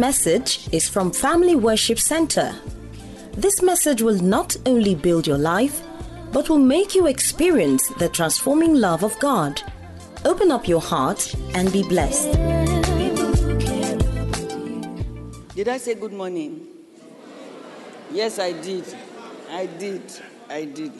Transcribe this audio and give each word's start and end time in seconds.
message 0.00 0.66
is 0.72 0.88
from 0.88 1.12
Family 1.12 1.54
Worship 1.54 1.98
Center. 2.00 2.54
This 3.32 3.60
message 3.60 4.00
will 4.00 4.18
not 4.18 4.56
only 4.64 4.94
build 4.94 5.26
your 5.26 5.36
life, 5.36 5.82
but 6.32 6.48
will 6.48 6.58
make 6.58 6.94
you 6.94 7.06
experience 7.06 7.86
the 7.98 8.08
transforming 8.08 8.76
love 8.76 9.04
of 9.04 9.18
God. 9.18 9.60
Open 10.24 10.50
up 10.50 10.66
your 10.66 10.80
heart 10.80 11.34
and 11.54 11.70
be 11.70 11.82
blessed. 11.82 12.32
Did 15.54 15.68
I 15.68 15.76
say 15.76 15.94
good 15.94 16.14
morning? 16.14 16.66
Yes, 18.10 18.38
I 18.38 18.52
did. 18.52 18.86
I 19.50 19.66
did. 19.66 20.02
I 20.48 20.64
did. 20.64 20.92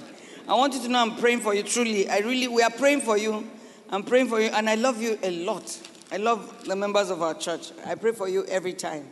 I 0.47 0.53
want 0.53 0.75
you 0.75 0.83
to 0.83 0.89
know 0.89 0.99
I'm 0.99 1.17
praying 1.17 1.41
for 1.41 1.55
you 1.55 1.63
truly. 1.63 2.07
I 2.11 2.19
really, 2.19 2.49
we 2.49 2.61
are 2.61 2.71
praying 2.71 3.01
for 3.01 3.17
you. 3.17 3.49
I'm 3.89 4.03
praying 4.03 4.29
for 4.29 4.43
you, 4.43 4.49
and 4.49 4.69
I 4.69 4.75
love 4.75 5.01
you 5.01 5.19
a 5.23 5.31
lot. 5.31 5.90
I 6.13 6.17
love 6.17 6.65
the 6.65 6.75
members 6.75 7.11
of 7.11 7.23
our 7.23 7.35
church. 7.35 7.71
I 7.87 7.95
pray 7.95 8.13
for 8.13 8.29
you 8.29 8.45
every 8.47 8.73
time. 8.73 9.09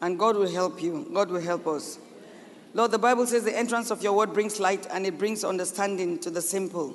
And 0.00 0.18
God 0.18 0.36
will 0.36 0.50
help 0.50 0.82
you. 0.82 1.10
God 1.12 1.30
will 1.30 1.40
help 1.40 1.66
us. 1.66 1.98
Lord, 2.72 2.90
the 2.90 2.98
Bible 2.98 3.26
says 3.26 3.44
the 3.44 3.56
entrance 3.56 3.90
of 3.90 4.02
your 4.02 4.12
word 4.14 4.32
brings 4.32 4.60
light 4.60 4.86
and 4.90 5.06
it 5.06 5.18
brings 5.18 5.44
understanding 5.44 6.18
to 6.20 6.30
the 6.30 6.40
simple. 6.40 6.94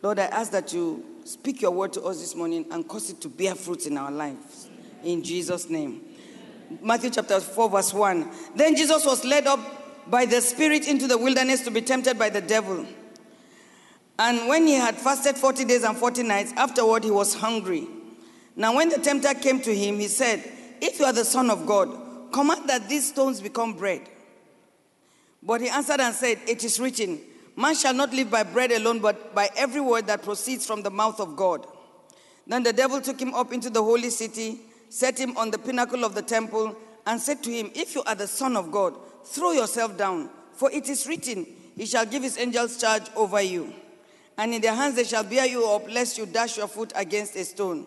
Lord, 0.00 0.18
I 0.18 0.24
ask 0.24 0.50
that 0.52 0.72
you 0.72 1.04
speak 1.24 1.62
your 1.62 1.70
word 1.70 1.92
to 1.92 2.02
us 2.02 2.20
this 2.20 2.34
morning 2.34 2.66
and 2.70 2.86
cause 2.88 3.10
it 3.10 3.20
to 3.20 3.28
bear 3.28 3.54
fruit 3.54 3.86
in 3.86 3.96
our 3.96 4.10
lives. 4.10 4.68
In 5.04 5.22
Jesus' 5.22 5.68
name. 5.70 6.02
Matthew 6.80 7.10
chapter 7.10 7.38
4, 7.38 7.68
verse 7.68 7.92
1. 7.92 8.30
Then 8.56 8.74
Jesus 8.74 9.04
was 9.04 9.24
led 9.24 9.46
up 9.46 9.60
by 10.10 10.24
the 10.24 10.40
Spirit 10.40 10.88
into 10.88 11.06
the 11.06 11.18
wilderness 11.18 11.60
to 11.62 11.70
be 11.70 11.82
tempted 11.82 12.18
by 12.18 12.30
the 12.30 12.40
devil. 12.40 12.84
And 14.18 14.48
when 14.48 14.66
he 14.66 14.74
had 14.74 14.96
fasted 14.96 15.36
40 15.36 15.64
days 15.66 15.84
and 15.84 15.96
40 15.96 16.22
nights, 16.24 16.52
afterward 16.56 17.04
he 17.04 17.10
was 17.10 17.34
hungry. 17.34 17.86
Now, 18.54 18.76
when 18.76 18.88
the 18.88 18.98
tempter 18.98 19.34
came 19.34 19.60
to 19.62 19.74
him, 19.74 19.98
he 19.98 20.08
said, 20.08 20.42
If 20.80 20.98
you 20.98 21.06
are 21.06 21.12
the 21.12 21.24
Son 21.24 21.50
of 21.50 21.66
God, 21.66 22.32
command 22.32 22.68
that 22.68 22.88
these 22.88 23.08
stones 23.08 23.40
become 23.40 23.74
bread. 23.74 24.02
But 25.42 25.60
he 25.60 25.68
answered 25.68 26.00
and 26.00 26.14
said, 26.14 26.38
It 26.46 26.62
is 26.64 26.78
written, 26.78 27.20
Man 27.56 27.74
shall 27.74 27.94
not 27.94 28.12
live 28.12 28.30
by 28.30 28.42
bread 28.42 28.72
alone, 28.72 29.00
but 29.00 29.34
by 29.34 29.50
every 29.56 29.80
word 29.80 30.06
that 30.06 30.22
proceeds 30.22 30.66
from 30.66 30.82
the 30.82 30.90
mouth 30.90 31.20
of 31.20 31.36
God. 31.36 31.66
Then 32.46 32.62
the 32.62 32.72
devil 32.72 33.00
took 33.00 33.20
him 33.20 33.34
up 33.34 33.52
into 33.52 33.70
the 33.70 33.82
holy 33.82 34.10
city, 34.10 34.60
set 34.88 35.18
him 35.18 35.36
on 35.36 35.50
the 35.50 35.58
pinnacle 35.58 36.04
of 36.04 36.14
the 36.14 36.22
temple, 36.22 36.76
and 37.06 37.20
said 37.20 37.42
to 37.42 37.50
him, 37.50 37.70
If 37.74 37.94
you 37.94 38.02
are 38.04 38.14
the 38.14 38.26
Son 38.26 38.56
of 38.56 38.70
God, 38.70 38.94
throw 39.24 39.52
yourself 39.52 39.96
down, 39.96 40.30
for 40.52 40.70
it 40.70 40.88
is 40.88 41.06
written, 41.06 41.46
He 41.76 41.86
shall 41.86 42.06
give 42.06 42.22
his 42.22 42.38
angels 42.38 42.80
charge 42.80 43.04
over 43.16 43.40
you. 43.40 43.72
And 44.38 44.54
in 44.54 44.62
their 44.62 44.74
hands 44.74 44.96
they 44.96 45.04
shall 45.04 45.24
bear 45.24 45.46
you 45.46 45.66
up, 45.66 45.90
lest 45.90 46.18
you 46.18 46.26
dash 46.26 46.56
your 46.56 46.68
foot 46.68 46.92
against 46.96 47.36
a 47.36 47.44
stone. 47.44 47.86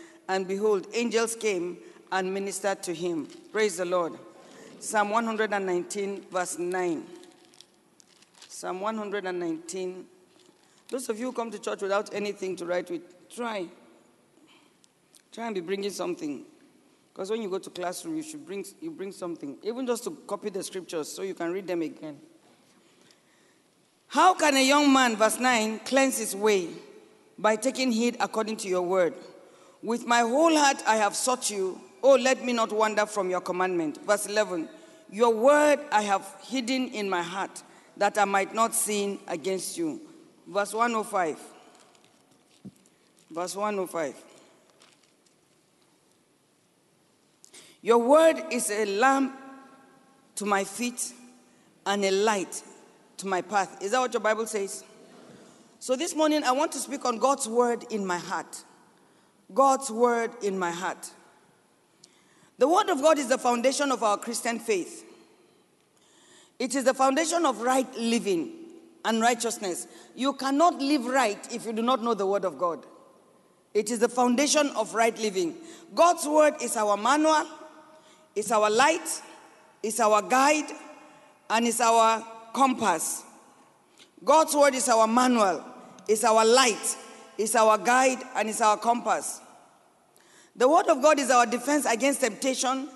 and 0.31 0.47
behold, 0.47 0.87
angels 0.93 1.35
came 1.35 1.77
and 2.09 2.33
ministered 2.33 2.81
to 2.83 2.93
him. 2.93 3.27
Praise 3.51 3.75
the 3.75 3.83
Lord. 3.83 4.13
Psalm 4.79 5.09
119, 5.09 6.21
verse 6.31 6.57
9. 6.57 7.03
Psalm 8.47 8.79
119. 8.79 10.05
Those 10.89 11.09
of 11.09 11.19
you 11.19 11.25
who 11.27 11.31
come 11.33 11.51
to 11.51 11.59
church 11.59 11.81
without 11.81 12.13
anything 12.13 12.55
to 12.55 12.65
write 12.65 12.89
with, 12.89 13.01
try. 13.29 13.67
Try 15.33 15.47
and 15.47 15.55
be 15.55 15.59
bringing 15.59 15.89
something. 15.89 16.45
Because 17.13 17.29
when 17.29 17.41
you 17.41 17.49
go 17.49 17.59
to 17.59 17.69
classroom, 17.69 18.15
you 18.15 18.23
should 18.23 18.45
bring, 18.45 18.63
you 18.79 18.89
bring 18.89 19.11
something, 19.11 19.57
even 19.63 19.85
just 19.85 20.05
to 20.05 20.11
copy 20.11 20.49
the 20.49 20.63
scriptures 20.63 21.11
so 21.11 21.23
you 21.23 21.33
can 21.33 21.51
read 21.51 21.67
them 21.67 21.81
again. 21.81 22.17
How 24.07 24.33
can 24.33 24.55
a 24.55 24.65
young 24.65 24.93
man, 24.93 25.17
verse 25.17 25.39
9, 25.41 25.79
cleanse 25.79 26.19
his 26.19 26.37
way? 26.37 26.69
By 27.37 27.57
taking 27.57 27.91
heed 27.91 28.15
according 28.21 28.55
to 28.57 28.69
your 28.69 28.83
word. 28.83 29.13
With 29.83 30.05
my 30.05 30.19
whole 30.19 30.55
heart 30.55 30.83
I 30.85 30.97
have 30.97 31.15
sought 31.15 31.49
you. 31.49 31.79
Oh, 32.03 32.15
let 32.15 32.43
me 32.43 32.53
not 32.53 32.71
wander 32.71 33.05
from 33.05 33.29
your 33.29 33.41
commandment. 33.41 34.03
Verse 34.05 34.25
11, 34.25 34.67
your 35.11 35.33
word 35.33 35.79
I 35.91 36.01
have 36.03 36.25
hidden 36.43 36.87
in 36.89 37.09
my 37.09 37.21
heart 37.21 37.63
that 37.97 38.17
I 38.17 38.25
might 38.25 38.55
not 38.55 38.73
sin 38.73 39.19
against 39.27 39.77
you. 39.77 40.01
Verse 40.47 40.73
105. 40.73 41.37
Verse 43.29 43.55
105. 43.55 44.15
Your 47.81 47.97
word 47.97 48.37
is 48.51 48.69
a 48.69 48.85
lamp 48.85 49.35
to 50.35 50.45
my 50.45 50.63
feet 50.63 51.13
and 51.85 52.03
a 52.05 52.11
light 52.11 52.61
to 53.17 53.27
my 53.27 53.41
path. 53.41 53.81
Is 53.81 53.91
that 53.91 53.99
what 53.99 54.13
your 54.13 54.21
Bible 54.21 54.45
says? 54.45 54.83
So 55.79 55.95
this 55.95 56.15
morning 56.15 56.43
I 56.43 56.51
want 56.51 56.71
to 56.73 56.79
speak 56.79 57.05
on 57.05 57.17
God's 57.17 57.47
word 57.47 57.85
in 57.89 58.05
my 58.05 58.17
heart. 58.17 58.63
God's 59.53 59.91
word 59.91 60.31
in 60.43 60.57
my 60.57 60.71
heart. 60.71 61.09
The 62.57 62.67
word 62.67 62.89
of 62.89 63.01
God 63.01 63.17
is 63.17 63.27
the 63.27 63.37
foundation 63.37 63.91
of 63.91 64.03
our 64.03 64.17
Christian 64.17 64.59
faith. 64.59 65.05
It 66.59 66.75
is 66.75 66.83
the 66.83 66.93
foundation 66.93 67.45
of 67.45 67.61
right 67.61 67.91
living 67.97 68.51
and 69.03 69.19
righteousness. 69.19 69.87
You 70.15 70.33
cannot 70.33 70.79
live 70.79 71.05
right 71.05 71.39
if 71.51 71.65
you 71.65 71.73
do 71.73 71.81
not 71.81 72.03
know 72.03 72.13
the 72.13 72.27
Word 72.27 72.45
of 72.45 72.57
God. 72.57 72.85
It 73.73 73.89
is 73.89 73.99
the 73.99 74.09
foundation 74.09 74.69
of 74.75 74.93
right 74.93 75.17
living. 75.17 75.55
God's 75.95 76.27
Word 76.27 76.55
is 76.61 76.77
our 76.77 76.97
manual, 76.97 77.47
it's 78.35 78.51
our 78.51 78.69
light, 78.69 79.21
it's 79.81 79.99
our 79.99 80.21
guide, 80.21 80.69
and 81.49 81.65
it's 81.65 81.81
our 81.81 82.25
compass. 82.53 83.23
God's 84.23 84.55
Word 84.55 84.75
is 84.75 84.87
our 84.87 85.07
manual, 85.07 85.65
it's 86.07 86.23
our 86.23 86.45
light, 86.45 86.95
it's 87.37 87.55
our 87.55 87.77
guide, 87.77 88.19
and 88.35 88.49
it's 88.49 88.61
our 88.61 88.77
compass. 88.77 89.40
The 90.55 90.67
Word 90.67 90.87
of 90.87 91.01
God 91.01 91.19
is 91.19 91.29
our 91.29 91.45
defense 91.45 91.85
against 91.85 92.21
temptation, 92.21 92.89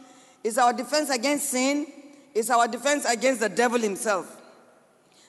is 0.43 0.57
our 0.57 0.73
defense 0.73 1.09
against 1.09 1.49
sin, 1.49 1.87
is 2.33 2.49
our 2.49 2.67
defense 2.67 3.05
against 3.05 3.39
the 3.39 3.49
devil 3.49 3.79
himself. 3.79 4.41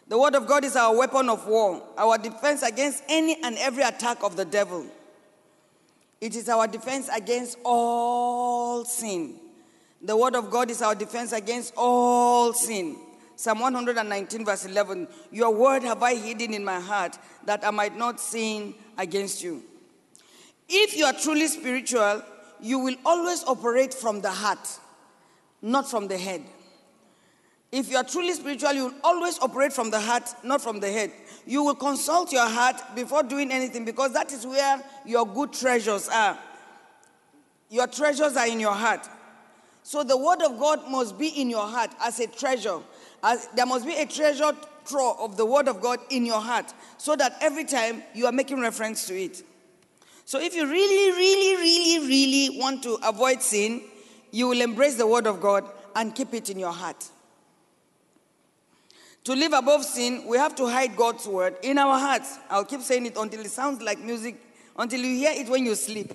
The 0.09 0.19
word 0.19 0.35
of 0.35 0.47
God 0.47 0.65
is 0.65 0.77
our 0.77 0.95
weapon 0.95 1.29
of 1.29 1.47
war, 1.47 1.83
our 1.97 2.17
defense 2.19 2.63
against 2.63 3.03
any 3.09 3.43
and 3.43 3.57
every 3.59 3.83
attack 3.83 4.23
of 4.23 4.37
the 4.37 4.45
devil. 4.45 4.87
It 6.21 6.37
is 6.37 6.49
our 6.49 6.67
defense 6.67 7.09
against 7.15 7.59
all 7.65 8.85
sin. 8.85 9.39
The 10.03 10.17
word 10.17 10.37
of 10.37 10.51
God 10.51 10.71
is 10.71 10.81
our 10.81 10.95
defense 10.95 11.33
against 11.33 11.75
all 11.77 12.53
sin. 12.53 12.97
Psalm 13.35 13.61
119, 13.61 14.45
verse 14.45 14.65
11 14.65 15.09
Your 15.31 15.53
word 15.53 15.83
have 15.83 16.03
I 16.03 16.15
hidden 16.15 16.55
in 16.55 16.65
my 16.65 16.81
heart 16.81 17.19
that 17.45 17.67
I 17.67 17.71
might 17.71 17.97
not 17.97 18.21
sin 18.21 18.75
against 18.97 19.43
you. 19.43 19.63
If 20.69 20.97
you 20.97 21.05
are 21.05 21.13
truly 21.13 21.47
spiritual, 21.47 22.23
you 22.61 22.79
will 22.79 22.97
always 23.05 23.45
operate 23.45 23.95
from 23.95 24.21
the 24.21 24.31
heart, 24.31 24.69
not 25.63 25.89
from 25.89 26.09
the 26.09 26.19
head. 26.19 26.43
If 27.73 27.91
you 27.91 27.97
are 27.97 28.05
truly 28.05 28.33
spiritual, 28.33 28.73
you 28.73 28.85
will 28.85 28.95
always 29.05 29.39
operate 29.41 29.73
from 29.73 29.91
the 29.91 30.01
heart, 30.01 30.29
not 30.43 30.63
from 30.63 30.81
the 30.81 30.91
head. 30.91 31.13
You 31.47 31.63
will 31.63 31.75
consult 31.75 32.33
your 32.33 32.49
heart 32.49 32.77
before 32.95 33.23
doing 33.23 33.51
anything 33.51 33.85
because 33.85 34.13
that 34.13 34.33
is 34.33 34.47
where 34.47 34.83
your 35.05 35.27
good 35.27 35.53
treasures 35.53 36.09
are. 36.09 36.39
Your 37.69 37.87
treasures 37.87 38.37
are 38.37 38.47
in 38.47 38.61
your 38.61 38.73
heart. 38.73 39.09
So 39.83 40.03
the 40.03 40.17
word 40.17 40.43
of 40.43 40.59
God 40.59 40.91
must 40.91 41.19
be 41.19 41.29
in 41.29 41.51
your 41.51 41.67
heart 41.67 41.91
as 42.01 42.19
a 42.21 42.27
treasure. 42.27 42.79
As, 43.23 43.49
there 43.55 43.67
must 43.67 43.87
be 43.87 43.95
a 43.95 44.07
treasure 44.07 44.53
trove 44.85 45.19
of 45.19 45.37
the 45.37 45.45
word 45.45 45.69
of 45.69 45.81
God 45.81 45.99
in 46.11 46.25
your 46.25 46.41
heart 46.41 46.73
so 46.97 47.17
that 47.17 47.37
every 47.41 47.65
time 47.65 48.03
you 48.15 48.27
are 48.27 48.33
making 48.33 48.61
reference 48.61 49.07
to 49.07 49.15
it. 49.15 49.43
So 50.27 50.41
if 50.41 50.57
you 50.57 50.67
really, 50.67 51.13
really, 51.13 51.57
really, 51.57 52.09
really 52.09 52.59
want 52.59 52.83
to 52.83 52.99
avoid 53.05 53.41
sin, 53.41 53.83
you 54.33 54.49
will 54.49 54.61
embrace 54.61 54.97
the 54.97 55.07
word 55.07 55.25
of 55.25 55.41
God 55.41 55.65
and 55.95 56.13
keep 56.13 56.35
it 56.35 56.51
in 56.51 56.59
your 56.59 56.73
heart. 56.73 57.09
To 59.23 59.35
live 59.35 59.53
above 59.53 59.85
sin, 59.85 60.25
we 60.27 60.37
have 60.37 60.57
to 60.57 60.67
hide 60.67 60.97
God's 60.97 61.29
word 61.29 61.55
in 61.63 61.79
our 61.79 61.97
hearts. 61.97 62.39
I'll 62.51 62.65
keep 62.65 62.81
saying 62.81 63.07
it 63.07 63.17
until 63.17 63.41
it 63.41 63.51
sounds 63.53 63.81
like 63.81 64.01
music, 64.01 64.37
until 64.77 65.01
you 65.01 65.17
hear 65.17 65.31
it 65.33 65.49
when 65.49 65.65
you 65.65 65.77
sleep. 65.77 66.13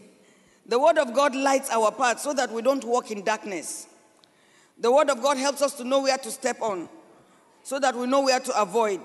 The 0.66 0.78
word 0.78 0.98
of 0.98 1.14
God 1.14 1.34
lights 1.34 1.70
our 1.72 1.90
path 1.90 2.20
so 2.20 2.34
that 2.34 2.52
we 2.52 2.62
don't 2.62 2.84
walk 2.84 3.12
in 3.12 3.24
darkness. 3.24 3.88
The 4.78 4.92
word 4.92 5.10
of 5.10 5.22
God 5.22 5.38
helps 5.38 5.62
us 5.62 5.74
to 5.76 5.86
know 5.86 6.02
where 6.02 6.18
to 6.18 6.32
step 6.32 6.62
on 6.62 6.90
so 7.64 7.80
that 7.80 7.96
we 7.96 8.08
know 8.08 8.22
where 8.22 8.42
to 8.42 8.62
avoid. 8.62 9.00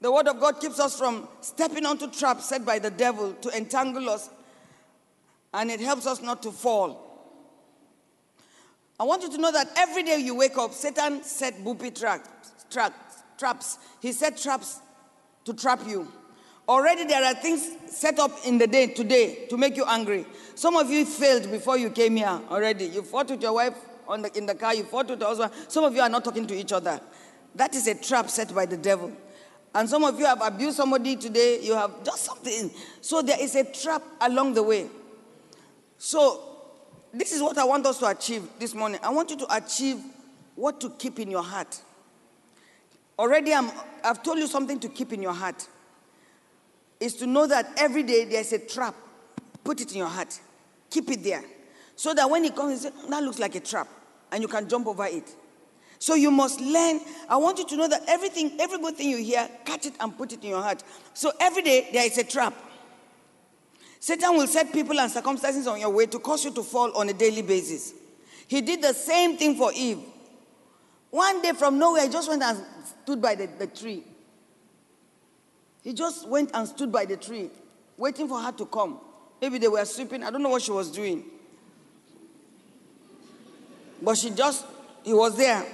The 0.00 0.12
word 0.12 0.28
of 0.28 0.40
God 0.40 0.60
keeps 0.60 0.78
us 0.78 0.98
from 0.98 1.26
stepping 1.40 1.86
onto 1.86 2.10
traps 2.10 2.46
set 2.46 2.64
by 2.64 2.78
the 2.78 2.90
devil 2.90 3.32
to 3.32 3.56
entangle 3.56 4.10
us, 4.10 4.28
and 5.54 5.70
it 5.70 5.80
helps 5.80 6.06
us 6.06 6.20
not 6.20 6.42
to 6.42 6.52
fall. 6.52 7.02
I 8.98 9.04
want 9.04 9.22
you 9.22 9.30
to 9.30 9.38
know 9.38 9.52
that 9.52 9.68
every 9.76 10.02
day 10.02 10.18
you 10.18 10.34
wake 10.34 10.56
up, 10.56 10.72
Satan 10.72 11.22
set 11.22 11.62
booby 11.62 11.90
traps, 11.90 12.28
traps, 12.70 13.22
traps. 13.38 13.78
He 14.00 14.12
set 14.12 14.38
traps 14.38 14.80
to 15.44 15.54
trap 15.54 15.80
you. 15.86 16.10
Already 16.68 17.04
there 17.04 17.24
are 17.24 17.34
things 17.34 17.70
set 17.88 18.18
up 18.18 18.32
in 18.44 18.58
the 18.58 18.66
day 18.66 18.88
today 18.88 19.46
to 19.48 19.56
make 19.56 19.76
you 19.76 19.84
angry. 19.86 20.26
Some 20.54 20.76
of 20.76 20.90
you 20.90 21.04
failed 21.04 21.50
before 21.50 21.78
you 21.78 21.90
came 21.90 22.16
here 22.16 22.40
already. 22.50 22.86
You 22.86 23.02
fought 23.02 23.30
with 23.30 23.42
your 23.42 23.52
wife 23.52 23.74
the, 24.08 24.30
in 24.34 24.46
the 24.46 24.54
car, 24.54 24.74
you 24.74 24.84
fought 24.84 25.08
with 25.08 25.20
your 25.20 25.28
husband. 25.28 25.52
Some 25.68 25.84
of 25.84 25.94
you 25.94 26.00
are 26.00 26.08
not 26.08 26.24
talking 26.24 26.46
to 26.46 26.54
each 26.54 26.72
other. 26.72 27.00
That 27.54 27.74
is 27.74 27.86
a 27.86 27.94
trap 27.94 28.30
set 28.30 28.54
by 28.54 28.66
the 28.66 28.76
devil. 28.76 29.12
And 29.76 29.86
some 29.90 30.04
of 30.04 30.18
you 30.18 30.24
have 30.24 30.40
abused 30.40 30.78
somebody 30.78 31.16
today, 31.16 31.60
you 31.60 31.74
have 31.74 32.02
just 32.02 32.24
something. 32.24 32.70
So 33.02 33.20
there 33.20 33.38
is 33.38 33.54
a 33.56 33.64
trap 33.64 34.02
along 34.22 34.54
the 34.54 34.62
way. 34.62 34.88
So, 35.98 36.40
this 37.12 37.32
is 37.32 37.42
what 37.42 37.58
I 37.58 37.64
want 37.64 37.84
us 37.84 37.98
to 37.98 38.06
achieve 38.06 38.42
this 38.58 38.74
morning. 38.74 39.00
I 39.02 39.10
want 39.10 39.30
you 39.30 39.36
to 39.36 39.54
achieve 39.54 39.98
what 40.54 40.80
to 40.80 40.88
keep 40.98 41.18
in 41.18 41.30
your 41.30 41.42
heart. 41.42 41.78
Already, 43.18 43.52
i 43.52 43.70
have 44.02 44.22
told 44.22 44.38
you 44.38 44.46
something 44.46 44.80
to 44.80 44.88
keep 44.88 45.12
in 45.12 45.20
your 45.20 45.34
heart. 45.34 45.68
Is 46.98 47.14
to 47.16 47.26
know 47.26 47.46
that 47.46 47.70
every 47.76 48.02
day 48.02 48.24
there's 48.24 48.54
a 48.54 48.58
trap. 48.58 48.94
Put 49.62 49.82
it 49.82 49.92
in 49.92 49.98
your 49.98 50.08
heart. 50.08 50.40
Keep 50.88 51.10
it 51.10 51.22
there. 51.22 51.44
So 51.96 52.14
that 52.14 52.30
when 52.30 52.46
it 52.46 52.56
comes, 52.56 52.82
you 52.82 52.90
say, 52.90 52.96
hmm, 52.96 53.10
that 53.10 53.22
looks 53.22 53.38
like 53.38 53.54
a 53.54 53.60
trap. 53.60 53.88
And 54.32 54.40
you 54.40 54.48
can 54.48 54.66
jump 54.70 54.86
over 54.86 55.04
it. 55.04 55.34
So 55.98 56.14
you 56.14 56.30
must 56.30 56.60
learn. 56.60 57.00
I 57.28 57.36
want 57.36 57.58
you 57.58 57.66
to 57.66 57.76
know 57.76 57.88
that 57.88 58.02
everything, 58.06 58.52
every 58.60 58.78
good 58.78 58.96
thing 58.96 59.10
you 59.10 59.18
hear, 59.18 59.48
catch 59.64 59.86
it 59.86 59.94
and 60.00 60.16
put 60.16 60.32
it 60.32 60.42
in 60.42 60.50
your 60.50 60.62
heart. 60.62 60.82
So 61.14 61.32
every 61.40 61.62
day 61.62 61.88
there 61.92 62.04
is 62.04 62.18
a 62.18 62.24
trap. 62.24 62.54
Satan 63.98 64.36
will 64.36 64.46
set 64.46 64.72
people 64.72 65.00
and 65.00 65.10
circumstances 65.10 65.66
on 65.66 65.80
your 65.80 65.90
way 65.90 66.06
to 66.06 66.18
cause 66.18 66.44
you 66.44 66.52
to 66.52 66.62
fall 66.62 66.96
on 66.96 67.08
a 67.08 67.12
daily 67.12 67.42
basis. 67.42 67.92
He 68.46 68.60
did 68.60 68.82
the 68.82 68.92
same 68.92 69.36
thing 69.36 69.56
for 69.56 69.72
Eve. 69.74 69.98
One 71.10 71.42
day 71.42 71.52
from 71.52 71.78
nowhere, 71.78 72.02
he 72.02 72.08
just 72.08 72.28
went 72.28 72.42
and 72.42 72.62
stood 73.02 73.20
by 73.20 73.34
the, 73.34 73.46
the 73.58 73.66
tree. 73.66 74.04
He 75.82 75.92
just 75.92 76.28
went 76.28 76.50
and 76.52 76.68
stood 76.68 76.92
by 76.92 77.04
the 77.04 77.16
tree, 77.16 77.50
waiting 77.96 78.28
for 78.28 78.40
her 78.40 78.52
to 78.52 78.66
come. 78.66 79.00
Maybe 79.40 79.58
they 79.58 79.68
were 79.68 79.84
sleeping. 79.84 80.22
I 80.22 80.30
don't 80.30 80.42
know 80.42 80.48
what 80.50 80.62
she 80.62 80.72
was 80.72 80.90
doing. 80.90 81.24
But 84.02 84.18
she 84.18 84.30
just, 84.30 84.66
he 85.04 85.14
was 85.14 85.36
there. 85.36 85.64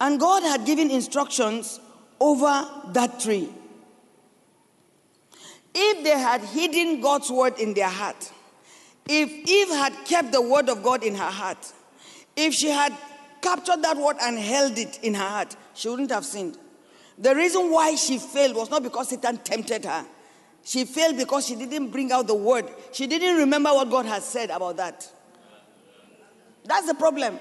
And 0.00 0.20
God 0.20 0.42
had 0.42 0.66
given 0.66 0.90
instructions 0.90 1.80
over 2.20 2.68
that 2.92 3.20
tree. 3.20 3.48
If 5.74 6.04
they 6.04 6.18
had 6.18 6.40
hidden 6.42 7.00
God's 7.00 7.30
word 7.30 7.58
in 7.58 7.74
their 7.74 7.88
heart, 7.88 8.32
if 9.08 9.30
Eve 9.30 9.68
had 9.68 9.92
kept 10.04 10.32
the 10.32 10.42
word 10.42 10.68
of 10.68 10.82
God 10.82 11.02
in 11.02 11.14
her 11.14 11.30
heart, 11.30 11.72
if 12.34 12.54
she 12.54 12.68
had 12.68 12.92
captured 13.40 13.82
that 13.82 13.96
word 13.96 14.16
and 14.20 14.38
held 14.38 14.78
it 14.78 14.98
in 15.02 15.14
her 15.14 15.28
heart, 15.28 15.56
she 15.74 15.88
wouldn't 15.88 16.10
have 16.10 16.24
sinned. 16.24 16.58
The 17.18 17.34
reason 17.34 17.70
why 17.70 17.94
she 17.94 18.18
failed 18.18 18.56
was 18.56 18.70
not 18.70 18.82
because 18.82 19.08
Satan 19.08 19.38
tempted 19.38 19.84
her. 19.84 20.04
She 20.64 20.84
failed 20.84 21.16
because 21.16 21.46
she 21.46 21.54
didn't 21.54 21.90
bring 21.90 22.10
out 22.10 22.26
the 22.26 22.34
word. 22.34 22.66
She 22.92 23.06
didn't 23.06 23.36
remember 23.36 23.70
what 23.70 23.88
God 23.88 24.04
has 24.06 24.24
said 24.24 24.50
about 24.50 24.76
that. 24.78 25.08
That's 26.64 26.86
the 26.86 26.94
problem. 26.94 27.38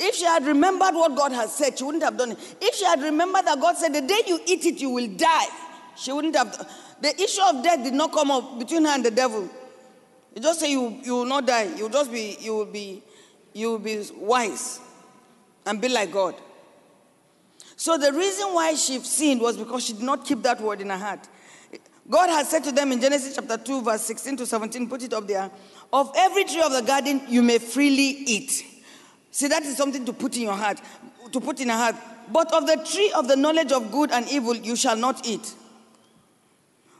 If 0.00 0.14
she 0.14 0.24
had 0.24 0.46
remembered 0.46 0.94
what 0.94 1.14
God 1.14 1.32
has 1.32 1.54
said, 1.54 1.78
she 1.78 1.84
wouldn't 1.84 2.02
have 2.02 2.16
done 2.16 2.32
it. 2.32 2.56
If 2.60 2.74
she 2.74 2.84
had 2.84 3.02
remembered 3.02 3.44
that 3.44 3.60
God 3.60 3.76
said, 3.76 3.92
The 3.92 4.00
day 4.00 4.22
you 4.26 4.40
eat 4.46 4.64
it, 4.64 4.80
you 4.80 4.90
will 4.90 5.08
die, 5.08 5.46
she 5.96 6.10
wouldn't 6.10 6.34
have. 6.36 6.56
The 7.00 7.20
issue 7.20 7.42
of 7.42 7.62
death 7.62 7.84
did 7.84 7.94
not 7.94 8.12
come 8.12 8.30
up 8.30 8.58
between 8.58 8.84
her 8.84 8.92
and 8.92 9.04
the 9.04 9.10
devil. 9.10 9.48
You 10.34 10.42
just 10.42 10.60
say 10.60 10.70
you, 10.70 11.00
you 11.02 11.14
will 11.16 11.24
not 11.24 11.46
die. 11.46 11.74
You 11.76 11.84
will 11.84 11.90
just 11.90 12.10
be, 12.10 12.36
you 12.40 12.54
will 12.54 12.66
be, 12.66 13.02
you 13.52 13.72
will 13.72 13.78
be 13.78 14.02
wise 14.16 14.80
and 15.66 15.80
be 15.80 15.88
like 15.88 16.12
God. 16.12 16.34
So 17.76 17.96
the 17.96 18.12
reason 18.12 18.48
why 18.48 18.74
she 18.74 18.98
sinned 19.00 19.40
was 19.40 19.56
because 19.56 19.84
she 19.84 19.92
did 19.94 20.02
not 20.02 20.24
keep 20.24 20.42
that 20.42 20.60
word 20.60 20.80
in 20.80 20.90
her 20.90 20.98
heart. 20.98 21.28
God 22.08 22.28
has 22.28 22.48
said 22.50 22.64
to 22.64 22.72
them 22.72 22.92
in 22.92 23.00
Genesis 23.00 23.36
chapter 23.36 23.56
2, 23.56 23.82
verse 23.82 24.02
16 24.02 24.38
to 24.38 24.46
17, 24.46 24.88
put 24.88 25.02
it 25.02 25.12
up 25.12 25.26
there. 25.26 25.50
Of 25.92 26.12
every 26.16 26.44
tree 26.44 26.62
of 26.62 26.72
the 26.72 26.82
garden 26.82 27.22
you 27.28 27.42
may 27.42 27.58
freely 27.58 28.02
eat. 28.26 28.64
See, 29.30 29.48
that 29.48 29.62
is 29.62 29.76
something 29.76 30.04
to 30.04 30.12
put 30.12 30.36
in 30.36 30.42
your 30.42 30.56
heart, 30.56 30.80
to 31.32 31.40
put 31.40 31.60
in 31.60 31.68
your 31.68 31.76
heart. 31.76 31.94
But 32.32 32.52
of 32.52 32.66
the 32.66 32.76
tree 32.76 33.12
of 33.16 33.28
the 33.28 33.36
knowledge 33.36 33.72
of 33.72 33.90
good 33.90 34.10
and 34.10 34.28
evil 34.28 34.56
you 34.56 34.76
shall 34.76 34.96
not 34.96 35.26
eat. 35.26 35.54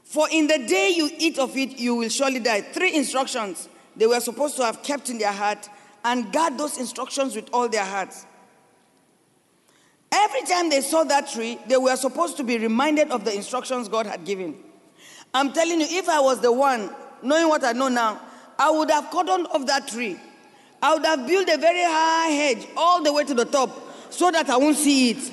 For 0.04 0.28
in 0.30 0.46
the 0.46 0.58
day 0.58 0.92
you 0.94 1.10
eat 1.18 1.38
of 1.38 1.56
it, 1.56 1.78
you 1.78 1.94
will 1.94 2.08
surely 2.08 2.40
die. 2.40 2.62
Three 2.62 2.94
instructions 2.94 3.68
they 3.96 4.06
were 4.06 4.20
supposed 4.20 4.56
to 4.56 4.64
have 4.64 4.82
kept 4.82 5.10
in 5.10 5.18
their 5.18 5.32
heart 5.32 5.68
and 6.04 6.32
guard 6.32 6.56
those 6.58 6.78
instructions 6.78 7.36
with 7.36 7.48
all 7.52 7.68
their 7.68 7.84
hearts. 7.84 8.26
Every 10.12 10.42
time 10.42 10.70
they 10.70 10.80
saw 10.80 11.04
that 11.04 11.28
tree, 11.28 11.58
they 11.68 11.76
were 11.76 11.94
supposed 11.96 12.36
to 12.38 12.44
be 12.44 12.58
reminded 12.58 13.10
of 13.10 13.24
the 13.24 13.34
instructions 13.34 13.88
God 13.88 14.06
had 14.06 14.24
given. 14.24 14.56
I'm 15.32 15.52
telling 15.52 15.80
you, 15.80 15.86
if 15.88 16.08
I 16.08 16.20
was 16.20 16.40
the 16.40 16.50
one, 16.50 16.90
knowing 17.22 17.48
what 17.48 17.62
I 17.62 17.72
know 17.72 17.88
now, 17.88 18.20
I 18.58 18.70
would 18.70 18.90
have 18.90 19.04
cordoned 19.04 19.48
off 19.50 19.66
that 19.66 19.86
tree 19.86 20.18
I 20.82 20.94
would 20.94 21.04
have 21.04 21.26
built 21.26 21.48
a 21.48 21.58
very 21.58 21.82
high 21.82 22.28
hedge 22.28 22.66
all 22.76 23.02
the 23.02 23.12
way 23.12 23.24
to 23.24 23.34
the 23.34 23.44
top 23.44 23.70
so 24.10 24.30
that 24.30 24.48
I 24.48 24.56
won't 24.56 24.76
see 24.76 25.10
it. 25.10 25.32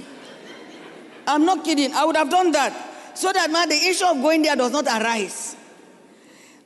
I'm 1.26 1.46
not 1.46 1.64
kidding. 1.64 1.94
I 1.94 2.06
would 2.06 2.16
have 2.16 2.30
done 2.30 2.52
that 2.52 3.18
so 3.18 3.34
that 3.34 3.50
man, 3.50 3.68
the 3.70 3.76
issue 3.76 4.06
of 4.06 4.22
going 4.22 4.44
there 4.44 4.56
does 4.56 4.72
not 4.72 4.86
arise. 4.86 5.56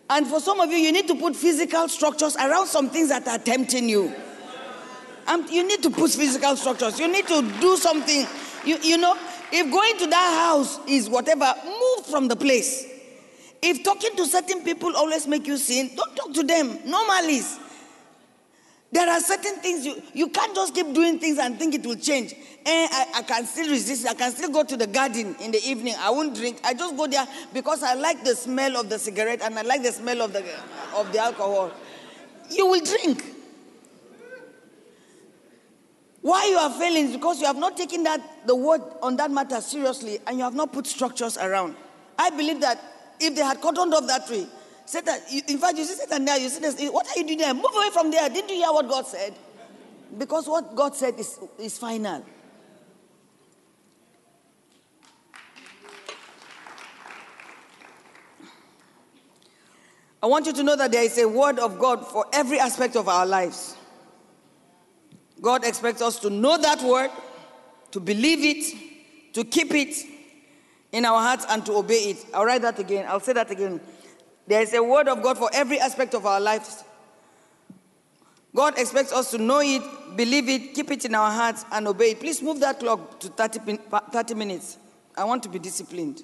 And 0.09 0.27
for 0.27 0.41
some 0.41 0.59
of 0.59 0.69
you, 0.69 0.77
you 0.77 0.91
need 0.91 1.07
to 1.07 1.15
put 1.15 1.35
physical 1.35 1.87
structures 1.87 2.35
around 2.35 2.67
some 2.67 2.89
things 2.89 3.07
that 3.09 3.25
are 3.27 3.37
tempting 3.37 3.87
you. 3.87 4.13
Um, 5.27 5.47
you 5.49 5.65
need 5.65 5.81
to 5.83 5.89
put 5.89 6.11
physical 6.11 6.57
structures. 6.57 6.99
You 6.99 7.07
need 7.07 7.25
to 7.27 7.41
do 7.61 7.77
something. 7.77 8.27
You, 8.65 8.77
you 8.81 8.97
know, 8.97 9.15
if 9.53 9.71
going 9.71 9.97
to 9.99 10.07
that 10.07 10.49
house 10.49 10.79
is 10.87 11.09
whatever, 11.09 11.53
move 11.63 12.05
from 12.07 12.27
the 12.27 12.35
place. 12.35 12.85
If 13.61 13.83
talking 13.83 14.15
to 14.17 14.25
certain 14.25 14.63
people 14.63 14.93
always 14.97 15.27
make 15.27 15.47
you 15.47 15.55
sin, 15.57 15.91
don't 15.95 16.15
talk 16.17 16.33
to 16.33 16.43
them. 16.43 16.79
Normally, 16.85 17.41
there 18.91 19.09
are 19.09 19.21
certain 19.21 19.55
things 19.57 19.85
you, 19.85 20.01
you 20.13 20.27
can't 20.27 20.53
just 20.53 20.75
keep 20.75 20.93
doing 20.93 21.17
things 21.17 21.37
and 21.37 21.57
think 21.57 21.73
it 21.75 21.85
will 21.85 21.95
change. 21.95 22.33
And 22.65 22.89
I, 22.91 23.05
I 23.15 23.21
can 23.23 23.45
still 23.45 23.69
resist. 23.69 24.05
I 24.05 24.13
can 24.13 24.31
still 24.31 24.51
go 24.51 24.63
to 24.63 24.75
the 24.75 24.87
garden 24.87 25.35
in 25.39 25.51
the 25.51 25.63
evening. 25.63 25.95
I 25.97 26.09
won't 26.09 26.35
drink. 26.35 26.59
I 26.63 26.73
just 26.73 26.97
go 26.97 27.07
there 27.07 27.25
because 27.53 27.83
I 27.83 27.93
like 27.93 28.23
the 28.23 28.35
smell 28.35 28.75
of 28.77 28.89
the 28.89 28.99
cigarette 28.99 29.41
and 29.41 29.57
I 29.57 29.61
like 29.61 29.81
the 29.81 29.93
smell 29.93 30.21
of 30.21 30.33
the, 30.33 30.43
of 30.93 31.11
the 31.13 31.19
alcohol. 31.19 31.71
You 32.49 32.67
will 32.67 32.83
drink. 32.83 33.23
Why 36.21 36.47
you 36.51 36.57
are 36.57 36.71
failing 36.71 37.05
is 37.05 37.13
because 37.13 37.39
you 37.39 37.47
have 37.47 37.57
not 37.57 37.77
taken 37.77 38.03
that 38.03 38.45
the 38.45 38.55
word 38.55 38.81
on 39.01 39.15
that 39.15 39.31
matter 39.31 39.59
seriously 39.61 40.19
and 40.27 40.37
you 40.37 40.43
have 40.43 40.53
not 40.53 40.73
put 40.73 40.85
structures 40.85 41.37
around. 41.37 41.75
I 42.19 42.29
believe 42.29 42.59
that 42.61 42.79
if 43.19 43.35
they 43.35 43.41
had 43.41 43.61
cottoned 43.61 43.93
off 43.93 44.05
that 44.07 44.27
tree, 44.27 44.47
In 44.93 45.57
fact, 45.57 45.77
you 45.77 45.85
see 45.85 45.95
Satan 45.95 46.25
there, 46.25 46.37
you 46.37 46.49
see 46.49 46.59
this, 46.59 46.79
what 46.91 47.07
are 47.07 47.19
you 47.19 47.25
doing 47.25 47.39
there? 47.39 47.53
Move 47.53 47.65
away 47.75 47.89
from 47.91 48.11
there. 48.11 48.27
Didn't 48.29 48.49
you 48.49 48.57
hear 48.57 48.71
what 48.71 48.89
God 48.89 49.07
said? 49.07 49.33
Because 50.17 50.47
what 50.47 50.75
God 50.75 50.95
said 50.95 51.17
is, 51.19 51.39
is 51.57 51.77
final. 51.77 52.25
I 60.23 60.27
want 60.27 60.45
you 60.45 60.53
to 60.53 60.63
know 60.63 60.75
that 60.75 60.91
there 60.91 61.03
is 61.03 61.17
a 61.17 61.27
word 61.27 61.57
of 61.57 61.79
God 61.79 62.05
for 62.05 62.25
every 62.31 62.59
aspect 62.59 62.95
of 62.95 63.07
our 63.07 63.25
lives. 63.25 63.75
God 65.41 65.65
expects 65.65 66.01
us 66.01 66.19
to 66.19 66.29
know 66.29 66.57
that 66.57 66.83
word, 66.83 67.09
to 67.91 67.99
believe 67.99 68.43
it, 68.43 69.33
to 69.33 69.43
keep 69.43 69.73
it 69.73 69.95
in 70.91 71.05
our 71.05 71.19
hearts, 71.19 71.45
and 71.49 71.65
to 71.65 71.73
obey 71.73 72.11
it. 72.11 72.25
I'll 72.33 72.45
write 72.45 72.61
that 72.61 72.77
again. 72.77 73.05
I'll 73.07 73.19
say 73.19 73.33
that 73.33 73.49
again. 73.49 73.79
There 74.51 74.61
is 74.61 74.73
a 74.73 74.83
word 74.83 75.07
of 75.07 75.23
God 75.23 75.37
for 75.37 75.49
every 75.53 75.79
aspect 75.79 76.13
of 76.13 76.25
our 76.25 76.41
lives. 76.41 76.83
God 78.53 78.77
expects 78.77 79.13
us 79.13 79.31
to 79.31 79.37
know 79.37 79.61
it, 79.61 79.81
believe 80.17 80.49
it, 80.49 80.73
keep 80.73 80.91
it 80.91 81.05
in 81.05 81.15
our 81.15 81.31
hearts, 81.31 81.63
and 81.71 81.87
obey 81.87 82.11
it. 82.11 82.19
Please 82.19 82.41
move 82.41 82.59
that 82.59 82.81
clock 82.81 83.17
to 83.21 83.29
30, 83.29 83.77
30 84.11 84.33
minutes. 84.33 84.77
I 85.15 85.23
want 85.23 85.41
to 85.43 85.47
be 85.49 85.57
disciplined. 85.57 86.23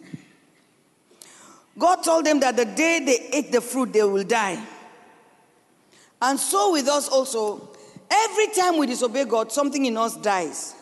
God 1.80 2.04
told 2.04 2.26
them 2.26 2.42
that 2.42 2.58
the 2.58 2.66
day 2.66 3.00
they 3.00 3.30
ate 3.32 3.54
the 3.54 3.62
fruit, 3.62 3.94
they 3.94 4.04
will 4.04 4.26
die. 4.26 4.62
And 6.22 6.38
so 6.38 6.74
with 6.74 6.90
us 6.90 7.08
also, 7.08 7.78
every 8.12 8.48
time 8.48 8.78
we 8.78 8.88
disobey 8.88 9.24
God, 9.24 9.54
something 9.54 9.86
in 9.86 9.96
us 9.96 10.18
dies. 10.18 10.76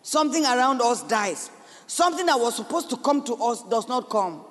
Something 0.00 0.46
around 0.46 0.80
us 0.80 1.02
dies. 1.02 1.50
Something 1.86 2.24
that 2.24 2.40
was 2.40 2.56
supposed 2.56 2.88
to 2.88 2.96
come 2.96 3.22
to 3.24 3.34
us 3.34 3.62
does 3.64 3.86
not 3.86 4.08
come. 4.08 4.46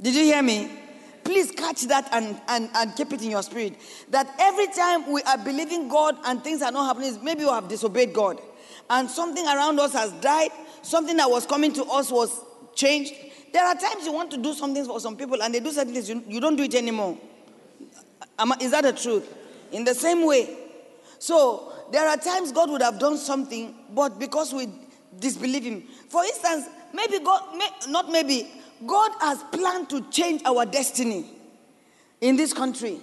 Did 0.00 0.14
you 0.14 0.22
hear 0.22 0.42
me? 0.42 0.80
Please 1.24 1.50
catch 1.50 1.82
that 1.88 2.08
and, 2.12 2.40
and, 2.48 2.70
and 2.74 2.94
keep 2.96 3.12
it 3.12 3.22
in 3.22 3.30
your 3.30 3.42
spirit. 3.42 3.74
That 4.10 4.32
every 4.38 4.66
time 4.68 5.10
we 5.10 5.22
are 5.22 5.38
believing 5.38 5.88
God 5.88 6.16
and 6.24 6.42
things 6.44 6.62
are 6.62 6.70
not 6.70 6.86
happening, 6.86 7.22
maybe 7.24 7.44
we 7.44 7.50
have 7.50 7.68
disobeyed 7.68 8.12
God. 8.12 8.40
And 8.90 9.10
something 9.10 9.44
around 9.44 9.80
us 9.80 9.92
has 9.94 10.12
died, 10.12 10.50
something 10.82 11.16
that 11.16 11.30
was 11.30 11.46
coming 11.46 11.72
to 11.74 11.84
us 11.84 12.10
was 12.10 12.40
changed. 12.74 13.14
There 13.52 13.64
are 13.64 13.74
times 13.74 14.04
you 14.04 14.12
want 14.12 14.30
to 14.32 14.36
do 14.36 14.52
something 14.52 14.84
for 14.84 15.00
some 15.00 15.16
people 15.16 15.42
and 15.42 15.54
they 15.54 15.60
do 15.60 15.70
certain 15.70 15.94
things, 15.94 16.08
you, 16.08 16.22
you 16.28 16.40
don't 16.40 16.56
do 16.56 16.64
it 16.64 16.74
anymore. 16.74 17.16
Is 18.60 18.72
that 18.72 18.82
the 18.82 18.92
truth? 18.92 19.32
In 19.72 19.84
the 19.84 19.94
same 19.94 20.26
way, 20.26 20.64
So 21.24 21.72
there 21.90 22.06
are 22.06 22.18
times 22.18 22.52
God 22.52 22.68
would 22.68 22.82
have 22.82 22.98
done 22.98 23.16
something, 23.16 23.74
but 23.94 24.18
because 24.18 24.52
we 24.52 24.68
disbelieve 25.18 25.64
Him. 25.64 25.84
For 26.10 26.22
instance, 26.22 26.66
maybe 26.92 27.18
God, 27.20 27.56
may, 27.56 27.68
not 27.88 28.10
maybe, 28.10 28.52
God 28.86 29.12
has 29.20 29.42
planned 29.52 29.90
to 29.90 30.02
change 30.10 30.42
our 30.44 30.66
destiny 30.66 31.26
in 32.20 32.36
this 32.36 32.52
country. 32.52 32.98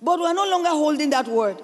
But 0.00 0.20
we're 0.20 0.34
no 0.34 0.48
longer 0.48 0.70
holding 0.70 1.10
that 1.10 1.28
word. 1.28 1.60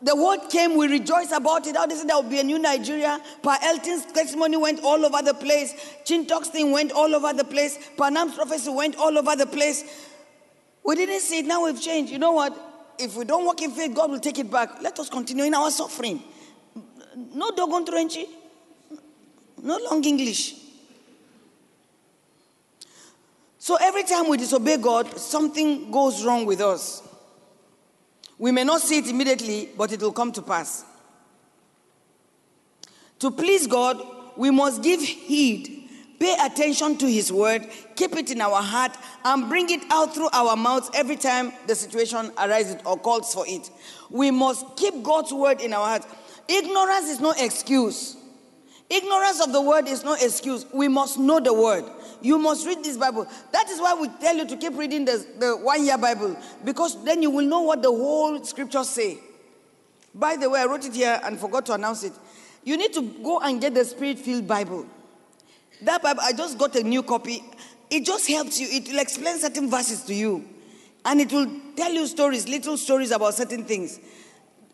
The 0.00 0.14
word 0.14 0.48
came, 0.48 0.76
we 0.76 0.86
rejoice 0.86 1.32
about 1.32 1.66
it. 1.66 1.76
How 1.76 1.86
they 1.86 1.96
said 1.96 2.08
there 2.08 2.16
will 2.16 2.30
be 2.30 2.38
a 2.38 2.44
new 2.44 2.58
Nigeria. 2.58 3.20
Pa 3.42 3.58
Elton's 3.62 4.06
testimony 4.06 4.56
went 4.56 4.80
all 4.84 5.04
over 5.04 5.22
the 5.22 5.34
place. 5.34 5.74
Chintok's 6.04 6.48
thing 6.48 6.70
went 6.70 6.92
all 6.92 7.12
over 7.14 7.32
the 7.32 7.44
place. 7.44 7.78
Panam's 7.96 8.34
prophecy 8.34 8.70
went 8.70 8.94
all 8.96 9.18
over 9.18 9.34
the 9.34 9.46
place. 9.46 10.06
We 10.84 10.94
didn't 10.94 11.20
see 11.20 11.40
it, 11.40 11.46
now 11.46 11.64
we've 11.64 11.80
changed. 11.80 12.12
You 12.12 12.18
know 12.18 12.32
what? 12.32 12.56
If 12.98 13.16
we 13.16 13.24
don't 13.24 13.44
walk 13.44 13.60
in 13.60 13.72
faith, 13.72 13.94
God 13.94 14.10
will 14.10 14.20
take 14.20 14.38
it 14.38 14.50
back. 14.50 14.80
Let 14.80 14.98
us 14.98 15.08
continue 15.08 15.44
in 15.44 15.54
our 15.54 15.70
suffering. 15.70 16.22
No 17.34 17.50
dogon 17.50 17.84
trenchi. 17.84 18.26
No 19.62 19.78
long 19.90 20.04
English. 20.04 20.54
So 23.68 23.76
every 23.78 24.02
time 24.02 24.30
we 24.30 24.38
disobey 24.38 24.78
God, 24.78 25.18
something 25.18 25.90
goes 25.90 26.24
wrong 26.24 26.46
with 26.46 26.62
us. 26.62 27.02
We 28.38 28.50
may 28.50 28.64
not 28.64 28.80
see 28.80 28.96
it 28.96 29.08
immediately, 29.08 29.68
but 29.76 29.92
it 29.92 30.00
will 30.00 30.10
come 30.10 30.32
to 30.32 30.40
pass. 30.40 30.86
To 33.18 33.30
please 33.30 33.66
God, 33.66 34.02
we 34.38 34.50
must 34.50 34.82
give 34.82 35.02
heed, 35.02 35.86
pay 36.18 36.34
attention 36.42 36.96
to 36.96 37.06
His 37.10 37.30
word, 37.30 37.68
keep 37.94 38.16
it 38.16 38.30
in 38.30 38.40
our 38.40 38.62
heart, 38.62 38.96
and 39.22 39.50
bring 39.50 39.68
it 39.68 39.82
out 39.90 40.14
through 40.14 40.30
our 40.32 40.56
mouths 40.56 40.88
every 40.94 41.16
time 41.16 41.52
the 41.66 41.74
situation 41.74 42.32
arises 42.38 42.76
or 42.86 42.98
calls 42.98 43.34
for 43.34 43.44
it. 43.46 43.70
We 44.08 44.30
must 44.30 44.78
keep 44.78 45.02
God's 45.02 45.34
word 45.34 45.60
in 45.60 45.74
our 45.74 45.84
heart. 45.84 46.06
Ignorance 46.48 47.10
is 47.10 47.20
no 47.20 47.34
excuse. 47.38 48.16
Ignorance 48.88 49.42
of 49.42 49.52
the 49.52 49.60
word 49.60 49.88
is 49.88 50.04
no 50.04 50.14
excuse. 50.14 50.64
We 50.72 50.88
must 50.88 51.18
know 51.18 51.38
the 51.38 51.52
word. 51.52 51.84
You 52.20 52.38
must 52.38 52.66
read 52.66 52.82
this 52.82 52.96
Bible. 52.96 53.26
That 53.52 53.68
is 53.68 53.80
why 53.80 53.94
we 53.94 54.08
tell 54.20 54.36
you 54.36 54.46
to 54.46 54.56
keep 54.56 54.76
reading 54.76 55.04
the, 55.04 55.24
the 55.38 55.56
one 55.56 55.84
year 55.84 55.98
Bible, 55.98 56.36
because 56.64 57.02
then 57.04 57.22
you 57.22 57.30
will 57.30 57.46
know 57.46 57.62
what 57.62 57.82
the 57.82 57.90
whole 57.90 58.42
scriptures 58.44 58.88
say. 58.88 59.18
By 60.14 60.36
the 60.36 60.50
way, 60.50 60.60
I 60.60 60.64
wrote 60.64 60.84
it 60.84 60.94
here 60.94 61.20
and 61.22 61.38
forgot 61.38 61.66
to 61.66 61.74
announce 61.74 62.02
it. 62.02 62.12
You 62.64 62.76
need 62.76 62.92
to 62.94 63.02
go 63.02 63.40
and 63.40 63.60
get 63.60 63.74
the 63.74 63.84
Spirit 63.84 64.18
filled 64.18 64.48
Bible. 64.48 64.86
That 65.82 66.02
Bible, 66.02 66.20
I 66.24 66.32
just 66.32 66.58
got 66.58 66.74
a 66.74 66.82
new 66.82 67.02
copy. 67.02 67.42
It 67.88 68.04
just 68.04 68.28
helps 68.28 68.60
you, 68.60 68.66
it 68.70 68.88
will 68.88 68.98
explain 68.98 69.38
certain 69.38 69.70
verses 69.70 70.02
to 70.02 70.14
you. 70.14 70.44
And 71.04 71.20
it 71.20 71.32
will 71.32 71.50
tell 71.76 71.92
you 71.92 72.06
stories, 72.06 72.48
little 72.48 72.76
stories 72.76 73.12
about 73.12 73.34
certain 73.34 73.64
things. 73.64 74.00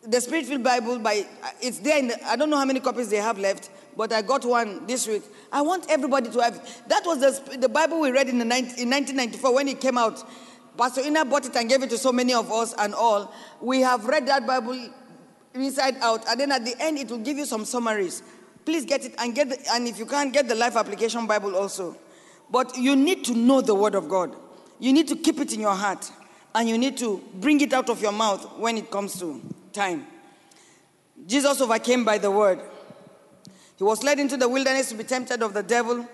The 0.03 0.19
Spirit 0.19 0.45
filled 0.47 0.63
Bible, 0.63 0.99
by, 0.99 1.25
uh, 1.43 1.49
it's 1.61 1.79
there 1.79 1.97
in 1.97 2.07
the, 2.07 2.27
I 2.27 2.35
don't 2.35 2.49
know 2.49 2.57
how 2.57 2.65
many 2.65 2.79
copies 2.79 3.09
they 3.09 3.17
have 3.17 3.37
left, 3.37 3.69
but 3.97 4.11
I 4.11 4.21
got 4.21 4.45
one 4.45 4.85
this 4.85 5.07
week. 5.07 5.23
I 5.51 5.61
want 5.61 5.85
everybody 5.89 6.29
to 6.29 6.39
have 6.39 6.55
it. 6.55 6.81
That 6.87 7.03
was 7.05 7.19
the, 7.19 7.57
the 7.57 7.69
Bible 7.69 8.01
we 8.01 8.11
read 8.11 8.27
in, 8.29 8.37
the, 8.39 8.43
in 8.43 8.89
1994 8.89 9.53
when 9.53 9.67
it 9.67 9.79
came 9.79 9.97
out. 9.97 10.23
Pastor 10.77 11.01
Ina 11.01 11.25
bought 11.25 11.45
it 11.45 11.55
and 11.55 11.69
gave 11.69 11.81
it 11.83 11.89
to 11.91 11.97
so 11.97 12.11
many 12.11 12.33
of 12.33 12.51
us 12.51 12.73
and 12.77 12.93
all. 12.93 13.33
We 13.61 13.81
have 13.81 14.05
read 14.05 14.27
that 14.27 14.45
Bible 14.45 14.89
inside 15.53 15.95
out, 16.01 16.27
and 16.27 16.39
then 16.39 16.51
at 16.51 16.65
the 16.65 16.75
end, 16.79 16.97
it 16.97 17.09
will 17.09 17.19
give 17.19 17.37
you 17.37 17.45
some 17.45 17.63
summaries. 17.63 18.21
Please 18.65 18.83
get 18.83 19.05
it 19.05 19.15
and 19.19 19.33
get 19.33 19.49
the, 19.49 19.57
and 19.71 19.87
if 19.87 19.97
you 19.97 20.05
can't 20.05 20.33
get 20.33 20.47
the 20.47 20.55
Life 20.55 20.75
Application 20.75 21.27
Bible 21.27 21.55
also. 21.55 21.95
But 22.49 22.77
you 22.77 22.95
need 22.95 23.23
to 23.25 23.33
know 23.33 23.61
the 23.61 23.73
Word 23.73 23.95
of 23.95 24.09
God. 24.09 24.35
You 24.79 24.91
need 24.91 25.07
to 25.07 25.15
keep 25.15 25.39
it 25.39 25.53
in 25.53 25.61
your 25.61 25.75
heart, 25.75 26.11
and 26.53 26.67
you 26.67 26.77
need 26.77 26.97
to 26.97 27.23
bring 27.35 27.61
it 27.61 27.71
out 27.73 27.89
of 27.89 28.01
your 28.01 28.11
mouth 28.11 28.57
when 28.57 28.77
it 28.77 28.91
comes 28.91 29.17
to 29.19 29.41
time. 29.71 30.05
Jesus 31.25 31.61
overcame 31.61 32.03
by 32.03 32.17
the 32.17 32.29
Word. 32.29 32.59
He 33.77 33.83
was 33.83 34.03
led 34.03 34.19
into 34.19 34.37
the 34.37 34.47
wilderness 34.47 34.89
to 34.89 34.95
be 34.95 35.03
tempted 35.03 35.41
of 35.43 35.53
the 35.53 35.63
devil. 35.63 36.07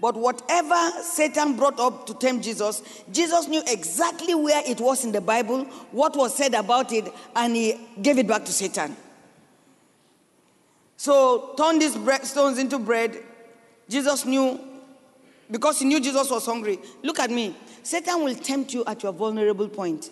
But 0.00 0.14
whatever 0.14 0.90
Satan 1.02 1.56
brought 1.56 1.80
up 1.80 2.06
to 2.06 2.14
tempt 2.14 2.44
Jesus, 2.44 2.82
Jesus 3.10 3.48
knew 3.48 3.62
exactly 3.66 4.34
where 4.34 4.62
it 4.66 4.78
was 4.78 5.04
in 5.04 5.12
the 5.12 5.22
Bible, 5.22 5.64
what 5.90 6.16
was 6.16 6.36
said 6.36 6.52
about 6.52 6.92
it, 6.92 7.10
and 7.34 7.56
he 7.56 7.80
gave 8.02 8.18
it 8.18 8.26
back 8.26 8.44
to 8.44 8.52
Satan. 8.52 8.94
So, 10.98 11.54
turn 11.56 11.78
these 11.78 11.96
stones 12.28 12.58
into 12.58 12.78
bread. 12.78 13.16
Jesus 13.88 14.26
knew, 14.26 14.60
because 15.50 15.78
he 15.78 15.86
knew 15.86 16.00
Jesus 16.00 16.30
was 16.30 16.44
hungry. 16.44 16.78
Look 17.02 17.18
at 17.18 17.30
me. 17.30 17.54
Satan 17.82 18.22
will 18.22 18.34
tempt 18.34 18.74
you 18.74 18.84
at 18.84 19.02
your 19.02 19.12
vulnerable 19.12 19.68
point. 19.68 20.10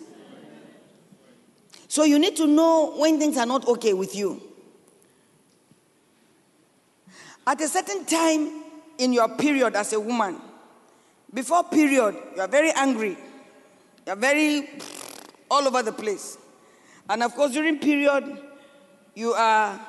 So, 1.87 2.05
you 2.05 2.17
need 2.17 2.35
to 2.37 2.47
know 2.47 2.95
when 2.97 3.19
things 3.19 3.37
are 3.37 3.45
not 3.45 3.67
okay 3.67 3.93
with 3.93 4.15
you. 4.15 4.41
At 7.47 7.61
a 7.61 7.67
certain 7.67 8.05
time 8.05 8.63
in 8.97 9.13
your 9.13 9.29
period 9.37 9.75
as 9.75 9.93
a 9.93 9.99
woman, 9.99 10.41
before 11.33 11.63
period, 11.65 12.15
you 12.35 12.41
are 12.41 12.47
very 12.47 12.71
angry. 12.71 13.17
You 14.05 14.13
are 14.13 14.15
very 14.15 14.69
all 15.49 15.67
over 15.67 15.83
the 15.83 15.91
place. 15.91 16.37
And 17.09 17.21
of 17.21 17.35
course, 17.35 17.51
during 17.51 17.79
period, 17.79 18.41
you 19.13 19.33
are 19.33 19.79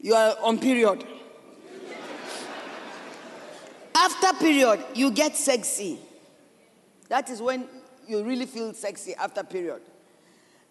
you 0.00 0.14
are 0.14 0.36
on 0.42 0.58
period. 0.58 1.04
after 3.94 4.32
period, 4.38 4.84
you 4.94 5.10
get 5.12 5.36
sexy. 5.36 5.98
That 7.08 7.30
is 7.30 7.40
when 7.40 7.68
you 8.08 8.24
really 8.24 8.46
feel 8.46 8.74
sexy 8.74 9.14
after 9.14 9.44
period. 9.44 9.82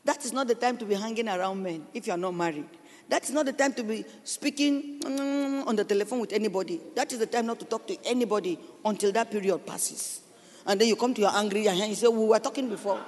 That 0.03 0.25
is 0.25 0.33
not 0.33 0.47
the 0.47 0.55
time 0.55 0.77
to 0.77 0.85
be 0.85 0.95
hanging 0.95 1.29
around 1.29 1.63
men 1.63 1.85
if 1.93 2.07
you 2.07 2.13
are 2.13 2.17
not 2.17 2.33
married. 2.33 2.67
That 3.11 3.25
is 3.25 3.31
not 3.31 3.45
the 3.45 3.51
time 3.51 3.73
to 3.73 3.83
be 3.83 4.05
speaking 4.23 5.01
on 5.67 5.75
the 5.75 5.83
telephone 5.83 6.21
with 6.21 6.31
anybody. 6.31 6.79
That 6.95 7.11
is 7.11 7.19
the 7.19 7.25
time 7.25 7.45
not 7.45 7.59
to 7.59 7.65
talk 7.65 7.85
to 7.87 7.97
anybody 8.05 8.57
until 8.85 9.11
that 9.11 9.29
period 9.29 9.65
passes. 9.65 10.21
And 10.65 10.79
then 10.79 10.87
you 10.87 10.95
come 10.95 11.13
to 11.15 11.19
your 11.21 11.35
angry 11.35 11.67
and 11.67 11.77
you 11.77 11.95
say, 11.95 12.07
We 12.07 12.23
were 12.23 12.39
talking 12.39 12.69
before. 12.69 13.01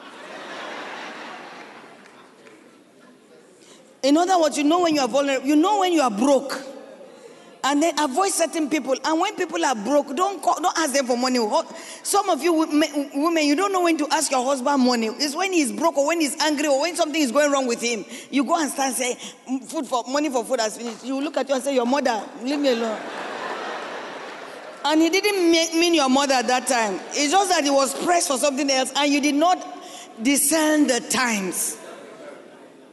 In 4.04 4.18
other 4.18 4.38
words, 4.42 4.58
you 4.58 4.66
know 4.66 4.82
when 4.82 4.96
you 4.96 5.00
are 5.00 5.08
vulnerable, 5.08 5.48
you 5.48 5.56
know 5.56 5.80
when 5.80 5.94
you 5.94 6.02
are 6.02 6.12
broke 6.12 6.62
and 7.64 7.82
then 7.82 7.98
avoid 8.00 8.32
certain 8.32 8.70
people. 8.70 8.96
And 9.04 9.20
when 9.20 9.36
people 9.36 9.64
are 9.64 9.76
broke, 9.76 10.16
don't 10.16 10.42
call, 10.42 10.60
don't 10.62 10.78
ask 10.78 10.94
them 10.94 11.06
for 11.08 11.18
money. 11.18 11.40
Some 12.04 12.30
of 12.30 12.42
you 12.42 12.54
women, 12.54 13.46
you 13.46 13.56
don't 13.56 13.72
know 13.72 13.84
when 13.84 13.98
to 13.98 14.08
ask 14.12 14.32
your 14.32 14.44
husband 14.44 14.84
money. 14.84 15.08
It's 15.08 15.36
when 15.36 15.54
he's 15.54 15.72
broke 15.72 15.98
or 15.98 16.08
when 16.08 16.20
he's 16.20 16.40
angry 16.42 16.68
or 16.68 16.82
when 16.82 16.96
something 16.96 17.22
is 17.22 17.32
going 17.32 17.52
wrong 17.52 17.68
with 17.68 17.82
him. 17.82 18.06
You 18.30 18.44
go 18.44 18.60
and 18.60 18.70
start 18.70 18.94
saying, 18.94 19.18
"Food 19.68 19.88
for 19.88 20.04
money 20.08 20.30
for 20.30 20.44
food 20.44 20.60
has 20.60 20.78
finished." 20.78 21.06
You 21.06 21.22
look 21.22 21.38
at 21.38 21.48
you 21.48 21.56
and 21.56 21.64
say, 21.64 21.74
"Your 21.74 21.86
mother, 21.86 22.22
leave 22.42 22.60
me 22.60 22.70
alone." 22.70 23.00
and 24.86 25.02
he 25.02 25.10
didn't 25.10 25.80
mean 25.80 25.94
your 25.94 26.10
mother 26.10 26.34
at 26.34 26.48
that 26.48 26.68
time. 26.68 27.00
It's 27.12 27.32
just 27.32 27.50
that 27.50 27.64
he 27.64 27.70
was 27.70 27.94
pressed 28.04 28.28
for 28.28 28.38
something 28.38 28.70
else, 28.70 28.92
and 28.96 29.12
you 29.12 29.22
did 29.22 29.36
not 29.36 29.66
discern 30.22 30.88
the 30.88 31.00
times. 31.00 31.78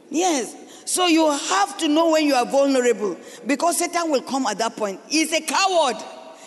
Yes. 0.09 0.55
So 0.91 1.07
you 1.07 1.31
have 1.31 1.77
to 1.77 1.87
know 1.87 2.11
when 2.11 2.25
you 2.25 2.35
are 2.35 2.45
vulnerable 2.45 3.15
because 3.47 3.77
Satan 3.77 4.11
will 4.11 4.23
come 4.23 4.45
at 4.45 4.57
that 4.57 4.75
point. 4.75 4.99
He's 5.07 5.31
a 5.31 5.39
coward. 5.39 5.95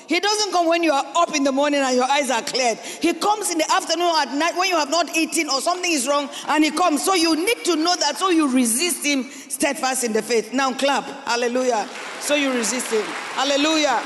He 0.07 0.21
doesn't 0.21 0.53
come 0.53 0.69
when 0.69 0.83
you 0.83 0.93
are 0.93 1.05
up 1.17 1.35
in 1.35 1.45
the 1.45 1.51
morning 1.51 1.81
and 1.81 1.97
your 1.97 2.05
eyes 2.05 2.29
are 2.29 2.43
cleared. 2.43 2.77
He 2.77 3.15
comes 3.15 3.51
in 3.51 3.57
the 3.57 3.73
afternoon 3.73 4.13
at 4.19 4.35
night 4.35 4.55
when 4.59 4.69
you 4.69 4.77
have 4.77 4.91
not 4.91 5.17
eaten 5.17 5.49
or 5.49 5.63
something 5.63 5.91
is 5.91 6.07
wrong 6.07 6.29
and 6.49 6.63
he 6.63 6.71
comes. 6.71 7.03
So 7.03 7.15
you 7.15 7.35
need 7.37 7.65
to 7.65 7.77
know 7.77 7.97
that 7.97 8.19
so 8.19 8.29
you 8.29 8.53
resist 8.53 9.07
him 9.07 9.31
steadfast 9.49 10.05
in 10.05 10.13
the 10.13 10.21
faith. 10.21 10.53
Now 10.53 10.75
clap. 10.75 11.05
Hallelujah. 11.27 11.89
So 12.21 12.35
you 12.35 12.53
resist 12.53 12.93
him. 12.93 13.03
Hallelujah. 13.33 14.03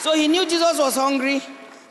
So 0.00 0.16
he 0.16 0.26
knew 0.26 0.44
Jesus 0.46 0.80
was 0.80 0.96
hungry 0.96 1.40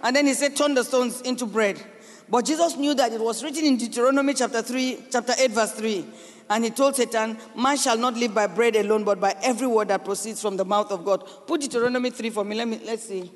and 0.03 0.13
then 0.13 0.25
he 0.25 0.33
said, 0.33 0.57
Turn 0.57 0.73
the 0.73 0.83
stones 0.83 1.21
into 1.21 1.45
bread. 1.45 1.81
But 2.27 2.43
Jesus 2.43 2.75
knew 2.75 2.93
that 2.95 3.13
it 3.13 3.21
was 3.21 3.41
written 3.41 3.63
in 3.63 3.77
Deuteronomy 3.77 4.33
chapter 4.33 4.61
3, 4.61 5.05
chapter 5.11 5.33
8, 5.37 5.51
verse 5.51 5.71
3 5.73 6.05
and 6.51 6.65
he 6.65 6.69
told 6.69 6.97
Satan, 6.97 7.37
Man 7.55 7.77
shall 7.77 7.97
not 7.97 8.15
live 8.15 8.33
by 8.33 8.45
bread 8.45 8.75
alone, 8.75 9.05
but 9.05 9.21
by 9.21 9.33
every 9.41 9.67
word 9.67 9.87
that 9.87 10.03
proceeds 10.03 10.41
from 10.41 10.57
the 10.57 10.65
mouth 10.65 10.91
of 10.91 11.05
God. 11.05 11.25
Put 11.47 11.61
Deuteronomy 11.61 12.09
3 12.09 12.29
for 12.29 12.43
me. 12.43 12.57
Let 12.57 12.67
me 12.67 12.81
let's 12.83 13.07
see. 13.07 13.31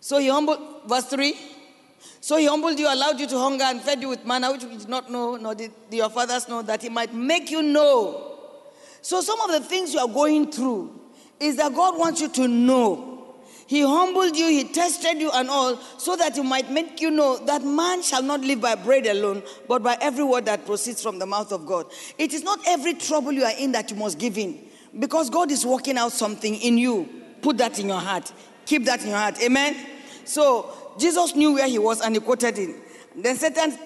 So 0.00 0.18
he 0.18 0.28
humbled, 0.28 0.82
verse 0.86 1.06
3. 1.06 1.34
So 2.20 2.36
he 2.36 2.44
humbled 2.44 2.78
you, 2.78 2.92
allowed 2.92 3.18
you 3.18 3.26
to 3.26 3.38
hunger, 3.38 3.64
and 3.64 3.80
fed 3.80 4.02
you 4.02 4.10
with 4.10 4.26
manna, 4.26 4.52
which 4.52 4.64
you 4.64 4.68
did 4.68 4.86
not 4.86 5.10
know, 5.10 5.36
nor 5.36 5.54
did 5.54 5.72
your 5.90 6.10
fathers 6.10 6.46
know, 6.46 6.60
that 6.60 6.82
he 6.82 6.90
might 6.90 7.14
make 7.14 7.50
you 7.50 7.62
know. 7.62 8.38
So 9.00 9.22
some 9.22 9.40
of 9.40 9.50
the 9.50 9.60
things 9.60 9.94
you 9.94 10.00
are 10.00 10.12
going 10.12 10.52
through 10.52 11.00
is 11.40 11.56
that 11.56 11.74
God 11.74 11.98
wants 11.98 12.20
you 12.20 12.28
to 12.28 12.46
know 12.46 13.11
he 13.66 13.82
humbled 13.82 14.36
you, 14.36 14.48
he 14.48 14.64
tested 14.64 15.18
you 15.18 15.30
and 15.32 15.48
all, 15.48 15.76
so 15.98 16.16
that 16.16 16.36
he 16.36 16.42
might 16.42 16.70
make 16.70 17.00
you 17.00 17.10
know 17.10 17.38
that 17.46 17.62
man 17.62 18.02
shall 18.02 18.22
not 18.22 18.40
live 18.40 18.60
by 18.60 18.74
bread 18.74 19.06
alone, 19.06 19.42
but 19.68 19.82
by 19.82 19.96
every 20.00 20.24
word 20.24 20.46
that 20.46 20.66
proceeds 20.66 21.02
from 21.02 21.18
the 21.18 21.26
mouth 21.26 21.52
of 21.52 21.66
God. 21.66 21.86
It 22.18 22.32
is 22.32 22.42
not 22.42 22.60
every 22.66 22.94
trouble 22.94 23.32
you 23.32 23.44
are 23.44 23.56
in 23.58 23.72
that 23.72 23.90
you 23.90 23.96
must 23.96 24.18
give 24.18 24.38
in, 24.38 24.58
because 24.98 25.30
God 25.30 25.50
is 25.50 25.64
working 25.64 25.96
out 25.98 26.12
something 26.12 26.54
in 26.54 26.78
you. 26.78 27.08
Put 27.40 27.58
that 27.58 27.78
in 27.78 27.88
your 27.88 28.00
heart. 28.00 28.32
Keep 28.66 28.84
that 28.84 29.02
in 29.02 29.08
your 29.08 29.18
heart. 29.18 29.42
Amen. 29.42 29.76
So 30.24 30.94
Jesus 30.98 31.34
knew 31.34 31.54
where 31.54 31.66
he 31.66 31.78
was 31.78 32.00
and 32.00 32.14
he 32.14 32.20
quoted 32.20 32.58
it. 32.58 32.76
Then 33.16 33.36
Satan 33.36 33.76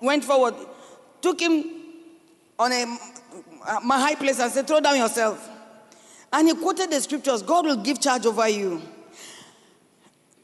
went 0.00 0.24
forward, 0.24 0.54
took 1.20 1.40
him 1.40 1.64
on 2.58 2.72
a, 2.72 2.84
a 3.66 3.80
high 3.80 4.14
place 4.14 4.40
and 4.40 4.52
said, 4.52 4.66
Throw 4.66 4.80
down 4.80 4.98
yourself. 4.98 5.48
And 6.32 6.48
he 6.48 6.54
quoted 6.54 6.90
the 6.90 7.00
scriptures 7.00 7.42
God 7.42 7.64
will 7.64 7.76
give 7.76 8.00
charge 8.00 8.26
over 8.26 8.48
you. 8.48 8.82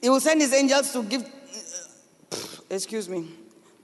He 0.04 0.10
will 0.10 0.20
send 0.20 0.42
his 0.42 0.52
angels 0.52 0.92
to 0.92 1.02
give, 1.02 1.22
uh, 1.22 2.36
excuse 2.68 3.08
me. 3.08 3.26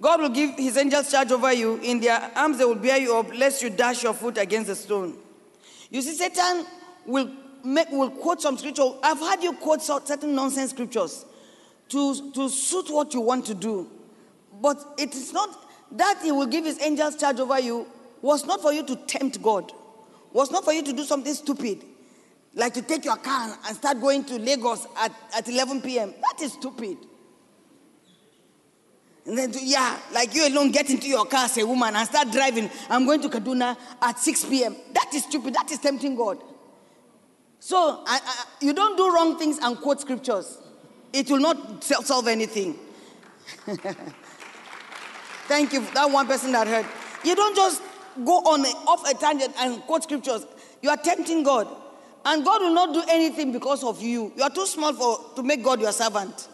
God 0.02 0.20
will 0.20 0.28
give 0.28 0.54
his 0.58 0.76
angels 0.76 1.10
charge 1.10 1.32
over 1.32 1.50
you. 1.50 1.80
In 1.82 1.98
their 1.98 2.30
arms 2.36 2.58
they 2.58 2.66
will 2.66 2.74
bear 2.74 2.98
you 2.98 3.16
up, 3.16 3.34
lest 3.34 3.62
you 3.62 3.70
dash 3.70 4.02
your 4.02 4.12
foot 4.12 4.36
against 4.36 4.68
a 4.68 4.74
stone. 4.76 5.16
You 5.88 6.02
see, 6.02 6.12
Satan 6.12 6.66
will, 7.06 7.30
make, 7.64 7.88
will 7.88 8.10
quote 8.10 8.42
some 8.42 8.58
scripture. 8.58 8.82
I've 9.02 9.18
had 9.18 9.42
you 9.42 9.54
quote 9.54 9.80
certain 9.80 10.34
nonsense 10.34 10.72
scriptures 10.72 11.24
to, 11.88 12.32
to 12.32 12.50
suit 12.50 12.90
what 12.90 13.14
you 13.14 13.22
want 13.22 13.46
to 13.46 13.54
do. 13.54 13.88
But 14.60 14.76
it 14.98 15.14
is 15.14 15.32
not 15.32 15.48
that 15.92 16.20
he 16.22 16.32
will 16.32 16.48
give 16.48 16.66
his 16.66 16.82
angels 16.82 17.16
charge 17.16 17.40
over 17.40 17.58
you 17.58 17.86
was 18.20 18.44
not 18.44 18.60
for 18.60 18.74
you 18.74 18.84
to 18.84 18.94
tempt 18.94 19.40
God, 19.40 19.72
was 20.34 20.50
not 20.50 20.66
for 20.66 20.74
you 20.74 20.82
to 20.82 20.92
do 20.92 21.04
something 21.04 21.32
stupid, 21.32 21.82
like 22.54 22.74
to 22.74 22.82
take 22.82 23.04
your 23.04 23.16
car 23.16 23.56
and 23.66 23.76
start 23.76 24.00
going 24.00 24.24
to 24.24 24.38
Lagos 24.38 24.86
at, 24.98 25.12
at 25.36 25.48
11 25.48 25.82
p.m. 25.82 26.14
That 26.20 26.42
is 26.42 26.52
stupid. 26.52 26.98
And 29.26 29.38
then, 29.38 29.52
to, 29.52 29.64
yeah, 29.64 29.98
like 30.12 30.34
you 30.34 30.48
alone 30.48 30.72
get 30.72 30.90
into 30.90 31.06
your 31.06 31.26
car 31.26 31.44
as 31.44 31.56
a 31.58 31.66
woman 31.66 31.94
and 31.94 32.08
start 32.08 32.32
driving. 32.32 32.70
I'm 32.88 33.06
going 33.06 33.20
to 33.22 33.28
Kaduna 33.28 33.76
at 34.02 34.18
6 34.18 34.44
p.m. 34.46 34.74
That 34.94 35.10
is 35.14 35.24
stupid. 35.24 35.54
That 35.54 35.70
is 35.70 35.78
tempting 35.78 36.16
God. 36.16 36.42
So 37.60 38.02
I, 38.06 38.20
I, 38.24 38.44
you 38.60 38.72
don't 38.72 38.96
do 38.96 39.14
wrong 39.14 39.38
things 39.38 39.58
and 39.62 39.76
quote 39.76 40.00
scriptures. 40.00 40.58
It 41.12 41.30
will 41.30 41.40
not 41.40 41.84
solve 41.84 42.26
anything. 42.28 42.78
Thank 45.46 45.72
you. 45.74 45.86
That 45.94 46.10
one 46.10 46.26
person 46.26 46.52
that 46.52 46.66
heard. 46.66 46.86
You 47.24 47.36
don't 47.36 47.54
just 47.54 47.82
go 48.24 48.38
on 48.38 48.62
off 48.86 49.08
a 49.08 49.14
tangent 49.14 49.54
and 49.58 49.80
quote 49.82 50.04
scriptures. 50.04 50.46
You 50.80 50.90
are 50.90 50.96
tempting 50.96 51.42
God. 51.42 51.68
And 52.24 52.44
God 52.44 52.60
will 52.60 52.74
not 52.74 52.92
do 52.92 53.02
anything 53.08 53.52
because 53.52 53.82
of 53.82 54.02
you. 54.02 54.32
You 54.36 54.42
are 54.42 54.50
too 54.50 54.66
small 54.66 54.92
for 54.92 55.34
to 55.36 55.42
make 55.42 55.62
God 55.62 55.80
your 55.80 55.92
servant. 55.92 56.48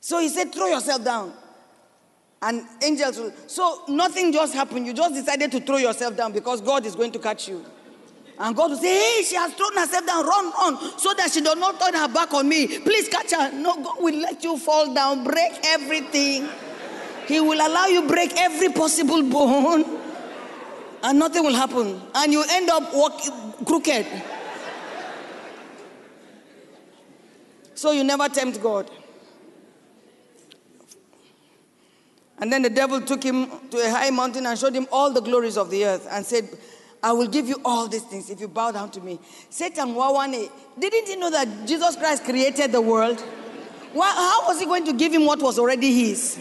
So 0.00 0.20
he 0.20 0.28
said, 0.28 0.52
throw 0.54 0.66
yourself 0.66 1.04
down. 1.04 1.32
And 2.42 2.62
angels 2.82 3.18
will. 3.18 3.32
So 3.46 3.82
nothing 3.88 4.32
just 4.32 4.52
happened. 4.54 4.86
You 4.86 4.92
just 4.92 5.14
decided 5.14 5.50
to 5.52 5.60
throw 5.60 5.78
yourself 5.78 6.16
down 6.16 6.32
because 6.32 6.60
God 6.60 6.84
is 6.84 6.94
going 6.94 7.10
to 7.12 7.18
catch 7.18 7.48
you. 7.48 7.64
And 8.38 8.54
God 8.54 8.72
will 8.72 8.76
say, 8.76 8.88
Hey, 8.88 9.22
she 9.22 9.36
has 9.36 9.54
thrown 9.54 9.74
herself 9.76 10.06
down, 10.06 10.26
run, 10.26 10.52
run, 10.52 10.98
so 10.98 11.14
that 11.14 11.30
she 11.32 11.40
does 11.40 11.56
not 11.56 11.80
turn 11.80 11.94
her 11.94 12.08
back 12.08 12.34
on 12.34 12.48
me. 12.48 12.66
Please 12.80 13.08
catch 13.08 13.32
her. 13.32 13.52
No, 13.52 13.82
God 13.82 13.96
will 14.02 14.20
let 14.20 14.42
you 14.44 14.58
fall 14.58 14.92
down, 14.92 15.24
break 15.24 15.52
everything. 15.64 16.48
He 17.26 17.40
will 17.40 17.66
allow 17.66 17.86
you 17.86 18.06
break 18.06 18.36
every 18.36 18.68
possible 18.70 19.22
bone, 19.22 19.84
and 21.04 21.18
nothing 21.18 21.44
will 21.44 21.54
happen. 21.54 22.00
And 22.14 22.32
you 22.32 22.42
end 22.48 22.70
up 22.70 22.90
crooked. 23.66 24.06
So 27.74 27.92
you 27.92 28.02
never 28.02 28.26
tempt 28.30 28.62
God. 28.62 28.90
And 32.38 32.50
then 32.50 32.62
the 32.62 32.70
devil 32.70 33.02
took 33.02 33.22
him 33.22 33.50
to 33.70 33.78
a 33.78 33.90
high 33.90 34.10
mountain 34.10 34.46
and 34.46 34.58
showed 34.58 34.74
him 34.74 34.86
all 34.90 35.12
the 35.12 35.20
glories 35.20 35.58
of 35.58 35.70
the 35.70 35.84
earth 35.84 36.08
and 36.10 36.24
said, 36.24 36.48
I 37.02 37.12
will 37.12 37.28
give 37.28 37.48
you 37.48 37.60
all 37.66 37.86
these 37.86 38.02
things 38.04 38.30
if 38.30 38.40
you 38.40 38.48
bow 38.48 38.72
down 38.72 38.90
to 38.92 39.00
me. 39.00 39.20
Satan, 39.50 39.94
wawane, 39.94 40.50
didn't 40.78 41.06
he 41.06 41.16
know 41.16 41.30
that 41.30 41.66
Jesus 41.66 41.96
Christ 41.96 42.24
created 42.24 42.72
the 42.72 42.80
world? 42.80 43.20
Why, 43.92 44.10
how 44.10 44.48
was 44.48 44.58
he 44.58 44.64
going 44.64 44.86
to 44.86 44.94
give 44.94 45.12
him 45.12 45.26
what 45.26 45.42
was 45.42 45.58
already 45.58 46.08
his? 46.08 46.40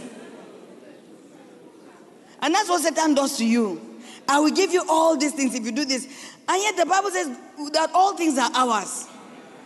And 2.42 2.56
that's 2.56 2.70
what 2.70 2.82
Satan 2.82 3.14
does 3.14 3.38
to 3.38 3.46
you. 3.46 3.93
I 4.28 4.40
will 4.40 4.52
give 4.52 4.72
you 4.72 4.84
all 4.90 5.18
these 5.18 5.34
things 5.34 5.56
if 5.56 5.66
you 5.66 5.72
do 5.72 5.86
this. 5.86 6.06
And 6.48 6.62
yet 6.62 6.78
the 6.78 6.86
Bible 6.86 7.12
says 7.12 7.38
that 7.74 7.92
all 7.94 8.16
things 8.16 8.38
are 8.38 8.52
ours. 8.54 9.08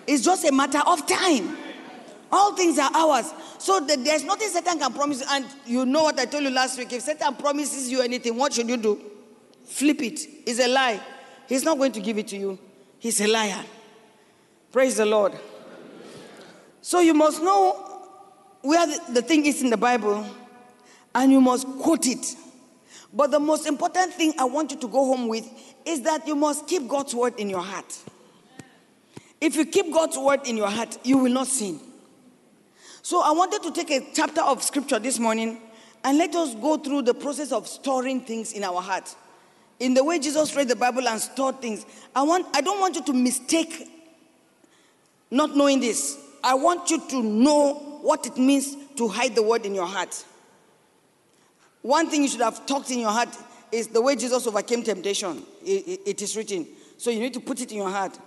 It's 0.06 0.24
just 0.24 0.46
a 0.46 0.52
matter 0.52 0.82
of 0.86 1.06
time. 1.06 1.58
All 2.32 2.56
things 2.56 2.78
are 2.80 2.92
ours. 2.94 3.34
So 3.60 3.80
the, 3.80 3.98
there's 3.98 4.24
nothing 4.24 4.50
Satan 4.50 4.80
can 4.80 4.94
promise. 4.94 5.22
you. 5.22 5.28
And 5.30 5.46
you 5.66 5.86
know 5.86 6.04
what 6.04 6.20
I 6.20 6.26
told 6.26 6.44
you 6.44 6.50
last 6.50 6.78
week. 6.78 6.92
If 6.94 7.02
Satan 7.02 7.36
promises 7.36 7.90
you 7.90 8.02
anything, 8.02 8.36
what 8.36 8.54
should 8.54 8.70
you 8.70 8.78
do? 8.78 9.02
Flip 9.66 10.02
it. 10.02 10.22
It's 10.46 10.60
a 10.60 10.68
lie. 10.68 11.00
He's 11.48 11.64
not 11.64 11.78
going 11.78 11.92
to 11.94 12.02
give 12.02 12.18
it 12.18 12.28
to 12.30 12.38
you. 12.38 12.60
He's 13.00 13.22
a 13.22 13.28
liar. 13.28 13.64
Praise 14.72 14.98
the 14.98 15.06
Lord. 15.06 15.34
So 16.82 17.00
you 17.00 17.14
must 17.14 17.42
know 17.42 17.74
where 18.62 18.86
the, 18.86 19.14
the 19.14 19.22
thing 19.22 19.46
is 19.46 19.62
in 19.62 19.70
the 19.70 19.78
Bible 19.78 20.26
and 21.16 21.32
you 21.32 21.42
must 21.42 21.68
quote 21.80 22.08
it. 22.08 22.36
But 23.14 23.32
the 23.32 23.40
most 23.40 23.66
important 23.66 24.14
thing 24.14 24.34
I 24.38 24.46
want 24.46 24.72
you 24.72 24.78
to 24.80 24.88
go 24.88 25.06
home 25.06 25.28
with 25.28 25.48
is 25.86 26.02
that 26.02 26.28
you 26.28 26.36
must 26.36 26.68
keep 26.68 26.88
God's 26.88 27.16
word 27.16 27.36
in 27.38 27.50
your 27.50 27.62
heart. 27.62 27.98
If 29.40 29.56
you 29.56 29.66
keep 29.66 29.94
God's 29.94 30.18
word 30.18 30.42
in 30.46 30.58
your 30.58 30.70
heart, 30.70 30.98
you 31.04 31.18
will 31.18 31.32
not 31.32 31.48
sin. 31.48 31.80
So 33.02 33.22
I 33.22 33.32
wanted 33.32 33.64
to 33.64 33.72
take 33.72 33.92
a 33.92 34.06
chapter 34.14 34.42
of 34.42 34.62
scripture 34.64 35.00
this 35.00 35.20
morning 35.20 35.62
and 36.04 36.18
let 36.18 36.36
us 36.36 36.56
go 36.56 36.78
through 36.78 37.04
the 37.04 37.14
process 37.14 37.52
of 37.52 37.68
storing 37.68 38.22
things 38.22 38.52
in 38.52 38.64
our 38.64 38.82
heart. 38.82 39.16
In 39.80 39.94
the 39.94 40.04
way 40.04 40.20
Jesus 40.20 40.56
read 40.56 40.68
the 40.68 40.76
Bible 40.76 41.08
and 41.08 41.22
stored 41.22 41.62
things. 41.62 41.86
I 42.16 42.24
want 42.24 42.48
I 42.54 42.62
don't 42.62 42.80
want 42.80 42.96
you 42.96 43.04
to 43.04 43.14
mistake 43.14 43.90
not 45.30 45.56
knowing 45.56 45.80
this. 45.80 46.18
I 46.44 46.56
want 46.56 46.90
you 46.90 47.00
to 47.10 47.24
know 47.24 48.00
what 48.02 48.26
it 48.26 48.38
means 48.38 48.76
to 48.96 49.08
hide 49.08 49.36
the 49.36 49.44
word 49.44 49.66
in 49.66 49.76
your 49.76 49.86
heart. 49.86 50.24
One 51.82 52.10
thing 52.10 52.24
you 52.24 52.28
should 52.28 52.42
have 52.42 52.66
talked 52.66 52.92
in 52.92 53.00
your 53.00 53.12
heart 53.12 53.30
is 53.72 53.88
the 53.88 54.02
way 54.02 54.16
Jesus 54.16 54.48
overcame 54.48 54.84
temptation. 54.84 55.44
it, 55.66 55.88
it, 55.88 56.00
it 56.06 56.22
is 56.22 56.36
written. 56.36 56.68
So 56.98 57.10
you 57.10 57.20
need 57.20 57.34
to 57.34 57.40
put 57.40 57.62
it 57.62 57.72
in 57.72 57.78
your 57.78 57.90
heart. 57.90 58.18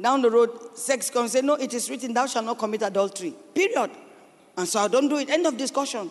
Down 0.00 0.22
the 0.22 0.30
road, 0.30 0.76
sex 0.76 1.10
comes, 1.10 1.34
and 1.34 1.42
say, 1.42 1.46
No, 1.46 1.54
it 1.54 1.74
is 1.74 1.90
written, 1.90 2.14
thou 2.14 2.26
shalt 2.26 2.44
not 2.44 2.58
commit 2.58 2.82
adultery. 2.82 3.34
Period. 3.54 3.90
And 4.56 4.68
so 4.68 4.80
I 4.80 4.88
don't 4.88 5.08
do 5.08 5.18
it. 5.18 5.28
End 5.30 5.46
of 5.46 5.56
discussion. 5.56 6.10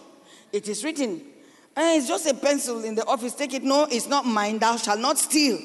It 0.52 0.68
is 0.68 0.84
written. 0.84 1.22
And 1.76 1.98
it's 1.98 2.08
just 2.08 2.26
a 2.28 2.34
pencil 2.34 2.84
in 2.84 2.96
the 2.96 3.06
office. 3.06 3.34
Take 3.34 3.54
it. 3.54 3.64
No, 3.64 3.86
it's 3.90 4.08
not 4.08 4.26
mine. 4.26 4.60
Thou 4.60 4.76
shalt 4.78 5.00
not 5.00 5.18
steal. 5.18 5.60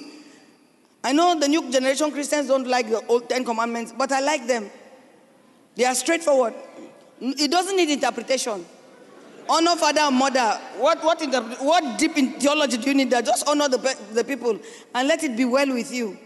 I 1.03 1.12
know 1.12 1.38
the 1.38 1.49
new 1.49 1.70
generation 1.70 2.11
Christians 2.12 2.49
don't 2.49 2.66
like 2.66 2.88
the 2.88 3.05
old 3.07 3.29
Ten 3.29 3.44
Commandments, 3.44 3.92
but 3.97 4.11
I 4.12 4.20
like 4.20 4.47
them. 4.47 4.70
They 5.77 5.85
are 5.85 5.94
straightforward. 5.94 6.55
It 7.20 7.51
doesn't 7.51 7.77
need 7.77 7.90
interpretation. 7.90 8.64
Honor 9.48 9.76
father 9.76 10.00
and 10.00 10.16
mother. 10.16 10.61
What, 10.78 11.04
what, 11.04 11.22
in 11.22 11.30
the, 11.30 11.42
what 11.42 11.98
deep 11.98 12.16
in 12.16 12.33
theology 12.33 12.76
do 12.78 12.88
you 12.88 12.94
need 12.94 13.11
that? 13.11 13.26
Just 13.26 13.46
honor 13.48 13.68
the, 13.68 13.96
the 14.12 14.24
people 14.24 14.59
and 14.94 15.09
let 15.09 15.22
it 15.22 15.37
be 15.37 15.44
well 15.44 15.72
with 15.72 15.92
you. 15.92 16.18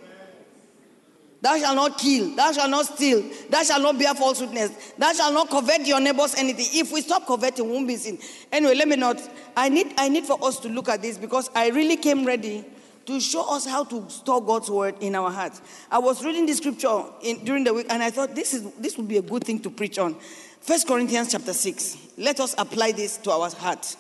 Thou 1.41 1.57
shalt 1.57 1.77
not 1.77 1.99
kill. 1.99 2.35
Thou 2.35 2.51
shalt 2.51 2.71
not 2.71 2.87
steal. 2.87 3.23
Thou 3.49 3.63
shalt 3.63 3.83
not 3.83 3.99
bear 3.99 4.13
false 4.15 4.41
witness. 4.41 4.93
Thou 4.99 5.13
shalt 5.13 5.35
not 5.35 5.49
covet 5.49 5.87
your 5.87 6.01
neighbor's 6.01 6.35
anything. 6.35 6.67
If 6.73 6.93
we 6.93 7.01
stop 7.01 7.27
coveting, 7.27 7.67
we 7.67 7.73
won't 7.73 7.87
be 7.87 7.97
sin. 7.97 8.19
Anyway, 8.51 8.75
let 8.75 8.89
me 8.89 8.97
not. 8.97 9.21
I 9.57 9.69
need, 9.69 9.95
I 9.97 10.09
need 10.09 10.25
for 10.25 10.43
us 10.45 10.59
to 10.61 10.69
look 10.69 10.89
at 10.89 11.01
this 11.01 11.17
because 11.17 11.49
I 11.55 11.69
really 11.69 11.97
came 11.97 12.25
ready 12.25 12.65
to 13.07 13.21
show 13.21 13.55
us 13.55 13.65
how 13.65 13.85
to 13.85 14.09
store 14.11 14.45
God's 14.45 14.69
word 14.69 14.97
in 15.01 15.15
our 15.15 15.31
hearts. 15.31 15.63
I 15.91 15.99
was 15.99 16.25
reading 16.25 16.45
the 16.45 16.55
scripture 16.55 17.05
in, 17.23 17.45
during 17.45 17.65
the 17.65 17.73
week 17.73 17.87
and 17.89 18.03
I 18.03 18.11
thought 18.11 18.35
this, 18.35 18.53
is, 18.53 18.71
this 18.75 18.99
would 18.99 19.09
be 19.09 19.17
a 19.17 19.23
good 19.23 19.45
thing 19.45 19.61
to 19.61 19.71
preach 19.71 19.99
on. 19.99 20.17
First 20.61 20.87
Corinthians 20.87 21.33
chapter 21.33 21.53
6. 21.53 21.97
Let 22.19 22.41
us 22.41 22.55
apply 22.59 22.93
this 22.93 23.17
to 23.19 23.31
our 23.31 23.51
heart, 23.51 23.97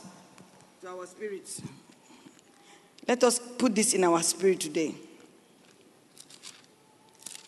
to 0.82 0.88
our 0.88 1.06
spirits. 1.06 1.62
Let 3.06 3.24
us 3.24 3.38
put 3.38 3.74
this 3.74 3.94
in 3.94 4.04
our 4.04 4.22
spirit 4.22 4.60
today. 4.60 4.94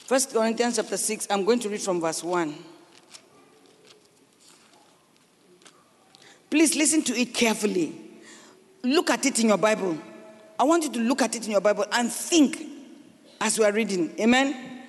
First 0.07 0.33
Corinthians 0.33 0.77
chapter 0.77 0.97
6, 0.97 1.29
I'm 1.31 1.45
going 1.45 1.61
to 1.61 1.69
read 1.69 1.83
from 1.83 2.01
verse 2.01 2.25
1. 2.25 2.55
Please 6.51 6.75
listen 6.75 7.03
to 7.03 7.13
it 7.17 7.33
carefully. 7.33 7.95
Look 8.83 9.11
at 9.11 9.25
it 9.27 9.39
in 9.39 9.49
your 9.49 9.59
Bible. 9.59 9.99
I 10.59 10.65
want 10.65 10.83
you 10.85 10.91
to 10.93 10.99
look 11.01 11.23
at 11.23 11.37
it 11.37 11.45
in 11.45 11.53
your 11.53 11.61
Bible 11.61 11.85
and 11.93 12.11
think 12.11 12.61
as 13.41 13.59
we 13.59 13.65
are 13.65 13.73
reading. 13.73 14.13
Amen. 14.19 14.83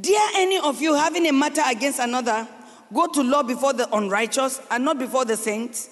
Dear 0.00 0.20
any 0.34 0.58
of 0.58 0.80
you 0.80 0.94
having 0.94 1.26
a 1.26 1.32
matter 1.32 1.62
against 1.66 2.00
another, 2.00 2.46
go 2.92 3.06
to 3.06 3.22
law 3.22 3.42
before 3.42 3.72
the 3.72 3.88
unrighteous 3.94 4.60
and 4.70 4.84
not 4.84 4.98
before 4.98 5.24
the 5.24 5.36
saints. 5.36 5.90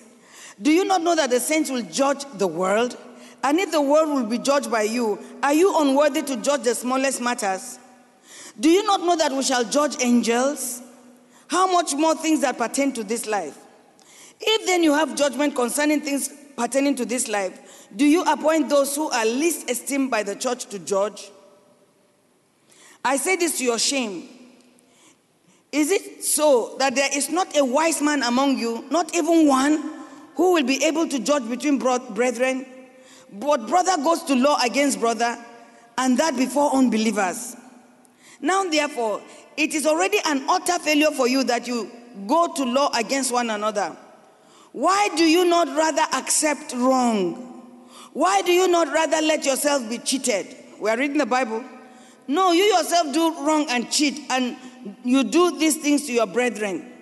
Do 0.60 0.72
you 0.72 0.84
not 0.84 1.02
know 1.02 1.14
that 1.14 1.30
the 1.30 1.40
saints 1.40 1.70
will 1.70 1.82
judge 1.82 2.24
the 2.34 2.46
world? 2.46 2.96
And 3.44 3.58
if 3.60 3.70
the 3.70 3.80
world 3.80 4.08
will 4.08 4.26
be 4.26 4.38
judged 4.38 4.70
by 4.70 4.82
you, 4.82 5.18
are 5.42 5.52
you 5.52 5.80
unworthy 5.80 6.22
to 6.22 6.36
judge 6.38 6.62
the 6.62 6.74
smallest 6.74 7.20
matters? 7.20 7.78
Do 8.58 8.68
you 8.68 8.84
not 8.84 9.00
know 9.00 9.16
that 9.16 9.30
we 9.30 9.42
shall 9.44 9.64
judge 9.64 9.96
angels? 10.02 10.82
How 11.46 11.70
much 11.70 11.94
more 11.94 12.14
things 12.16 12.40
that 12.40 12.58
pertain 12.58 12.92
to 12.94 13.04
this 13.04 13.26
life? 13.26 13.56
If 14.40 14.66
then 14.66 14.82
you 14.82 14.92
have 14.94 15.16
judgment 15.16 15.54
concerning 15.54 16.00
things 16.00 16.30
pertaining 16.56 16.96
to 16.96 17.04
this 17.04 17.28
life, 17.28 17.86
do 17.94 18.04
you 18.04 18.22
appoint 18.24 18.68
those 18.68 18.94
who 18.94 19.08
are 19.10 19.24
least 19.24 19.70
esteemed 19.70 20.10
by 20.10 20.24
the 20.24 20.34
church 20.34 20.66
to 20.66 20.78
judge? 20.78 21.30
I 23.04 23.16
say 23.16 23.36
this 23.36 23.58
to 23.58 23.64
your 23.64 23.78
shame. 23.78 24.28
Is 25.70 25.90
it 25.90 26.24
so 26.24 26.76
that 26.78 26.94
there 26.94 27.10
is 27.14 27.28
not 27.30 27.56
a 27.56 27.64
wise 27.64 28.00
man 28.00 28.22
among 28.22 28.58
you, 28.58 28.84
not 28.90 29.14
even 29.14 29.46
one, 29.46 30.02
who 30.34 30.54
will 30.54 30.64
be 30.64 30.82
able 30.84 31.06
to 31.08 31.18
judge 31.18 31.48
between 31.48 31.78
brethren? 31.78 32.64
But 33.32 33.68
brother 33.68 33.96
goes 34.02 34.22
to 34.24 34.34
law 34.34 34.58
against 34.64 35.00
brother, 35.00 35.36
and 35.98 36.16
that 36.18 36.36
before 36.36 36.74
unbelievers. 36.74 37.56
Now, 38.40 38.64
therefore, 38.64 39.20
it 39.56 39.74
is 39.74 39.86
already 39.86 40.18
an 40.24 40.44
utter 40.48 40.78
failure 40.78 41.10
for 41.10 41.28
you 41.28 41.44
that 41.44 41.66
you 41.66 41.90
go 42.26 42.52
to 42.54 42.64
law 42.64 42.90
against 42.94 43.32
one 43.32 43.50
another. 43.50 43.96
Why 44.72 45.08
do 45.16 45.24
you 45.24 45.44
not 45.44 45.68
rather 45.76 46.04
accept 46.14 46.72
wrong? 46.74 47.44
Why 48.12 48.42
do 48.42 48.52
you 48.52 48.68
not 48.68 48.88
rather 48.88 49.20
let 49.20 49.44
yourself 49.44 49.88
be 49.88 49.98
cheated? 49.98 50.56
We 50.80 50.88
are 50.88 50.96
reading 50.96 51.18
the 51.18 51.26
Bible. 51.26 51.64
No, 52.26 52.52
you 52.52 52.64
yourself 52.64 53.12
do 53.12 53.44
wrong 53.44 53.66
and 53.68 53.90
cheat, 53.90 54.20
and 54.30 54.56
you 55.08 55.24
do 55.24 55.58
these 55.58 55.76
things 55.76 56.06
to 56.06 56.12
your 56.12 56.26
brethren. 56.26 56.92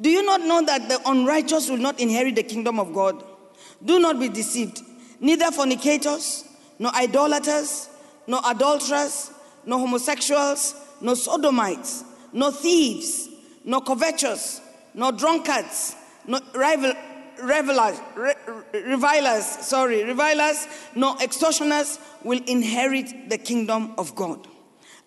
Do 0.00 0.10
you 0.10 0.24
not 0.24 0.40
know 0.40 0.64
that 0.64 0.88
the 0.88 1.00
unrighteous 1.06 1.70
will 1.70 1.78
not 1.78 2.00
inherit 2.00 2.36
the 2.36 2.42
kingdom 2.42 2.78
of 2.80 2.92
God? 2.92 3.22
Do 3.84 3.98
not 3.98 4.18
be 4.18 4.28
deceived. 4.28 4.82
Neither 5.20 5.50
fornicators, 5.52 6.44
nor 6.78 6.92
idolaters, 6.94 7.88
nor 8.26 8.40
adulterers, 8.44 9.30
nor 9.64 9.78
homosexuals, 9.78 10.74
nor 11.00 11.14
sodomites, 11.14 12.04
nor 12.32 12.52
thieves, 12.52 13.28
nor 13.64 13.80
covetous, 13.82 14.60
nor 14.94 15.12
drunkards, 15.12 15.94
nor 16.26 16.40
rival, 16.54 16.92
revelers, 17.42 18.00
re, 18.16 18.34
revilers, 18.72 19.44
sorry, 19.44 20.04
revilers, 20.04 20.66
nor 20.94 21.16
extortioners 21.22 21.98
will 22.24 22.40
inherit 22.46 23.30
the 23.30 23.38
kingdom 23.38 23.94
of 23.96 24.14
God. 24.14 24.46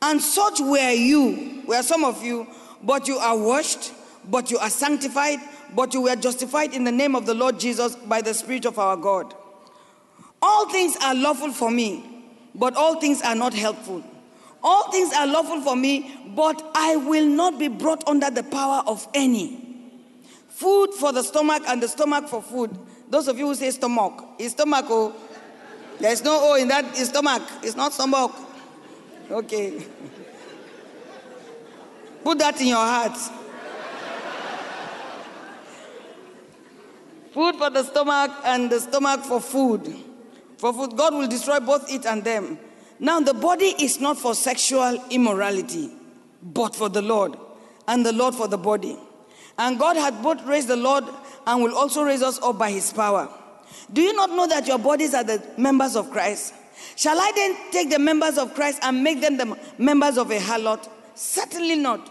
And 0.02 0.22
such 0.22 0.60
were 0.60 0.92
you, 0.92 1.64
were 1.68 1.84
some 1.84 2.04
of 2.04 2.24
you, 2.24 2.48
but 2.84 3.08
you 3.08 3.18
are 3.18 3.38
washed 3.38 3.94
but 4.26 4.52
you 4.52 4.58
are 4.60 4.70
sanctified, 4.70 5.40
but 5.76 5.94
you 5.94 6.02
were 6.02 6.16
justified 6.16 6.74
in 6.74 6.84
the 6.84 6.92
name 6.92 7.16
of 7.16 7.26
the 7.26 7.34
Lord 7.34 7.60
Jesus 7.60 7.96
by 7.96 8.22
the 8.22 8.34
Spirit 8.34 8.66
of 8.66 8.78
our 8.78 8.98
God. 8.98 9.34
All 10.42 10.70
things 10.70 10.96
are 11.02 11.16
lawful 11.16 11.52
for 11.52 11.72
me, 11.72 12.26
but 12.54 12.76
all 12.76 13.00
things 13.00 13.22
are 13.22 13.36
not 13.36 13.54
helpful. 13.54 14.04
All 14.64 14.92
things 14.92 15.14
are 15.14 15.26
lawful 15.26 15.62
for 15.62 15.76
me, 15.76 16.34
but 16.36 16.62
I 16.76 16.96
will 16.96 17.26
not 17.26 17.58
be 17.58 17.68
brought 17.68 18.08
under 18.08 18.30
the 18.30 18.44
power 18.44 18.84
of 18.86 19.08
any. 19.14 19.58
Food 20.50 20.94
for 20.94 21.12
the 21.12 21.24
stomach 21.24 21.64
and 21.68 21.82
the 21.82 21.88
stomach 21.88 22.28
for 22.28 22.42
food. 22.42 22.78
Those 23.10 23.28
of 23.28 23.38
you 23.38 23.48
who 23.48 23.56
say 23.56 23.72
stomach, 23.72 24.24
is 24.38 24.52
stomach, 24.52 24.86
oh, 24.90 25.16
there's 26.00 26.24
no 26.24 26.40
O 26.42 26.56
in 26.56 26.68
that, 26.68 26.86
is 26.98 27.10
stomach, 27.10 27.42
it's 27.64 27.76
not 27.76 27.94
stomach. 27.94 28.32
Okay. 29.30 29.86
Put 32.24 32.40
that 32.40 32.60
in 32.62 32.68
your 32.68 32.78
heart. 32.78 33.18
Food 37.32 37.56
for 37.56 37.70
the 37.70 37.84
stomach 37.84 38.32
and 38.44 38.70
the 38.70 38.80
stomach 38.80 39.22
for 39.22 39.40
food. 39.40 39.96
For 40.58 40.74
food, 40.74 40.98
God 40.98 41.14
will 41.14 41.28
destroy 41.28 41.60
both 41.60 41.92
it 41.92 42.06
and 42.06 42.24
them. 42.24 42.60
Now, 43.00 43.20
the 43.20 43.34
body 43.34 43.74
is 43.80 44.00
not 44.00 44.18
for 44.18 44.36
sexual 44.36 45.04
immorality, 45.10 45.90
but 46.44 46.76
for 46.76 46.90
the 46.90 47.02
Lord, 47.02 47.36
and 47.88 48.06
the 48.06 48.14
Lord 48.14 48.36
for 48.36 48.48
the 48.48 48.58
body. 48.58 48.98
And 49.58 49.80
God 49.80 49.96
hath 49.96 50.22
both 50.22 50.44
raised 50.46 50.68
the 50.68 50.76
Lord 50.76 51.06
and 51.48 51.64
will 51.64 51.76
also 51.76 52.04
raise 52.04 52.22
us 52.22 52.40
up 52.44 52.60
by 52.60 52.70
his 52.70 52.94
power. 52.94 53.28
Do 53.92 54.02
you 54.02 54.14
not 54.14 54.30
know 54.30 54.48
that 54.48 54.68
your 54.68 54.78
bodies 54.78 55.14
are 55.14 55.24
the 55.24 55.42
members 55.58 55.96
of 55.96 56.12
Christ? 56.12 56.54
Shall 56.96 57.20
I 57.20 57.32
then 57.36 57.56
take 57.72 57.90
the 57.90 58.00
members 58.00 58.38
of 58.38 58.54
Christ 58.54 58.80
and 58.82 59.04
make 59.04 59.22
them 59.22 59.38
the 59.38 59.58
members 59.78 60.18
of 60.18 60.32
a 60.32 60.40
harlot? 60.40 60.88
Certainly 61.16 61.76
not. 61.78 62.10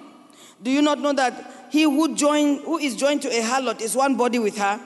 Do 0.63 0.71
you 0.71 0.83
not 0.83 0.99
know 1.01 1.13
that 1.13 1.69
he 1.71 1.83
who 1.83 2.15
join 2.15 2.59
who 2.63 2.79
is 2.79 2.97
joined 2.97 3.23
to 3.23 3.29
a 3.29 3.43
harlot 3.43 3.81
is 3.81 3.97
one 3.97 4.17
body 4.17 4.39
with 4.39 4.59
her? 4.59 4.81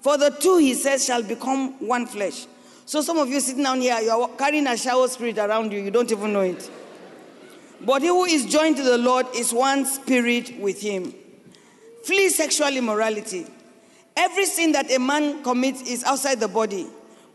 For 0.00 0.18
the 0.18 0.30
two, 0.30 0.58
he 0.58 0.74
says, 0.74 1.04
shall 1.04 1.22
become 1.22 1.72
one 1.84 2.06
flesh. 2.06 2.46
So 2.84 3.00
some 3.00 3.18
of 3.18 3.28
you 3.28 3.40
sitting 3.40 3.64
down 3.64 3.80
here, 3.80 3.98
you 4.00 4.10
are 4.10 4.28
carrying 4.36 4.66
a 4.68 4.76
shower 4.76 5.08
spirit 5.08 5.38
around 5.38 5.72
you, 5.72 5.80
you 5.80 5.90
don't 5.90 6.10
even 6.12 6.32
know 6.32 6.42
it. 6.42 6.70
But 7.80 8.02
he 8.02 8.08
who 8.08 8.24
is 8.24 8.46
joined 8.46 8.76
to 8.76 8.82
the 8.82 8.98
Lord 8.98 9.26
is 9.34 9.52
one 9.52 9.84
spirit 9.84 10.58
with 10.60 10.80
him. 10.80 11.12
Flee 12.04 12.28
sexual 12.28 12.68
immorality. 12.68 13.46
Every 14.16 14.46
sin 14.46 14.72
that 14.72 14.90
a 14.92 14.98
man 14.98 15.42
commits 15.42 15.82
is 15.82 16.04
outside 16.04 16.40
the 16.40 16.48
body, 16.48 16.86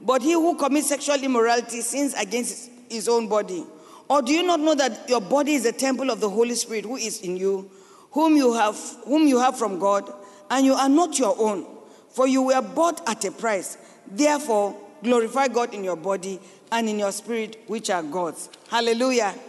but 0.01 0.21
he 0.21 0.33
who 0.33 0.55
commits 0.55 0.89
sexual 0.89 1.21
immorality 1.23 1.81
sins 1.81 2.13
against 2.15 2.69
his 2.89 3.07
own 3.07 3.27
body. 3.27 3.63
Or 4.09 4.21
do 4.21 4.33
you 4.33 4.43
not 4.43 4.59
know 4.59 4.75
that 4.75 5.07
your 5.07 5.21
body 5.21 5.53
is 5.53 5.65
a 5.65 5.71
temple 5.71 6.09
of 6.09 6.19
the 6.19 6.29
Holy 6.29 6.55
Spirit 6.55 6.85
who 6.85 6.97
is 6.97 7.21
in 7.21 7.37
you, 7.37 7.69
whom 8.11 8.35
you 8.35 8.53
have, 8.53 8.77
whom 9.05 9.27
you 9.27 9.39
have 9.39 9.57
from 9.57 9.79
God, 9.79 10.11
and 10.49 10.65
you 10.65 10.73
are 10.73 10.89
not 10.89 11.17
your 11.17 11.35
own? 11.39 11.65
For 12.09 12.27
you 12.27 12.41
were 12.41 12.61
bought 12.61 13.07
at 13.07 13.23
a 13.23 13.31
price. 13.31 13.77
Therefore, 14.05 14.75
glorify 15.01 15.47
God 15.47 15.73
in 15.73 15.83
your 15.83 15.95
body 15.95 16.39
and 16.71 16.89
in 16.89 16.99
your 16.99 17.11
spirit, 17.11 17.63
which 17.67 17.89
are 17.89 18.03
God's. 18.03 18.49
Hallelujah. 18.69 19.33
Amen. 19.33 19.39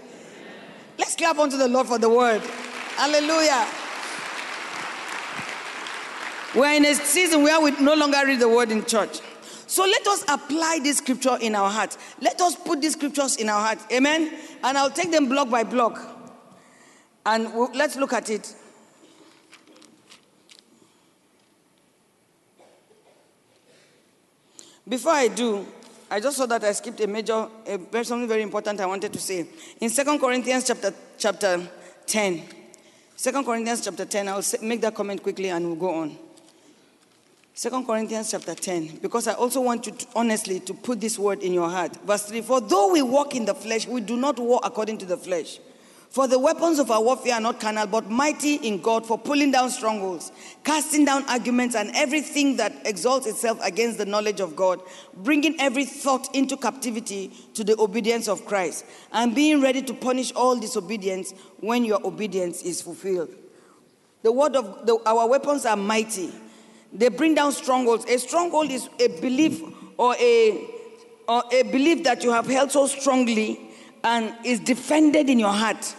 Let's 0.99 1.17
clap 1.17 1.39
unto 1.39 1.57
the 1.57 1.67
Lord 1.67 1.89
for 1.89 1.99
the 1.99 2.09
word. 2.09 2.43
Hallelujah. 2.97 3.67
We're 6.55 6.75
in 6.75 6.85
a 6.85 6.95
season 6.95 7.43
where 7.43 7.61
we 7.61 7.71
no 7.81 7.95
longer 7.95 8.19
read 8.25 8.39
the 8.39 8.49
word 8.49 8.71
in 8.71 8.85
church. 8.85 9.21
So 9.73 9.85
let 9.85 10.07
us 10.07 10.23
apply 10.29 10.81
this 10.83 10.99
scripture 10.99 11.39
in 11.41 11.55
our 11.55 11.71
heart. 11.71 11.97
Let 12.21 12.39
us 12.43 12.55
put 12.57 12.83
these 12.83 12.93
scriptures 12.93 13.37
in 13.37 13.49
our 13.49 13.69
heart. 13.69 13.79
Amen. 13.91 14.31
And 14.63 14.77
I'll 14.77 14.91
take 14.91 15.11
them 15.11 15.31
block 15.31 15.49
by 15.49 15.65
block. 15.65 15.99
And 17.25 17.55
we'll, 17.55 17.71
let's 17.73 17.97
look 17.97 18.13
at 18.13 18.29
it. 18.29 18.55
Before 24.87 25.13
I 25.13 25.29
do, 25.29 25.67
I 26.11 26.21
just 26.21 26.37
saw 26.37 26.45
that 26.45 26.63
I 26.65 26.73
skipped 26.73 27.01
a 27.01 27.07
major, 27.07 27.49
a, 27.67 28.05
something 28.05 28.29
very 28.29 28.43
important 28.43 28.79
I 28.79 28.85
wanted 28.85 29.11
to 29.15 29.19
say. 29.19 29.47
In 29.81 29.89
2 29.89 30.19
Corinthians 30.19 30.67
chapter, 30.67 30.93
chapter 31.17 31.67
10, 32.05 32.43
2 33.17 33.33
Corinthians 33.43 33.83
chapter 33.83 34.05
10, 34.05 34.29
I'll 34.29 34.45
make 34.61 34.83
that 34.83 34.95
comment 34.95 35.23
quickly 35.23 35.49
and 35.49 35.65
we'll 35.65 35.77
go 35.77 35.95
on. 35.95 36.19
2 37.55 37.85
Corinthians 37.85 38.31
chapter 38.31 38.55
10, 38.55 39.01
because 39.03 39.29
I 39.29 39.35
also 39.35 39.61
want 39.61 39.87
you 39.87 39.93
to, 39.93 40.07
honestly 40.17 40.59
to 40.61 40.73
put 40.73 41.03
this 41.03 41.19
word 41.19 41.43
in 41.43 41.53
your 41.53 41.69
heart. 41.69 41.95
Verse 42.07 42.25
3 42.25 42.41
For 42.41 42.63
though 42.63 42.91
we 42.93 43.03
walk 43.03 43.35
in 43.35 43.45
the 43.45 43.55
flesh, 43.55 43.87
we 43.87 44.01
do 44.01 44.17
not 44.17 44.39
walk 44.39 44.63
according 44.65 44.97
to 44.99 45.07
the 45.07 45.19
flesh. 45.19 45.59
For 46.09 46.27
the 46.27 46.39
weapons 46.39 46.79
of 46.79 46.91
our 46.91 47.03
warfare 47.03 47.35
are 47.35 47.41
not 47.41 47.61
carnal, 47.61 47.87
but 47.87 48.11
mighty 48.11 48.55
in 48.57 48.81
God 48.81 49.07
for 49.07 49.19
pulling 49.19 49.51
down 49.51 49.69
strongholds, 49.71 50.33
casting 50.65 51.05
down 51.05 51.25
arguments 51.29 51.75
and 51.75 51.91
everything 51.95 52.57
that 52.57 52.73
exalts 52.87 53.27
itself 53.27 53.59
against 53.63 53.99
the 53.99 54.07
knowledge 54.07 54.41
of 54.41 54.57
God, 54.57 54.81
bringing 55.17 55.59
every 55.61 55.85
thought 55.85 56.35
into 56.35 56.57
captivity 56.57 57.33
to 57.53 57.65
the 57.65 57.79
obedience 57.79 58.29
of 58.29 58.47
Christ, 58.47 58.87
and 59.13 59.35
being 59.35 59.61
ready 59.61 59.83
to 59.83 59.95
punish 59.95 60.33
all 60.33 60.59
disobedience 60.59 61.33
when 61.61 61.85
your 61.85 62.07
obedience 62.07 62.63
is 62.63 62.81
fulfilled. 62.81 63.35
The 64.23 64.33
word 64.33 64.55
of 64.57 64.87
the, 64.87 64.99
our 65.05 65.29
weapons 65.29 65.67
are 65.67 65.77
mighty. 65.77 66.31
They 66.93 67.09
bring 67.09 67.35
down 67.35 67.53
strongholds. 67.53 68.05
A 68.07 68.19
stronghold 68.19 68.71
is 68.71 68.89
a 69.01 69.09
belief 69.21 69.63
or 69.97 70.15
a, 70.17 70.67
or 71.29 71.43
a 71.53 71.63
belief 71.63 72.05
that 72.05 72.23
you 72.23 72.33
have 72.33 72.47
held 72.47 72.71
so 72.71 72.87
strongly 72.87 73.61
and 74.05 74.35
is 74.45 74.61
defended 74.61 75.31
in 75.31 75.39
your 75.39 75.53
heart 75.53 75.95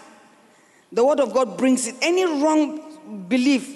the 0.93 1.03
word 1.03 1.19
of 1.19 1.33
God 1.33 1.57
brings 1.57 1.87
it. 1.87 1.95
Any 2.01 2.23
wrong 2.23 3.25
belief, 3.27 3.67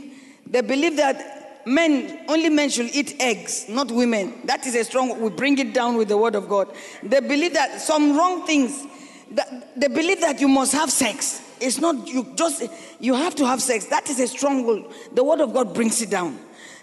the 0.46 0.62
belief 0.62 0.96
that 0.98 1.66
men, 1.66 2.26
only 2.30 2.50
men 2.50 2.70
should 2.70 2.96
eat 2.96 3.16
eggs, 3.20 3.68
not 3.68 3.92
women. 3.92 4.42
That 4.46 4.66
is 4.68 4.76
a 4.76 4.84
strong, 4.84 5.20
we 5.20 5.30
bring 5.30 5.58
it 5.58 5.74
down 5.74 5.98
with 5.98 6.10
the 6.10 6.18
word 6.18 6.36
of 6.36 6.48
God. 6.48 6.74
The 7.02 7.22
belief 7.22 7.54
that 7.54 7.82
some 7.82 8.16
wrong 8.16 8.46
things, 8.46 8.86
that, 9.32 9.76
they 9.76 9.88
believe 9.88 10.22
that 10.22 10.40
you 10.40 10.48
must 10.48 10.74
have 10.74 10.92
sex. 10.92 11.42
It's 11.60 11.80
not, 11.80 12.08
you 12.08 12.32
just, 12.36 12.64
you 13.00 13.16
have 13.16 13.34
to 13.36 13.48
have 13.48 13.64
sex. 13.64 13.86
That 13.88 14.08
is 14.12 14.20
a 14.20 14.28
stronghold. 14.28 14.94
The 15.12 15.24
word 15.24 15.42
of 15.42 15.54
God 15.54 15.74
brings 15.74 16.00
it 16.04 16.12
down. 16.12 16.38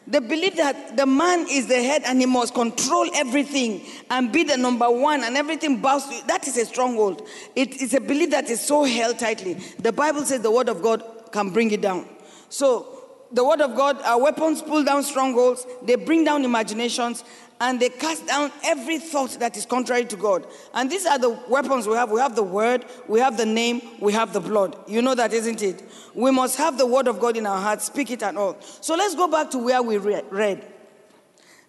They 0.06 0.18
believe 0.18 0.56
that 0.56 0.96
the 0.96 1.06
man 1.06 1.46
is 1.48 1.66
the 1.66 1.82
head 1.82 2.02
and 2.04 2.20
he 2.20 2.26
must 2.26 2.54
control 2.54 3.08
everything 3.14 3.82
and 4.10 4.30
be 4.30 4.44
the 4.44 4.56
number 4.56 4.90
one 4.90 5.24
and 5.24 5.36
everything 5.36 5.80
bows 5.80 6.06
to 6.06 6.26
That 6.26 6.46
is 6.46 6.58
a 6.58 6.66
stronghold. 6.66 7.26
It 7.56 7.80
is 7.80 7.94
a 7.94 8.00
belief 8.00 8.30
that 8.30 8.50
is 8.50 8.60
so 8.60 8.84
held 8.84 9.18
tightly. 9.18 9.54
The 9.78 9.92
Bible 9.92 10.24
says 10.24 10.40
the 10.40 10.50
word 10.50 10.68
of 10.68 10.82
God 10.82 11.02
can 11.32 11.50
bring 11.50 11.70
it 11.70 11.80
down. 11.80 12.06
So, 12.50 12.90
the 13.32 13.44
word 13.44 13.60
of 13.60 13.74
God, 13.74 14.00
our 14.02 14.20
weapons 14.20 14.62
pull 14.62 14.84
down 14.84 15.02
strongholds, 15.02 15.66
they 15.82 15.96
bring 15.96 16.22
down 16.22 16.44
imaginations, 16.44 17.24
and 17.60 17.78
they 17.80 17.88
cast 17.88 18.26
down 18.26 18.50
every 18.64 18.98
thought 18.98 19.38
that 19.38 19.56
is 19.56 19.64
contrary 19.64 20.04
to 20.06 20.16
God. 20.16 20.46
And 20.74 20.90
these 20.90 21.06
are 21.06 21.18
the 21.18 21.30
weapons 21.48 21.86
we 21.86 21.94
have. 21.94 22.10
We 22.10 22.20
have 22.20 22.34
the 22.34 22.42
word, 22.42 22.84
we 23.06 23.20
have 23.20 23.36
the 23.36 23.46
name, 23.46 23.80
we 24.00 24.12
have 24.12 24.32
the 24.32 24.40
blood. 24.40 24.76
You 24.88 25.00
know 25.02 25.14
that, 25.14 25.32
isn't 25.32 25.62
it? 25.62 25.82
We 26.14 26.32
must 26.32 26.56
have 26.56 26.76
the 26.78 26.86
word 26.86 27.06
of 27.08 27.20
God 27.20 27.36
in 27.36 27.46
our 27.46 27.60
hearts, 27.60 27.84
speak 27.84 28.10
it 28.10 28.22
and 28.22 28.36
all. 28.36 28.56
So 28.60 28.96
let's 28.96 29.14
go 29.14 29.28
back 29.28 29.50
to 29.52 29.58
where 29.58 29.82
we 29.82 29.98
read. 29.98 30.66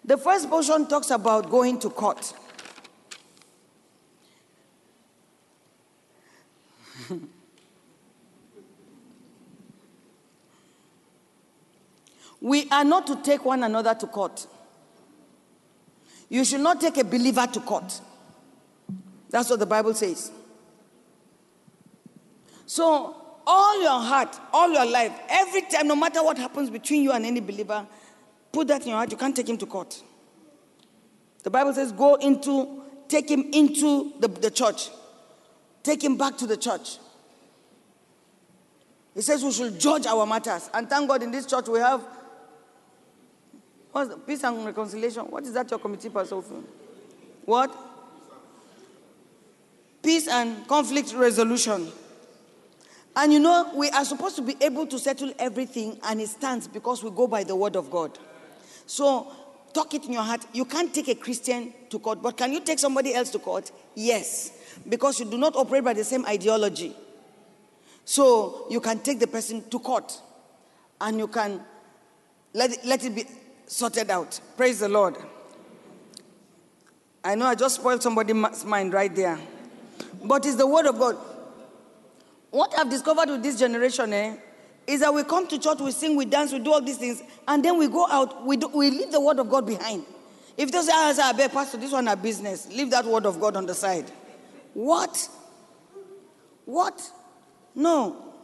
The 0.04 0.16
first 0.16 0.50
portion 0.50 0.86
talks 0.86 1.10
about 1.10 1.50
going 1.50 1.78
to 1.80 1.90
court. 1.90 2.32
we 12.40 12.68
are 12.70 12.84
not 12.84 13.06
to 13.06 13.16
take 13.22 13.44
one 13.44 13.62
another 13.62 13.94
to 13.94 14.06
court. 14.06 14.46
You 16.28 16.44
should 16.44 16.60
not 16.60 16.80
take 16.80 16.96
a 16.98 17.04
believer 17.04 17.46
to 17.46 17.60
court. 17.60 18.00
That's 19.30 19.50
what 19.50 19.58
the 19.58 19.66
Bible 19.66 19.94
says. 19.94 20.30
So, 22.66 23.14
all 23.46 23.82
your 23.82 24.00
heart, 24.00 24.36
all 24.52 24.72
your 24.72 24.86
life, 24.86 25.12
every 25.28 25.62
time, 25.62 25.86
no 25.86 25.94
matter 25.94 26.22
what 26.22 26.36
happens 26.36 26.68
between 26.68 27.02
you 27.02 27.12
and 27.12 27.24
any 27.24 27.40
believer, 27.40 27.86
put 28.50 28.66
that 28.68 28.82
in 28.82 28.88
your 28.88 28.96
heart. 28.96 29.10
You 29.12 29.16
can't 29.16 29.36
take 29.36 29.48
him 29.48 29.56
to 29.58 29.66
court. 29.66 30.02
The 31.44 31.50
Bible 31.50 31.72
says, 31.72 31.92
go 31.92 32.16
into, 32.16 32.82
take 33.06 33.30
him 33.30 33.48
into 33.52 34.14
the, 34.18 34.26
the 34.26 34.50
church, 34.50 34.88
take 35.84 36.02
him 36.02 36.16
back 36.16 36.36
to 36.38 36.46
the 36.46 36.56
church. 36.56 36.98
He 39.14 39.22
says 39.22 39.44
we 39.44 39.52
should 39.52 39.78
judge 39.78 40.06
our 40.06 40.26
matters. 40.26 40.68
And 40.74 40.90
thank 40.90 41.08
God 41.08 41.22
in 41.22 41.30
this 41.30 41.46
church 41.46 41.68
we 41.68 41.78
have 41.78 42.02
what's 43.96 44.10
the, 44.10 44.16
peace 44.18 44.44
and 44.44 44.62
reconciliation. 44.66 45.22
What 45.22 45.44
is 45.44 45.54
that 45.54 45.70
your 45.70 45.80
committee 45.80 46.10
person? 46.10 46.42
What? 47.46 47.74
Peace 50.02 50.28
and 50.28 50.68
conflict 50.68 51.14
resolution. 51.14 51.90
And 53.16 53.32
you 53.32 53.40
know, 53.40 53.70
we 53.74 53.88
are 53.88 54.04
supposed 54.04 54.36
to 54.36 54.42
be 54.42 54.54
able 54.60 54.86
to 54.88 54.98
settle 54.98 55.32
everything, 55.38 55.98
and 56.04 56.20
it 56.20 56.28
stands 56.28 56.68
because 56.68 57.02
we 57.02 57.10
go 57.10 57.26
by 57.26 57.42
the 57.42 57.56
word 57.56 57.74
of 57.74 57.90
God. 57.90 58.18
So, 58.84 59.32
talk 59.72 59.94
it 59.94 60.04
in 60.04 60.12
your 60.12 60.22
heart. 60.22 60.44
You 60.52 60.66
can't 60.66 60.92
take 60.92 61.08
a 61.08 61.14
Christian 61.14 61.72
to 61.88 61.98
court, 61.98 62.20
but 62.20 62.36
can 62.36 62.52
you 62.52 62.60
take 62.60 62.78
somebody 62.78 63.14
else 63.14 63.30
to 63.30 63.38
court? 63.38 63.72
Yes, 63.94 64.52
because 64.86 65.18
you 65.20 65.24
do 65.24 65.38
not 65.38 65.56
operate 65.56 65.84
by 65.84 65.94
the 65.94 66.04
same 66.04 66.26
ideology. 66.26 66.94
So, 68.04 68.66
you 68.68 68.80
can 68.80 68.98
take 68.98 69.20
the 69.20 69.26
person 69.26 69.66
to 69.70 69.78
court 69.78 70.20
and 71.00 71.16
you 71.16 71.28
can 71.28 71.62
let 72.52 72.72
it, 72.72 72.84
let 72.84 73.02
it 73.02 73.14
be 73.14 73.24
sorted 73.66 74.10
out. 74.10 74.40
Praise 74.56 74.80
the 74.80 74.88
Lord. 74.88 75.16
I 77.22 77.34
know 77.34 77.46
I 77.46 77.54
just 77.54 77.76
spoiled 77.76 78.02
somebody's 78.02 78.64
mind 78.64 78.92
right 78.92 79.14
there. 79.14 79.38
But 80.22 80.46
it's 80.46 80.56
the 80.56 80.66
word 80.66 80.86
of 80.86 80.98
God. 80.98 81.16
What 82.50 82.72
I've 82.78 82.88
discovered 82.88 83.28
with 83.28 83.42
this 83.42 83.58
generation 83.58 84.12
eh, 84.12 84.36
is 84.86 85.00
that 85.00 85.12
we 85.12 85.24
come 85.24 85.48
to 85.48 85.58
church, 85.58 85.80
we 85.80 85.90
sing, 85.90 86.16
we 86.16 86.24
dance, 86.24 86.52
we 86.52 86.60
do 86.60 86.72
all 86.72 86.80
these 86.80 86.96
things, 86.96 87.22
and 87.46 87.64
then 87.64 87.76
we 87.76 87.88
go 87.88 88.06
out, 88.08 88.46
we, 88.46 88.56
do, 88.56 88.68
we 88.68 88.90
leave 88.90 89.10
the 89.10 89.20
word 89.20 89.38
of 89.40 89.50
God 89.50 89.66
behind. 89.66 90.04
If 90.56 90.72
those 90.72 90.88
ah, 90.90 91.12
I 91.22 91.32
beg, 91.32 91.52
Pastor, 91.52 91.76
this 91.76 91.92
one 91.92 92.08
a 92.08 92.16
business, 92.16 92.68
leave 92.68 92.90
that 92.90 93.04
word 93.04 93.26
of 93.26 93.40
God 93.40 93.56
on 93.56 93.66
the 93.66 93.74
side. 93.74 94.10
What? 94.72 95.28
What? 96.64 97.02
No. 97.74 98.34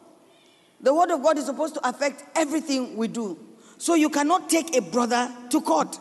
The 0.81 0.93
word 0.93 1.11
of 1.11 1.23
God 1.23 1.39
is 1.39 1.47
supposed 1.47 1.75
to 1.75 1.89
affect 1.89 2.25
everything 2.35 2.97
we 2.97 3.09
do. 3.09 3.39
So 3.83 3.95
you 3.95 4.11
cannot 4.11 4.49
take 4.49 4.77
a 4.77 4.81
brother 4.81 5.29
to 5.51 5.61
court. 5.61 5.99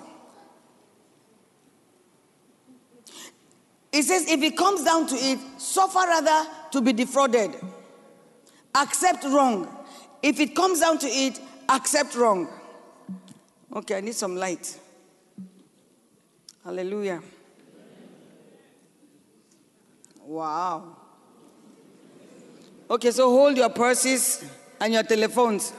It 3.91 4.03
says, 4.03 4.29
if 4.29 4.41
it 4.43 4.55
comes 4.55 4.83
down 4.83 5.07
to 5.07 5.15
it, 5.15 5.39
suffer 5.57 5.99
rather 5.99 6.49
to 6.73 6.81
be 6.81 6.93
defrauded 6.93 7.55
accept 8.75 9.23
wrong. 9.23 9.67
If 10.21 10.39
it 10.39 10.55
comes 10.55 10.79
down 10.79 10.99
to 10.99 11.07
it, 11.07 11.39
accept 11.69 12.15
wrong. 12.15 12.47
Okay, 13.73 13.97
I 13.97 14.01
need 14.01 14.15
some 14.15 14.35
light. 14.35 14.79
Hallelujah. 16.63 17.21
Wow. 20.23 20.97
Okay, 22.89 23.11
so 23.11 23.29
hold 23.29 23.57
your 23.57 23.69
purses 23.69 24.45
and 24.79 24.93
your 24.93 25.03
telephones. 25.03 25.73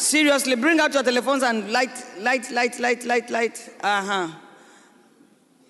Seriously, 0.00 0.56
bring 0.56 0.80
out 0.80 0.94
your 0.94 1.02
telephones 1.02 1.42
and 1.42 1.70
light, 1.70 1.90
light, 2.20 2.50
light, 2.50 2.80
light, 2.80 3.04
light, 3.04 3.28
light. 3.28 3.70
Uh 3.82 4.02
huh. 4.02 4.28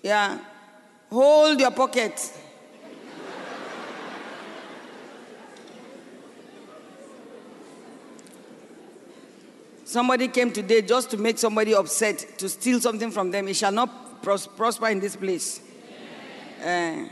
Yeah. 0.01 0.39
Hold 1.09 1.59
your 1.59 1.71
pocket. 1.71 2.17
Somebody 9.83 10.29
came 10.29 10.53
today 10.53 10.81
just 10.81 11.11
to 11.11 11.17
make 11.17 11.37
somebody 11.37 11.75
upset, 11.75 12.25
to 12.37 12.47
steal 12.47 12.79
something 12.79 13.11
from 13.11 13.31
them. 13.31 13.49
It 13.49 13.57
shall 13.57 13.73
not 13.73 14.23
pros- 14.23 14.47
prosper 14.47 14.87
in 14.87 15.01
this 15.01 15.17
place. 15.17 15.59
Uh, 16.65 17.03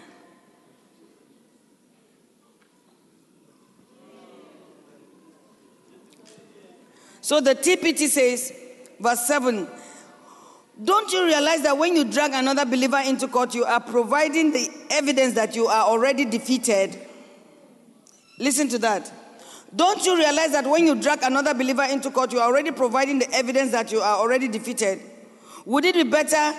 so 7.30 7.40
the 7.40 7.54
TPT 7.54 8.08
says, 8.08 8.52
verse 9.00 9.28
7 9.28 9.68
Don't 10.84 11.14
you 11.14 11.26
realize 11.26 11.62
that 11.62 11.78
when 11.78 11.96
you 11.96 12.06
drag 12.06 12.32
another 12.34 12.66
believer 12.66 12.98
into 13.06 13.28
court, 13.28 13.54
you 13.54 13.66
are 13.66 13.80
providing 13.80 14.52
the 14.52 14.68
evidence 14.90 15.36
that 15.36 15.56
you 15.56 15.68
are 15.68 15.86
already 15.86 16.26
defeated? 16.26 16.98
Listen 18.40 18.68
to 18.70 18.80
that. 18.80 19.14
Don't 19.76 20.04
you 20.08 20.18
realize 20.18 20.54
that 20.54 20.66
when 20.66 20.88
you 20.88 20.96
drag 20.96 21.22
another 21.22 21.54
believer 21.54 21.84
into 21.84 22.10
court, 22.10 22.34
you 22.34 22.40
are 22.40 22.48
already 22.48 22.72
providing 22.72 23.20
the 23.20 23.32
evidence 23.32 23.74
that 23.74 23.92
you 23.92 24.00
are 24.00 24.18
already 24.18 24.48
defeated? 24.48 25.00
Would 25.66 25.86
it 25.86 25.94
be 25.94 26.06
better 26.06 26.58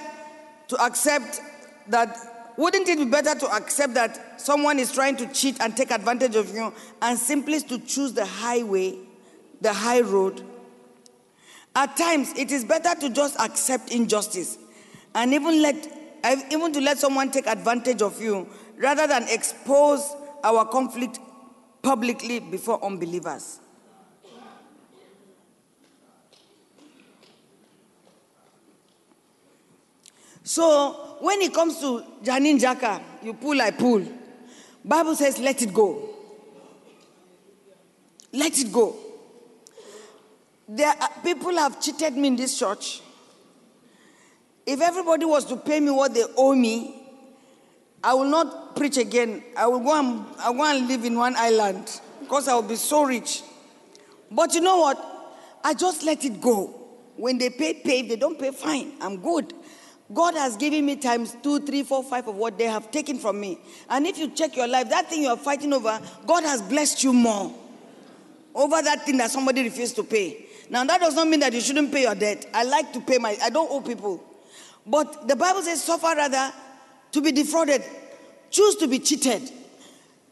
to 0.68 0.84
accept 0.84 1.40
that? 1.88 2.16
Wouldn't 2.56 2.88
it 2.88 2.96
be 2.96 3.06
better 3.06 3.34
to 3.34 3.50
accept 3.56 3.94
that 3.94 4.40
someone 4.40 4.78
is 4.78 4.92
trying 4.92 5.16
to 5.16 5.26
cheat 5.32 5.60
and 5.60 5.76
take 5.76 5.90
advantage 5.90 6.36
of 6.36 6.54
you 6.54 6.72
and 7.02 7.18
simply 7.18 7.58
to 7.58 7.80
choose 7.80 8.12
the 8.12 8.24
highway, 8.24 8.96
the 9.60 9.72
high 9.72 10.02
road? 10.02 10.46
At 11.74 11.96
times, 11.96 12.32
it 12.36 12.50
is 12.50 12.64
better 12.64 12.98
to 13.00 13.10
just 13.10 13.38
accept 13.40 13.90
injustice 13.92 14.58
and 15.14 15.32
even 15.32 15.62
let 15.62 15.96
even 16.52 16.72
to 16.72 16.80
let 16.80 16.98
someone 16.98 17.30
take 17.30 17.46
advantage 17.46 18.02
of 18.02 18.20
you 18.20 18.46
rather 18.76 19.06
than 19.06 19.22
expose 19.28 20.06
our 20.44 20.66
conflict 20.66 21.18
publicly 21.82 22.40
before 22.40 22.84
unbelievers. 22.84 23.60
So 30.42 31.16
when 31.20 31.40
it 31.42 31.54
comes 31.54 31.78
to 31.80 32.02
Janine 32.22 32.60
Jaka, 32.60 33.00
you 33.22 33.34
pull, 33.34 33.60
I 33.60 33.70
pull. 33.70 34.04
Bible 34.84 35.14
says, 35.14 35.38
let 35.38 35.62
it 35.62 35.72
go. 35.72 36.08
Let 38.32 38.58
it 38.58 38.72
go. 38.72 38.96
There 40.72 40.86
are, 40.88 41.10
people 41.24 41.50
have 41.56 41.80
cheated 41.80 42.14
me 42.14 42.28
in 42.28 42.36
this 42.36 42.56
church. 42.56 43.00
If 44.64 44.80
everybody 44.80 45.24
was 45.24 45.44
to 45.46 45.56
pay 45.56 45.80
me 45.80 45.90
what 45.90 46.14
they 46.14 46.22
owe 46.36 46.54
me, 46.54 46.94
I 48.04 48.14
will 48.14 48.30
not 48.30 48.76
preach 48.76 48.96
again. 48.96 49.42
I 49.56 49.66
will 49.66 49.80
go 49.80 49.98
and, 49.98 50.24
I 50.38 50.50
will 50.50 50.58
go 50.58 50.64
and 50.66 50.86
live 50.86 51.04
in 51.04 51.16
one 51.16 51.34
island 51.34 52.00
because 52.20 52.46
I 52.46 52.54
will 52.54 52.62
be 52.62 52.76
so 52.76 53.02
rich. 53.02 53.42
But 54.30 54.54
you 54.54 54.60
know 54.60 54.78
what? 54.78 55.04
I 55.64 55.74
just 55.74 56.04
let 56.04 56.24
it 56.24 56.40
go. 56.40 56.66
When 57.16 57.36
they 57.36 57.50
pay, 57.50 57.74
pay. 57.74 58.00
If 58.00 58.08
they 58.08 58.16
don't 58.16 58.38
pay, 58.38 58.52
fine. 58.52 58.92
I'm 59.00 59.16
good. 59.16 59.52
God 60.14 60.34
has 60.34 60.56
given 60.56 60.86
me 60.86 60.94
times 60.94 61.36
two, 61.42 61.58
three, 61.66 61.82
four, 61.82 62.04
five 62.04 62.28
of 62.28 62.36
what 62.36 62.56
they 62.58 62.66
have 62.66 62.92
taken 62.92 63.18
from 63.18 63.40
me. 63.40 63.58
And 63.88 64.06
if 64.06 64.18
you 64.18 64.30
check 64.30 64.56
your 64.56 64.68
life, 64.68 64.88
that 64.90 65.10
thing 65.10 65.24
you 65.24 65.30
are 65.30 65.36
fighting 65.36 65.72
over, 65.72 66.00
God 66.26 66.44
has 66.44 66.62
blessed 66.62 67.02
you 67.02 67.12
more 67.12 67.52
over 68.54 68.80
that 68.82 69.04
thing 69.04 69.16
that 69.16 69.32
somebody 69.32 69.64
refused 69.64 69.96
to 69.96 70.04
pay. 70.04 70.46
Now, 70.70 70.84
that 70.84 71.00
does 71.00 71.16
not 71.16 71.26
mean 71.26 71.40
that 71.40 71.52
you 71.52 71.60
shouldn't 71.60 71.90
pay 71.90 72.02
your 72.02 72.14
debt. 72.14 72.46
I 72.54 72.62
like 72.62 72.92
to 72.92 73.00
pay 73.00 73.18
my, 73.18 73.36
I 73.42 73.50
don't 73.50 73.68
owe 73.70 73.80
people. 73.80 74.24
But 74.86 75.26
the 75.26 75.34
Bible 75.34 75.62
says, 75.62 75.82
suffer 75.82 76.14
rather 76.16 76.52
to 77.10 77.20
be 77.20 77.32
defrauded, 77.32 77.82
choose 78.50 78.76
to 78.76 78.86
be 78.86 79.00
cheated. 79.00 79.50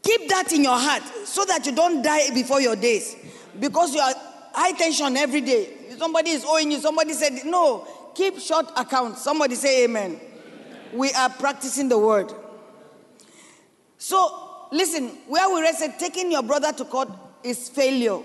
Keep 0.01 0.29
that 0.29 0.53
in 0.53 0.63
your 0.63 0.77
heart 0.77 1.03
so 1.25 1.43
that 1.43 1.65
you 1.65 1.73
don't 1.73 2.01
die 2.01 2.33
before 2.33 2.61
your 2.61 2.77
days 2.77 3.17
because 3.59 3.93
you 3.93 3.99
are 3.99 4.13
high 4.53 4.71
tension 4.71 5.17
every 5.17 5.41
day. 5.41 5.73
Somebody 5.97 6.31
is 6.31 6.45
owing 6.45 6.71
you, 6.71 6.79
somebody 6.79 7.11
said, 7.13 7.41
No, 7.45 7.85
keep 8.15 8.39
short 8.39 8.71
accounts. 8.77 9.21
Somebody 9.21 9.55
say, 9.55 9.83
Amen. 9.83 10.11
amen. 10.11 10.21
We 10.93 11.11
are 11.11 11.29
practicing 11.29 11.89
the 11.89 11.99
word. 11.99 12.31
So, 13.97 14.67
listen, 14.71 15.09
where 15.27 15.53
we 15.53 15.69
said 15.73 15.99
taking 15.99 16.31
your 16.31 16.43
brother 16.43 16.71
to 16.71 16.85
court 16.85 17.09
is 17.43 17.67
failure. 17.67 18.19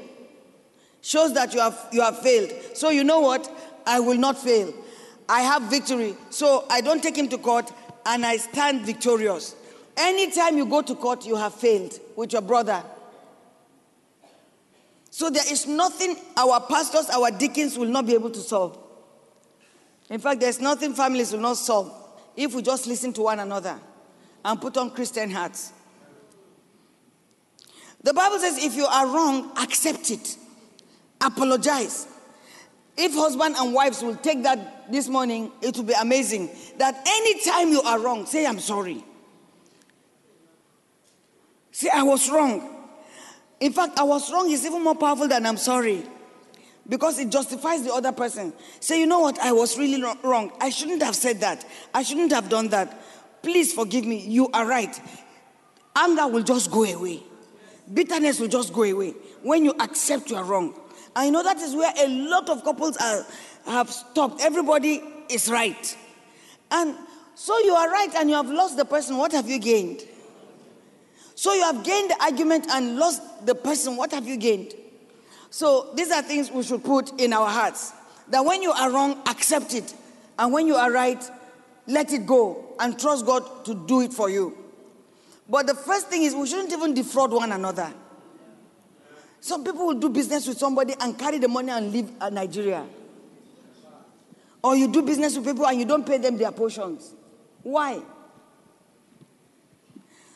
Shows 1.05 1.35
that 1.35 1.53
you 1.53 1.61
have, 1.61 1.79
you 1.93 2.01
have 2.01 2.21
failed. 2.21 2.51
So, 2.73 2.89
you 2.89 3.05
know 3.05 3.21
what? 3.21 3.47
I 3.87 4.01
will 4.01 4.17
not 4.17 4.39
fail. 4.39 4.73
I 5.29 5.43
have 5.43 5.65
victory. 5.65 6.17
So, 6.31 6.65
I 6.71 6.81
don't 6.81 7.03
take 7.03 7.17
him 7.17 7.29
to 7.29 7.37
court 7.37 7.71
and 8.07 8.25
I 8.25 8.39
stand 8.39 8.87
victorious. 8.87 9.55
Anytime 9.99 10.57
you 10.57 10.65
go 10.65 10.81
to 10.81 10.95
court, 10.95 11.27
you 11.27 11.37
have 11.37 11.53
failed 11.53 12.01
with 12.17 12.33
your 12.33 12.41
brother. 12.41 12.83
So 15.11 15.29
there 15.29 15.45
is 15.53 15.67
nothing 15.67 16.17
our 16.39 16.59
pastors, 16.61 17.11
our 17.11 17.31
deacons 17.31 17.77
will 17.77 17.89
not 17.89 18.07
be 18.07 18.15
able 18.15 18.31
to 18.31 18.41
solve. 18.41 18.79
In 20.09 20.21
fact, 20.21 20.41
there's 20.41 20.59
nothing 20.59 20.95
families 20.95 21.33
will 21.33 21.41
not 21.41 21.59
solve 21.59 21.93
if 22.35 22.55
we 22.55 22.63
just 22.63 22.87
listen 22.87 23.13
to 23.13 23.21
one 23.21 23.41
another 23.41 23.79
and 24.43 24.59
put 24.59 24.79
on 24.79 24.91
Christian 24.91 25.31
hats. 25.31 25.75
The 28.03 28.15
Bible 28.15 28.39
says 28.39 28.57
if 28.65 28.75
you 28.75 28.87
are 28.87 29.07
wrong, 29.07 29.53
accept 29.59 30.11
it, 30.11 30.37
apologize. 31.27 32.07
If 32.97 33.15
husband 33.15 33.57
and 33.59 33.75
wives 33.75 34.03
will 34.03 34.17
take 34.17 34.43
that 34.45 34.91
this 34.91 35.09
morning, 35.09 35.51
it 35.61 35.77
will 35.77 35.85
be 35.85 35.95
amazing. 35.95 36.51
That 36.79 36.97
anytime 37.07 37.71
you 37.71 37.83
are 37.83 37.99
wrong, 37.99 38.27
say, 38.27 38.47
I'm 38.47 38.61
sorry. 38.61 39.05
Say, 41.73 41.89
I 41.93 42.03
was 42.03 42.31
wrong. 42.31 42.71
In 43.61 43.73
fact, 43.73 43.99
I 43.99 44.05
was 44.05 44.33
wrong 44.33 44.51
is 44.51 44.65
even 44.65 44.83
more 44.83 44.95
powerful 44.95 45.27
than 45.27 45.45
I'm 45.47 45.57
sorry 45.57 46.05
because 46.89 47.19
it 47.19 47.31
justifies 47.31 47.83
the 47.83 47.93
other 47.93 48.13
person. 48.13 48.53
Say, 48.79 49.01
you 49.01 49.07
know 49.07 49.21
what? 49.21 49.39
I 49.41 49.53
was 49.53 49.79
really 49.79 50.03
wrong. 50.23 50.53
I 50.61 50.71
shouldn't 50.71 51.03
have 51.03 51.17
said 51.17 51.41
that. 51.41 51.65
I 51.93 52.03
shouldn't 52.03 52.33
have 52.33 52.49
done 52.49 52.69
that. 52.69 53.01
Please 53.43 53.73
forgive 53.73 54.05
me. 54.05 54.21
You 54.21 54.49
are 54.53 54.67
right. 54.67 55.01
Anger 55.97 56.27
will 56.27 56.43
just 56.43 56.71
go 56.71 56.85
away, 56.85 57.23
bitterness 57.93 58.41
will 58.41 58.49
just 58.49 58.73
go 58.73 58.83
away 58.83 59.11
when 59.43 59.65
you 59.65 59.75
accept 59.79 60.31
you 60.31 60.37
are 60.37 60.45
wrong. 60.45 60.75
I 61.17 61.31
know 61.31 61.43
that 61.43 61.59
is 61.59 61.75
where 61.75 61.93
a 61.97 62.09
lot 62.09 62.49
of 62.49 62.65
couples 62.65 62.97
are, 62.97 63.25
have 63.67 63.91
stopped. 63.91 64.41
Everybody 64.41 65.03
is 65.29 65.49
right. 65.49 65.97
And 66.71 66.97
so 67.35 67.59
you 67.61 67.75
are 67.75 67.91
right 67.91 68.15
and 68.17 68.29
you 68.29 68.37
have 68.37 68.51
lost 68.51 68.77
the 68.77 68.85
person. 68.85 69.17
What 69.17 69.33
have 69.33 69.49
you 69.49 69.59
gained? 69.59 70.03
So 71.35 71.53
you 71.53 71.63
have 71.63 71.85
gained 71.85 72.11
the 72.11 72.23
argument 72.23 72.67
and 72.71 72.97
lost 72.97 73.47
the 73.47 73.55
person. 73.55 73.97
What 73.97 74.13
have 74.13 74.27
you 74.27 74.37
gained? 74.37 74.75
So 75.51 75.91
these 75.95 76.11
are 76.11 76.23
things 76.23 76.51
we 76.51 76.63
should 76.63 76.83
put 76.83 77.21
in 77.21 77.33
our 77.33 77.49
hearts. 77.49 77.93
That 78.29 78.45
when 78.45 78.63
you 78.63 78.73
are 78.73 78.91
wrong, 78.91 79.21
accept 79.29 79.75
it. 79.75 79.95
And 80.39 80.53
when 80.53 80.67
you 80.67 80.75
are 80.75 80.91
right, 80.91 81.23
let 81.87 82.13
it 82.13 82.27
go 82.27 82.75
and 82.81 82.99
trust 82.99 83.27
God 83.27 83.65
to 83.67 83.75
do 83.87 84.01
it 84.01 84.13
for 84.13 84.31
you. 84.31 84.57
But 85.49 85.67
the 85.67 85.75
first 85.75 86.09
thing 86.09 86.23
is 86.23 86.35
we 86.35 86.47
shouldn't 86.47 86.73
even 86.73 86.95
defraud 86.95 87.33
one 87.33 87.53
another. 87.53 87.93
Some 89.45 89.63
people 89.63 89.89
will 89.89 90.01
do 90.01 90.09
business 90.09 90.49
with 90.49 90.57
somebody 90.57 90.95
and 90.99 91.19
carry 91.19 91.37
the 91.37 91.49
money 91.49 91.71
and 91.71 91.93
leave 91.93 92.11
uh, 92.19 92.31
Nigeria. 92.31 92.87
Or 94.63 94.75
you 94.75 94.89
do 94.91 95.03
business 95.03 95.37
with 95.37 95.45
people 95.45 95.67
and 95.67 95.79
you 95.79 95.85
don't 95.85 96.07
pay 96.07 96.17
them 96.17 96.39
their 96.39 96.51
portions. 96.51 97.13
Why? 97.63 98.01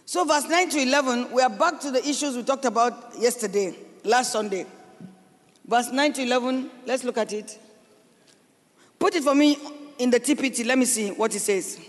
So, 0.04 0.26
verse 0.26 0.44
9 0.44 0.68
to 0.68 0.82
11, 0.82 1.32
we 1.32 1.40
are 1.40 1.48
back 1.48 1.80
to 1.80 1.90
the 1.90 2.06
issues 2.06 2.36
we 2.36 2.42
talked 2.42 2.66
about 2.66 3.14
yesterday, 3.18 3.74
last 4.04 4.30
Sunday. 4.30 4.66
Verse 5.66 5.90
9 5.90 6.12
to 6.12 6.22
11, 6.24 6.70
let's 6.84 7.02
look 7.02 7.16
at 7.16 7.32
it. 7.32 7.58
Put 8.98 9.14
it 9.14 9.24
for 9.24 9.34
me 9.34 9.56
in 9.98 10.10
the 10.10 10.20
TPT. 10.20 10.66
Let 10.66 10.76
me 10.76 10.84
see 10.84 11.12
what 11.12 11.34
it 11.34 11.40
says. 11.40 11.80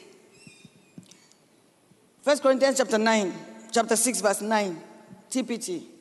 First 2.22 2.42
Corinthians 2.42 2.78
chapter 2.78 2.98
9, 2.98 3.34
chapter 3.74 3.98
6, 3.98 4.22
verse 4.22 4.40
9. 4.40 4.82
TPT. 5.30 5.99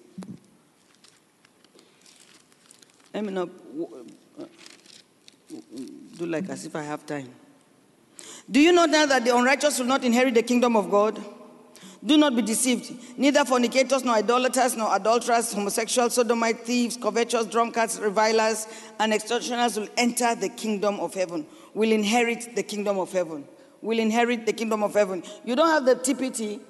Let 3.13 3.25
me 3.25 3.33
not 3.33 3.49
do 6.19 6.27
like 6.27 6.49
as 6.51 6.67
if 6.67 6.77
I 6.77 6.83
have 6.83 7.07
time. 7.07 7.29
Do 8.51 8.61
you 8.61 8.73
know 8.73 8.87
now 8.87 9.07
that 9.07 9.25
the 9.25 9.37
unrighteous 9.37 9.79
will 9.79 9.87
not 9.87 10.05
inherit 10.05 10.35
the 10.35 10.43
kingdom 10.43 10.77
of 10.77 10.91
God? 10.91 11.23
Do 12.05 12.17
not 12.17 12.37
be 12.37 12.43
deceived. 12.43 13.19
Neither 13.19 13.45
fornicators, 13.45 14.05
nor 14.05 14.15
idolaters, 14.15 14.77
nor 14.77 14.95
adulterers, 14.95 15.53
homosexuals, 15.53 16.15
sodomites, 16.15 16.61
thieves, 16.61 16.97
covetous, 16.97 17.47
drunkards, 17.47 17.99
revilers, 17.99 18.69
and 19.01 19.13
extortioners 19.13 19.79
will 19.79 19.89
enter 19.97 20.35
the 20.35 20.49
kingdom 20.49 21.01
of 21.01 21.15
heaven, 21.15 21.45
will 21.75 21.91
inherit 21.91 22.55
the 22.55 22.63
kingdom 22.63 22.99
of 22.99 23.13
heaven. 23.13 23.45
Will 23.83 23.99
inherit 23.99 24.47
the 24.47 24.53
kingdom 24.53 24.83
of 24.83 24.95
heaven. 24.95 25.23
You 25.45 25.55
don't 25.55 25.69
have 25.69 25.85
the 25.85 25.95
TPT? 25.95 26.61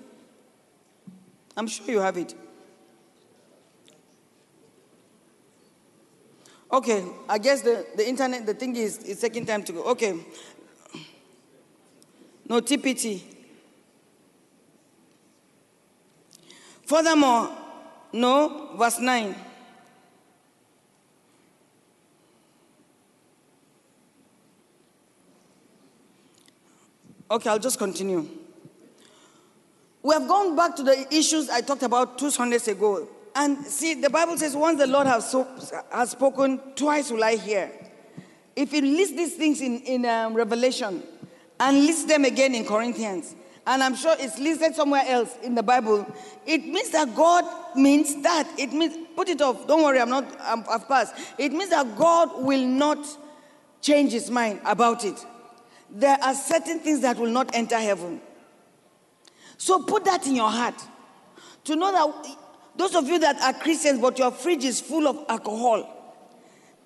I'm 1.57 1.67
sure 1.67 1.87
you 1.87 2.01
have 2.01 2.17
it. 2.17 2.35
Okay, 6.71 7.03
I 7.29 7.39
guess 7.39 7.63
the, 7.63 7.87
the 7.97 8.07
internet, 8.07 8.45
the 8.45 8.53
thing 8.53 8.77
is, 8.77 8.99
it's 8.99 9.23
taking 9.23 9.47
time 9.47 9.63
to 9.65 9.73
go. 9.73 9.85
Okay. 9.85 10.15
No 12.47 12.61
TPT. 12.61 13.23
Furthermore, 16.85 17.51
no, 18.13 18.75
verse 18.77 18.99
9. 18.99 19.35
Okay, 27.31 27.51
I'll 27.51 27.59
just 27.59 27.79
continue. 27.79 28.27
We 30.03 30.15
have 30.15 30.27
gone 30.27 30.57
back 30.57 30.77
to 30.77 30.83
the 30.83 31.15
issues 31.15 31.51
I 31.51 31.61
talked 31.61 31.83
about 31.83 32.19
two 32.19 32.31
Sundays 32.31 32.69
ago. 32.69 33.07
And 33.39 33.65
see, 33.65 33.95
the 33.95 34.11
Bible 34.11 34.37
says, 34.37 34.57
once 34.57 34.81
the 34.81 34.89
Lord 34.89 35.07
has, 35.07 35.31
so, 35.31 35.47
has 35.93 36.11
spoken, 36.11 36.61
twice 36.75 37.09
will 37.13 37.23
I 37.23 37.37
hear. 37.37 37.71
If 38.57 38.73
he 38.73 38.81
lists 38.81 39.15
these 39.15 39.37
things 39.37 39.61
in, 39.61 39.79
in 39.83 40.05
um, 40.07 40.35
Revelation 40.35 41.05
and 41.61 41.87
lists 41.87 42.07
them 42.07 42.25
again 42.25 42.53
in 42.57 42.67
Corinthians, 42.67 43.37
and 43.65 43.81
I'm 43.81 43.95
sure 43.95 44.17
it's 44.19 44.41
listed 44.41 44.75
somewhere 44.75 45.05
else 45.07 45.37
in 45.41 45.55
the 45.55 45.63
Bible, 45.63 46.05
it 46.47 46.65
means 46.65 46.91
that 46.91 47.15
God 47.15 47.45
means 47.77 48.21
that. 48.23 48.49
It 48.59 48.73
means, 48.73 49.07
put 49.15 49.29
it 49.29 49.41
off. 49.41 49.69
Don't 49.69 49.85
worry, 49.85 50.01
I'm 50.01 50.11
not, 50.11 50.25
I'm, 50.41 50.65
I've 50.69 50.89
passed. 50.89 51.15
It 51.39 51.53
means 51.53 51.71
that 51.71 51.97
God 51.97 52.43
will 52.43 52.67
not 52.67 53.07
change 53.81 54.11
his 54.11 54.33
mind 54.33 54.63
about 54.65 55.05
it. 55.05 55.25
There 55.89 56.19
are 56.21 56.35
certain 56.35 56.81
things 56.81 57.03
that 57.03 57.17
will 57.17 57.31
not 57.31 57.55
enter 57.55 57.79
heaven. 57.79 58.21
So 59.59 59.85
put 59.85 60.05
that 60.07 60.27
in 60.27 60.35
your 60.35 60.51
heart. 60.51 60.83
To 61.67 61.77
know 61.77 61.93
that 61.93 62.37
those 62.79 62.95
of 62.95 63.09
you 63.09 63.19
that 63.19 63.41
are 63.41 63.53
Christians, 63.53 64.01
but 64.01 64.19
your 64.19 64.31
fridge 64.31 64.65
is 64.65 64.81
full 64.81 65.09
of 65.09 65.25
alcohol, 65.29 66.17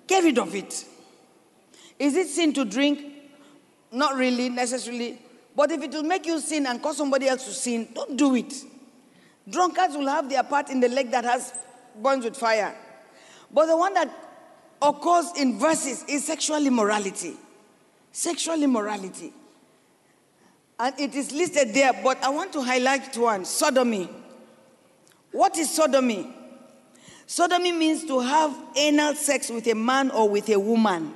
get 0.07 0.23
rid 0.23 0.39
of 0.39 0.55
it. 0.55 0.85
Is 1.99 2.15
it 2.15 2.27
sin 2.27 2.51
to 2.53 2.65
drink? 2.65 3.13
Not 3.91 4.15
really, 4.15 4.49
necessarily. 4.49 5.19
But 5.55 5.71
if 5.71 5.83
it 5.83 5.91
will 5.91 6.03
make 6.03 6.25
you 6.25 6.39
sin 6.39 6.65
and 6.65 6.81
cause 6.81 6.97
somebody 6.97 7.27
else 7.27 7.45
to 7.45 7.51
sin, 7.51 7.89
don't 7.93 8.17
do 8.17 8.35
it. 8.35 8.51
Drunkards 9.47 9.95
will 9.95 10.07
have 10.07 10.27
their 10.29 10.41
part 10.41 10.71
in 10.71 10.79
the 10.79 10.89
lake 10.89 11.11
that 11.11 11.25
has 11.25 11.53
burns 12.01 12.25
with 12.25 12.35
fire. 12.35 12.75
But 13.51 13.67
the 13.67 13.77
one 13.77 13.93
that 13.93 14.09
occurs 14.81 15.31
in 15.37 15.59
verses 15.59 16.03
is 16.07 16.25
sexual 16.25 16.65
immorality. 16.65 17.35
Sexual 18.11 18.63
immorality. 18.63 19.31
And 20.79 20.99
it 20.99 21.13
is 21.13 21.31
listed 21.31 21.71
there, 21.75 21.93
but 22.03 22.23
I 22.23 22.29
want 22.29 22.51
to 22.53 22.63
highlight 22.63 23.15
one 23.15 23.45
sodomy. 23.45 24.09
What 25.33 25.57
is 25.57 25.69
sodomy? 25.69 26.33
Sodomy 27.27 27.73
means 27.73 28.05
to 28.05 28.21
have 28.21 28.55
anal 28.77 29.15
sex 29.15 29.49
with 29.49 29.67
a 29.67 29.75
man 29.75 30.09
or 30.11 30.29
with 30.29 30.47
a 30.49 30.59
woman 30.59 31.13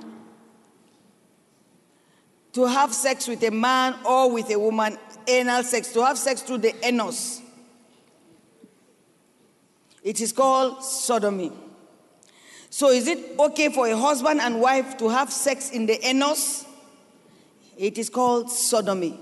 to 2.58 2.66
have 2.66 2.92
sex 2.92 3.28
with 3.28 3.44
a 3.44 3.52
man 3.52 3.94
or 4.04 4.32
with 4.32 4.50
a 4.50 4.58
woman, 4.58 4.98
anal 5.28 5.62
sex, 5.62 5.94
to 5.94 6.04
have 6.04 6.18
sex 6.18 6.42
through 6.42 6.58
the 6.58 6.74
anus. 6.84 7.40
It 10.04 10.20
is 10.22 10.34
called 10.34 10.84
sodomy. 10.84 11.52
So, 12.72 12.90
is 12.90 13.08
it 13.08 13.38
okay 13.38 13.70
for 13.70 13.88
a 13.88 13.96
husband 13.96 14.42
and 14.42 14.60
wife 14.60 14.98
to 14.98 15.08
have 15.10 15.32
sex 15.32 15.70
in 15.70 15.86
the 15.86 16.04
anus? 16.04 16.66
It 17.78 18.00
is 18.00 18.10
called 18.10 18.50
sodomy. 18.50 19.20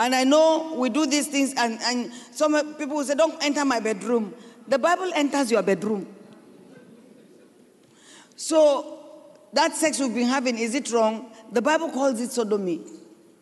And 0.00 0.14
I 0.14 0.24
know 0.24 0.76
we 0.78 0.88
do 0.88 1.04
these 1.04 1.26
things, 1.26 1.52
and, 1.58 1.78
and 1.82 2.10
some 2.32 2.74
people 2.76 2.96
will 2.96 3.04
say, 3.04 3.14
Don't 3.14 3.36
enter 3.44 3.66
my 3.66 3.80
bedroom. 3.80 4.34
The 4.66 4.78
Bible 4.78 5.12
enters 5.14 5.50
your 5.50 5.62
bedroom. 5.62 6.06
So, 8.34 8.98
that 9.52 9.74
sex 9.76 10.00
we've 10.00 10.14
been 10.14 10.26
having, 10.26 10.56
is 10.56 10.74
it 10.74 10.90
wrong? 10.90 11.30
The 11.52 11.60
Bible 11.60 11.90
calls 11.90 12.18
it 12.18 12.30
sodomy. 12.30 12.80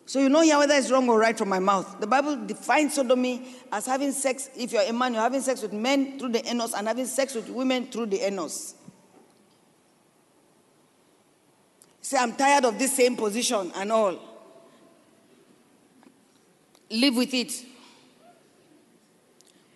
So 0.05 0.19
you 0.19 0.29
know 0.29 0.41
here 0.41 0.59
whether 0.59 0.75
it's 0.75 0.91
wrong 0.91 1.09
or 1.09 1.21
right 1.21 1.39
from 1.39 1.51
my 1.51 1.61
mouth. 1.61 2.01
The 2.01 2.07
Bible 2.09 2.45
defines 2.45 2.95
sodomy 2.95 3.47
as 3.71 3.87
having 3.87 4.11
sex, 4.11 4.51
if 4.57 4.73
you're 4.73 4.83
a 4.83 4.93
man, 4.93 5.13
you're 5.13 5.23
having 5.23 5.43
sex 5.43 5.63
with 5.63 5.73
men 5.73 6.19
through 6.19 6.31
the 6.31 6.45
anus 6.49 6.75
and 6.75 6.89
having 6.89 7.07
sex 7.07 7.35
with 7.35 7.49
women 7.51 7.87
through 7.87 8.07
the 8.07 8.21
anus. 8.23 8.75
Say, 12.01 12.17
I'm 12.17 12.33
tired 12.33 12.65
of 12.65 12.79
this 12.79 12.97
same 12.97 13.15
position 13.17 13.71
and 13.77 13.93
all. 13.93 14.28
Live 16.91 17.17
with 17.17 17.35
it. 17.35 17.53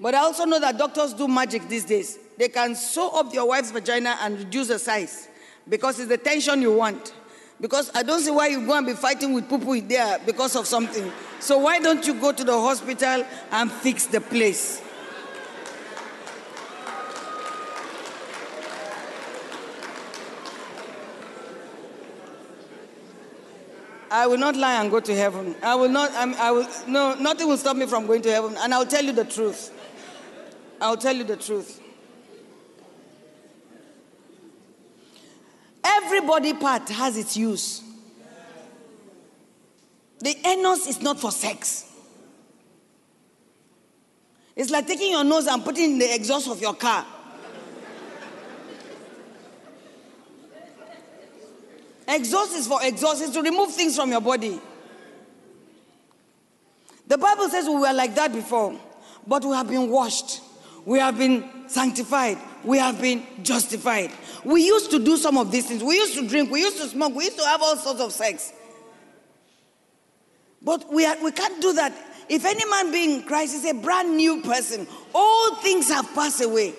But 0.01 0.15
I 0.15 0.19
also 0.19 0.45
know 0.45 0.59
that 0.59 0.79
doctors 0.79 1.13
do 1.15 1.29
magic 1.29 1.69
these 1.69 1.85
days. 1.85 2.19
They 2.37 2.49
can 2.49 2.75
sew 2.75 3.11
up 3.11 3.33
your 3.33 3.47
wife's 3.47 3.71
vagina 3.71 4.17
and 4.21 4.39
reduce 4.39 4.69
the 4.69 4.79
size 4.79 5.29
because 5.69 6.01
it's 6.01 6.09
the 6.09 6.19
tension 6.19 6.61
you 6.61 6.73
want. 6.73 7.15
Because 7.61 7.91
I 7.95 8.03
don't 8.03 8.21
see 8.21 8.33
why 8.33 8.49
you 8.49 8.67
go 8.67 8.77
and 8.77 8.87
be 8.87 8.95
fighting 8.95 9.33
with 9.33 9.49
people 9.49 9.81
there 9.83 10.19
because 10.27 10.57
of 10.57 10.67
something. 10.67 11.13
So 11.39 11.59
why 11.59 11.79
don't 11.79 12.05
you 12.05 12.15
go 12.15 12.33
to 12.33 12.43
the 12.43 12.59
hospital 12.59 13.25
and 13.53 13.71
fix 13.71 14.07
the 14.07 14.21
place? 14.21 14.83
I 24.13 24.27
will 24.27 24.37
not 24.37 24.57
lie 24.57 24.75
and 24.75 24.91
go 24.91 25.01
to 25.01 25.17
heaven. 25.17 25.57
I 25.63 25.75
will 25.75 25.89
not, 25.89 26.13
I'm, 26.13 26.35
I 26.35 26.51
will, 26.51 26.69
no, 26.87 27.15
nothing 27.15 27.49
will 27.49 27.57
stop 27.57 27.79
me 27.79 27.87
from 27.87 28.07
going 28.07 28.21
to 28.23 28.31
heaven. 28.31 28.55
And 28.59 28.75
I'll 28.75 28.85
tell 28.85 29.03
you 29.03 29.13
the 29.13 29.25
truth. 29.25 29.73
I'll 30.83 30.99
tell 30.99 31.17
you 31.17 31.25
the 31.25 31.37
truth. 31.37 31.81
Every 35.83 36.21
body 36.21 36.53
part 36.53 36.91
has 36.91 37.17
its 37.17 37.39
use. 37.39 37.83
The 40.19 40.37
anus 40.45 40.87
is 40.87 41.01
not 41.01 41.19
for 41.19 41.31
sex. 41.33 41.91
It's 44.55 44.71
like 44.71 44.87
taking 44.87 45.13
your 45.13 45.25
nose 45.25 45.47
and 45.47 45.65
putting 45.65 45.93
in 45.93 45.99
the 45.99 46.15
exhaust 46.15 46.51
of 46.51 46.61
your 46.61 46.75
car. 46.75 47.07
Exhaust 52.09 52.55
is 52.57 52.67
for 52.67 52.83
exhaust, 52.83 53.33
to 53.35 53.43
remove 53.43 53.73
things 53.73 53.97
from 53.97 54.11
your 54.11 54.21
body. 54.21 54.61
The 57.07 57.19
Bible 57.19 57.49
says 57.49 57.67
we 57.67 57.75
were 57.75 57.93
like 57.93 58.15
that 58.15 58.33
before, 58.33 58.79
but 59.27 59.45
we 59.45 59.53
have 59.53 59.69
been 59.69 59.91
washed, 59.91 60.41
we 60.85 60.99
have 60.99 61.19
been 61.19 61.69
sanctified, 61.69 62.39
we 62.65 62.79
have 62.79 63.01
been 63.01 63.27
justified. 63.43 64.11
We 64.45 64.65
used 64.65 64.91
to 64.91 64.99
do 64.99 65.17
some 65.17 65.37
of 65.37 65.51
these 65.51 65.67
things. 65.67 65.83
We 65.83 65.97
used 65.97 66.15
to 66.15 66.27
drink, 66.27 66.51
we 66.51 66.61
used 66.61 66.79
to 66.79 66.89
smoke, 66.89 67.15
we 67.15 67.25
used 67.25 67.39
to 67.39 67.45
have 67.45 67.63
all 67.63 67.77
sorts 67.77 68.01
of 68.01 68.13
sex. 68.13 68.53
But 70.63 70.93
we, 70.93 71.05
are, 71.05 71.17
we 71.23 71.33
can't 71.33 71.61
do 71.61 71.73
that. 71.75 71.93
If 72.29 72.45
any 72.45 72.65
man 72.71 72.93
be 72.93 73.15
in 73.15 73.23
Christ 73.25 73.55
is 73.57 73.65
a 73.65 73.75
brand 73.75 74.17
new 74.17 74.43
person, 74.43 74.87
all 75.15 75.57
things 75.57 75.89
have 75.89 76.13
passed 76.15 76.41
away. 76.41 76.75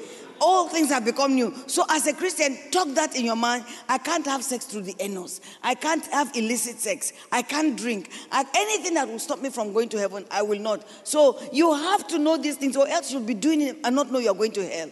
All 0.45 0.67
things 0.67 0.89
have 0.89 1.05
become 1.05 1.35
new. 1.35 1.55
So, 1.67 1.85
as 1.89 2.05
a 2.05 2.11
Christian, 2.11 2.57
talk 2.69 2.89
that 2.95 3.15
in 3.15 3.23
your 3.23 3.37
mind. 3.37 3.63
I 3.87 3.97
can't 3.97 4.25
have 4.25 4.43
sex 4.43 4.65
through 4.65 4.81
the 4.81 4.95
anus. 4.99 5.39
I 5.63 5.73
can't 5.73 6.05
have 6.07 6.35
illicit 6.35 6.79
sex. 6.79 7.13
I 7.31 7.43
can't 7.43 7.77
drink. 7.77 8.09
I, 8.29 8.43
anything 8.53 8.95
that 8.95 9.07
will 9.07 9.19
stop 9.19 9.41
me 9.41 9.49
from 9.49 9.71
going 9.71 9.87
to 9.87 9.97
heaven, 9.97 10.25
I 10.29 10.41
will 10.41 10.59
not. 10.59 10.85
So, 11.07 11.39
you 11.53 11.73
have 11.73 12.09
to 12.09 12.19
know 12.19 12.35
these 12.35 12.57
things, 12.57 12.75
or 12.75 12.85
else 12.85 13.09
you'll 13.09 13.21
be 13.21 13.35
doing 13.35 13.61
it 13.61 13.77
and 13.85 13.95
not 13.95 14.11
know 14.11 14.19
you're 14.19 14.33
going 14.33 14.51
to 14.51 14.67
hell. 14.67 14.91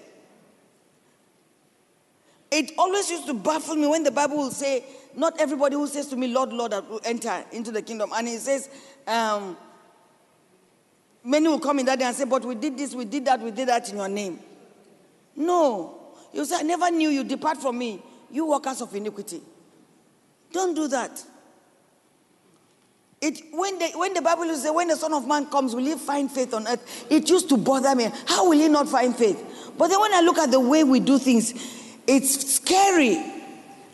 It 2.49 2.71
always 2.77 3.09
used 3.09 3.27
to 3.27 3.33
baffle 3.33 3.75
me 3.75 3.87
when 3.87 4.03
the 4.03 4.11
Bible 4.11 4.37
will 4.37 4.51
say, 4.51 4.85
Not 5.17 5.37
everybody 5.41 5.75
who 5.75 5.85
says 5.85 6.07
to 6.07 6.15
me, 6.15 6.27
Lord, 6.27 6.53
Lord, 6.53 6.71
will 6.71 7.01
enter 7.03 7.43
into 7.51 7.71
the 7.71 7.81
kingdom. 7.81 8.11
And 8.15 8.25
it 8.29 8.39
says, 8.39 8.69
um, 9.05 9.57
Many 11.25 11.49
will 11.49 11.59
come 11.59 11.79
in 11.79 11.87
that 11.87 11.99
day 11.99 12.05
and 12.05 12.15
say, 12.15 12.23
But 12.23 12.45
we 12.45 12.55
did 12.55 12.77
this, 12.77 12.95
we 12.95 13.03
did 13.03 13.25
that, 13.25 13.41
we 13.41 13.51
did 13.51 13.67
that 13.67 13.89
in 13.89 13.97
your 13.97 14.07
name. 14.07 14.39
No. 15.35 16.15
You 16.33 16.45
say, 16.45 16.57
I 16.57 16.61
never 16.63 16.89
knew 16.91 17.09
you. 17.09 17.23
Depart 17.23 17.57
from 17.57 17.77
me, 17.77 18.01
you 18.31 18.45
workers 18.45 18.81
of 18.81 18.93
iniquity. 18.95 19.41
Don't 20.51 20.73
do 20.73 20.87
that. 20.87 21.23
It, 23.21 23.39
when, 23.51 23.77
the, 23.77 23.87
when 23.95 24.13
the 24.13 24.21
Bible 24.21 24.45
says, 24.45 24.71
when 24.73 24.87
the 24.87 24.95
Son 24.95 25.13
of 25.13 25.27
Man 25.27 25.45
comes, 25.45 25.75
will 25.75 25.85
he 25.85 25.95
find 25.95 26.31
faith 26.31 26.53
on 26.53 26.67
earth? 26.67 27.05
It 27.09 27.29
used 27.29 27.49
to 27.49 27.57
bother 27.57 27.95
me. 27.95 28.09
How 28.25 28.49
will 28.49 28.57
he 28.57 28.67
not 28.67 28.89
find 28.89 29.15
faith? 29.15 29.73
But 29.77 29.89
then 29.89 30.01
when 30.01 30.13
I 30.13 30.21
look 30.21 30.39
at 30.39 30.49
the 30.49 30.59
way 30.59 30.83
we 30.83 30.99
do 30.99 31.19
things, 31.19 31.53
it's 32.07 32.55
scary. 32.55 33.23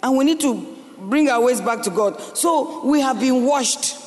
And 0.02 0.16
we 0.18 0.24
need 0.24 0.40
to 0.42 0.78
bring 1.00 1.30
our 1.30 1.42
ways 1.42 1.60
back 1.60 1.82
to 1.84 1.90
God. 1.90 2.20
So 2.38 2.86
we 2.86 3.02
have 3.02 3.20
been 3.20 3.44
washed, 3.44 3.98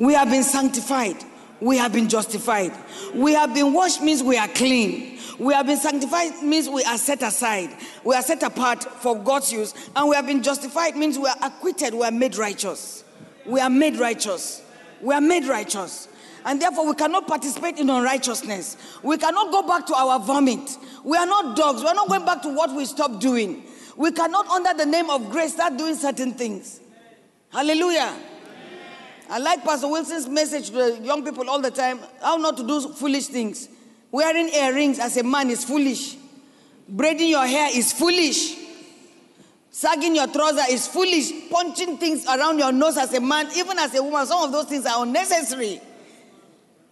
we 0.00 0.14
have 0.14 0.30
been 0.30 0.42
sanctified, 0.42 1.16
we 1.60 1.76
have 1.78 1.92
been 1.92 2.08
justified. 2.08 2.72
We 3.14 3.32
have 3.32 3.54
been 3.54 3.72
washed 3.72 4.02
means 4.02 4.22
we 4.22 4.36
are 4.36 4.48
clean. 4.48 5.15
We 5.38 5.52
have 5.52 5.66
been 5.66 5.76
sanctified 5.76 6.42
means 6.42 6.68
we 6.68 6.82
are 6.84 6.96
set 6.96 7.22
aside. 7.22 7.70
We 8.04 8.14
are 8.14 8.22
set 8.22 8.42
apart 8.42 8.82
for 8.84 9.18
God's 9.22 9.52
use. 9.52 9.74
And 9.94 10.08
we 10.08 10.16
have 10.16 10.26
been 10.26 10.42
justified 10.42 10.96
means 10.96 11.18
we 11.18 11.26
are 11.26 11.36
acquitted. 11.42 11.94
We 11.94 12.02
are 12.04 12.10
made 12.10 12.36
righteous. 12.36 13.04
We 13.44 13.60
are 13.60 13.70
made 13.70 13.96
righteous. 13.96 14.62
We 15.02 15.14
are 15.14 15.20
made 15.20 15.44
righteous. 15.44 16.08
And 16.44 16.62
therefore, 16.62 16.86
we 16.86 16.94
cannot 16.94 17.26
participate 17.26 17.78
in 17.78 17.90
unrighteousness. 17.90 18.76
We 19.02 19.18
cannot 19.18 19.50
go 19.50 19.62
back 19.62 19.84
to 19.86 19.94
our 19.94 20.20
vomit. 20.20 20.78
We 21.04 21.16
are 21.16 21.26
not 21.26 21.56
dogs. 21.56 21.82
We 21.82 21.88
are 21.88 21.94
not 21.94 22.08
going 22.08 22.24
back 22.24 22.40
to 22.42 22.54
what 22.54 22.74
we 22.74 22.84
stopped 22.84 23.20
doing. 23.20 23.64
We 23.96 24.12
cannot, 24.12 24.48
under 24.48 24.72
the 24.74 24.86
name 24.86 25.10
of 25.10 25.30
grace, 25.30 25.54
start 25.54 25.76
doing 25.76 25.96
certain 25.96 26.34
things. 26.34 26.80
Hallelujah. 27.50 28.14
I 29.28 29.38
like 29.38 29.64
Pastor 29.64 29.88
Wilson's 29.88 30.28
message 30.28 30.66
to 30.70 30.72
the 30.72 31.00
young 31.02 31.24
people 31.24 31.50
all 31.50 31.60
the 31.60 31.70
time 31.70 31.98
how 32.22 32.36
not 32.36 32.56
to 32.58 32.66
do 32.66 32.80
foolish 32.92 33.26
things. 33.26 33.68
Wearing 34.16 34.48
earrings 34.48 34.98
as 34.98 35.18
a 35.18 35.22
man 35.22 35.50
is 35.50 35.62
foolish. 35.62 36.16
Braiding 36.88 37.28
your 37.28 37.46
hair 37.46 37.68
is 37.74 37.92
foolish. 37.92 38.56
Sagging 39.70 40.16
your 40.16 40.26
trouser 40.26 40.62
is 40.70 40.86
foolish. 40.86 41.50
Punching 41.50 41.98
things 41.98 42.26
around 42.26 42.58
your 42.58 42.72
nose 42.72 42.96
as 42.96 43.12
a 43.12 43.20
man, 43.20 43.46
even 43.54 43.78
as 43.78 43.94
a 43.94 44.02
woman, 44.02 44.24
some 44.24 44.42
of 44.42 44.52
those 44.52 44.64
things 44.64 44.86
are 44.86 45.02
unnecessary. 45.02 45.82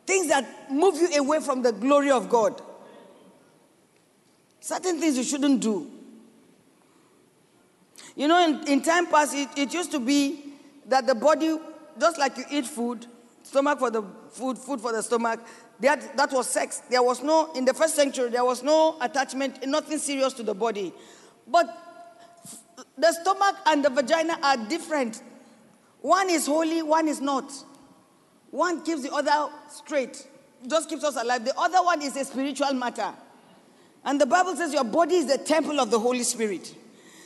Things 0.07 0.29
that 0.29 0.71
move 0.71 0.97
you 0.97 1.19
away 1.19 1.41
from 1.41 1.63
the 1.63 1.73
glory 1.73 2.11
of 2.11 2.29
God. 2.29 2.61
Certain 4.61 5.01
things 5.01 5.17
you 5.17 5.25
shouldn't 5.25 5.63
do. 5.63 5.91
You 8.17 8.29
know, 8.29 8.47
in, 8.47 8.69
in 8.69 8.83
time 8.83 9.07
past, 9.07 9.35
it, 9.35 9.49
it 9.57 9.73
used 9.73 9.93
to 9.93 9.99
be 9.99 10.53
that 10.89 11.07
the 11.07 11.15
body, 11.15 11.57
just 11.99 12.19
like 12.19 12.37
you 12.37 12.45
eat 12.51 12.67
food, 12.67 13.07
stomach 13.45 13.79
for 13.79 13.91
the 13.91 14.03
food, 14.29 14.59
food 14.59 14.79
for 14.79 14.93
the 14.93 15.03
stomach, 15.03 15.41
that, 15.81 16.17
that 16.17 16.33
was 16.33 16.49
sex. 16.49 16.83
There 16.91 17.03
was 17.03 17.23
no, 17.23 17.53
in 17.53 17.65
the 17.65 17.75
first 17.75 17.95
century, 17.95 18.31
there 18.31 18.45
was 18.45 18.63
no 18.63 18.97
attachment, 19.01 19.67
nothing 19.67 19.99
serious 19.99 20.33
to 20.35 20.43
the 20.43 20.55
body. 20.55 20.93
But 21.47 21.67
the 22.97 23.13
stomach 23.13 23.57
and 23.67 23.85
the 23.85 23.91
vagina 23.91 24.39
are 24.43 24.57
different. 24.57 25.23
One 26.01 26.31
is 26.31 26.47
holy, 26.47 26.83
one 26.83 27.09
is 27.09 27.21
not. 27.21 27.53
One 28.51 28.85
keeps 28.85 29.03
the 29.03 29.13
other 29.13 29.53
straight, 29.69 30.27
just 30.67 30.89
keeps 30.89 31.03
us 31.03 31.17
alive. 31.17 31.45
The 31.45 31.59
other 31.59 31.83
one 31.83 32.03
is 32.03 32.17
a 32.17 32.25
spiritual 32.25 32.73
matter. 32.75 33.13
And 34.05 34.21
the 34.21 34.27
Bible 34.27 34.55
says 34.55 34.73
your 34.73 34.85
body 34.85 35.17
is 35.17 35.27
the 35.27 35.39
temple 35.39 35.81
of 35.81 35.91
the 35.91 35.99
Holy 35.99 36.23
Spirit. 36.23 36.75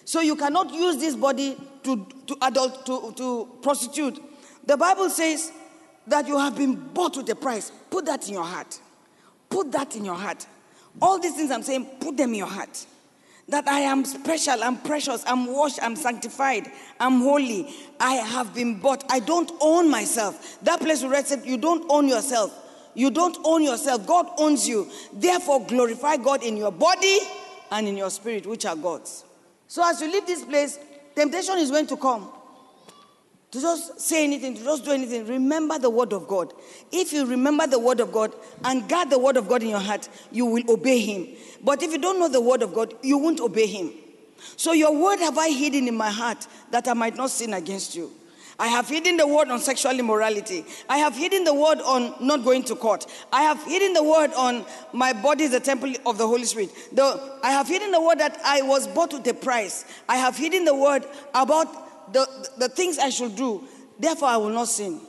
So 0.05 0.21
you 0.21 0.37
cannot 0.37 0.73
use 0.73 0.97
this 0.97 1.15
body 1.15 1.57
to, 1.83 2.07
to 2.29 2.37
adult, 2.43 2.87
to, 2.87 3.13
to 3.17 3.59
prostitute. 3.61 4.23
The 4.65 4.77
Bible 4.77 5.11
says 5.11 5.53
that 6.09 6.27
you 6.27 6.39
have 6.39 6.57
been 6.57 6.75
bought 6.75 7.17
with 7.17 7.29
a 7.31 7.35
price. 7.35 7.73
Put 7.91 8.07
that 8.07 8.27
in 8.29 8.35
your 8.35 8.45
heart. 8.45 8.81
Put 9.49 9.73
that 9.73 9.97
in 9.97 10.05
your 10.05 10.15
heart. 10.15 10.47
All 11.01 11.19
these 11.19 11.35
things 11.35 11.51
I'm 11.51 11.63
saying, 11.63 11.87
put 12.01 12.17
them 12.17 12.31
in 12.31 12.37
your 12.37 12.49
heart. 12.49 12.87
That 13.49 13.67
I 13.67 13.81
am 13.81 14.05
special, 14.05 14.63
I'm 14.63 14.77
precious, 14.77 15.25
I'm 15.27 15.47
washed, 15.47 15.79
I'm 15.81 15.97
sanctified, 15.97 16.71
I'm 17.01 17.21
holy. 17.21 17.75
I 17.99 18.15
have 18.15 18.55
been 18.55 18.79
bought. 18.79 19.05
I 19.11 19.21
don't 19.21 19.51
own 19.61 19.91
myself. 19.91 20.59
That 20.63 20.81
place 20.81 21.03
where 21.03 21.15
I 21.15 21.23
said, 21.23 21.47
You 21.47 21.57
don't 21.57 21.87
own 21.89 22.09
yourself. 22.09 22.53
You 22.95 23.11
don't 23.11 23.39
own 23.45 23.63
yourself. 23.63 24.07
God 24.07 24.27
owns 24.39 24.69
you. 24.69 24.91
Therefore, 25.13 25.65
glorify 25.65 26.17
God 26.17 26.43
in 26.43 26.57
your 26.57 26.73
body 26.73 27.21
and 27.71 27.87
in 27.87 27.97
your 27.97 28.11
spirit, 28.11 28.45
which 28.45 28.67
are 28.67 28.77
God's. 28.77 29.25
So 29.67 29.89
as 29.89 30.01
you 30.01 30.11
leave 30.13 30.27
this 30.27 30.45
place, 30.45 30.79
temptation 31.15 31.59
is 31.59 31.71
going 31.71 31.87
to 31.87 31.97
come 31.97 32.31
to 33.51 33.61
just 33.61 34.01
say 34.01 34.25
anything, 34.25 34.55
to 34.57 34.63
just 34.63 34.85
do 34.85 34.91
anything. 34.93 35.27
Remember 35.27 35.79
the 35.79 35.89
word 35.89 36.13
of 36.13 36.29
God. 36.29 36.53
If 36.93 37.13
you 37.13 37.25
remember 37.25 37.67
the 37.67 37.79
word 37.79 38.01
of 38.01 38.13
God 38.13 38.35
and 38.65 38.89
guard 38.89 39.09
the 39.11 39.19
word 39.19 39.37
of 39.37 39.49
God 39.49 39.63
in 39.63 39.71
your 39.71 39.81
heart, 39.81 40.09
you 40.31 40.45
will 40.45 40.71
obey 40.71 40.99
him. 41.01 41.29
But 41.65 41.83
if 41.83 41.93
you 41.93 41.99
don't 41.99 42.19
know 42.19 42.29
the 42.29 42.41
word 42.41 42.63
of 42.63 42.75
God, 42.75 42.95
you 43.03 43.17
won't 43.17 43.41
obey 43.41 43.67
him. 43.67 43.91
So 44.57 44.73
your 44.73 44.95
word 44.95 45.19
have 45.21 45.39
I 45.39 45.49
hidden 45.49 45.89
in 45.89 45.97
my 45.97 46.11
heart 46.11 46.47
that 46.71 46.87
I 46.89 46.93
might 46.93 47.17
not 47.17 47.31
sin 47.31 47.55
against 47.55 47.95
you. 47.97 48.13
I 48.61 48.67
have 48.67 48.89
hidden 48.89 49.17
the 49.17 49.27
word 49.27 49.51
on 49.51 49.61
sexual 49.61 49.99
immorality. 49.99 50.65
I 50.89 50.99
have 50.99 51.17
hidden 51.17 51.45
the 51.45 51.55
word 51.55 51.81
on 51.81 52.15
not 52.21 52.45
going 52.45 52.65
to 52.65 52.75
court. 52.75 53.07
I 53.33 53.43
have 53.43 53.63
hidden 53.63 53.93
the 53.93 54.03
word 54.03 54.33
on 54.35 54.67
my 54.93 55.13
body 55.13 55.45
is 55.45 55.53
the 55.53 55.61
temple 55.61 55.93
of 56.05 56.19
the 56.19 56.27
Holy 56.27 56.45
Spirit. 56.45 56.71
The, 56.93 57.39
I 57.45 57.53
have 57.53 57.69
hidden 57.69 57.93
the 57.93 58.01
word 58.01 58.19
that 58.19 58.41
I 58.45 58.63
was 58.63 58.89
bought 58.89 59.13
with 59.13 59.27
a 59.29 59.35
price. 59.35 59.85
I 60.09 60.17
have 60.17 60.37
hidden 60.37 60.65
the 60.65 60.75
word 60.75 61.07
about 61.35 61.88
the, 62.13 62.51
the 62.59 62.69
things 62.69 62.99
I 62.99 63.11
should 63.11 63.37
do, 63.37 63.65
therefore 63.99 64.29
I 64.29 64.37
will 64.37 64.51
not 64.51 64.69
sin. 64.69 65.01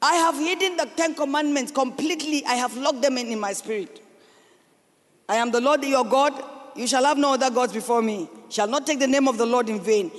I 0.00 0.14
have 0.14 0.36
hidden 0.36 0.76
the 0.76 0.86
Ten 0.96 1.14
Commandments 1.14 1.72
completely, 1.72 2.44
I 2.44 2.54
have 2.54 2.76
locked 2.76 3.02
them 3.02 3.18
in, 3.18 3.28
in 3.28 3.40
my 3.40 3.52
spirit. 3.52 4.02
I 5.28 5.36
am 5.36 5.50
the 5.50 5.60
Lord 5.60 5.82
your 5.84 6.04
God. 6.04 6.34
You 6.76 6.86
shall 6.86 7.04
have 7.04 7.16
no 7.18 7.34
other 7.34 7.50
gods 7.50 7.72
before 7.72 8.02
me. 8.02 8.28
Shall 8.50 8.68
not 8.68 8.86
take 8.86 8.98
the 8.98 9.06
name 9.06 9.26
of 9.26 9.38
the 9.38 9.46
Lord 9.46 9.68
in 9.68 9.80
vain. 9.80 10.10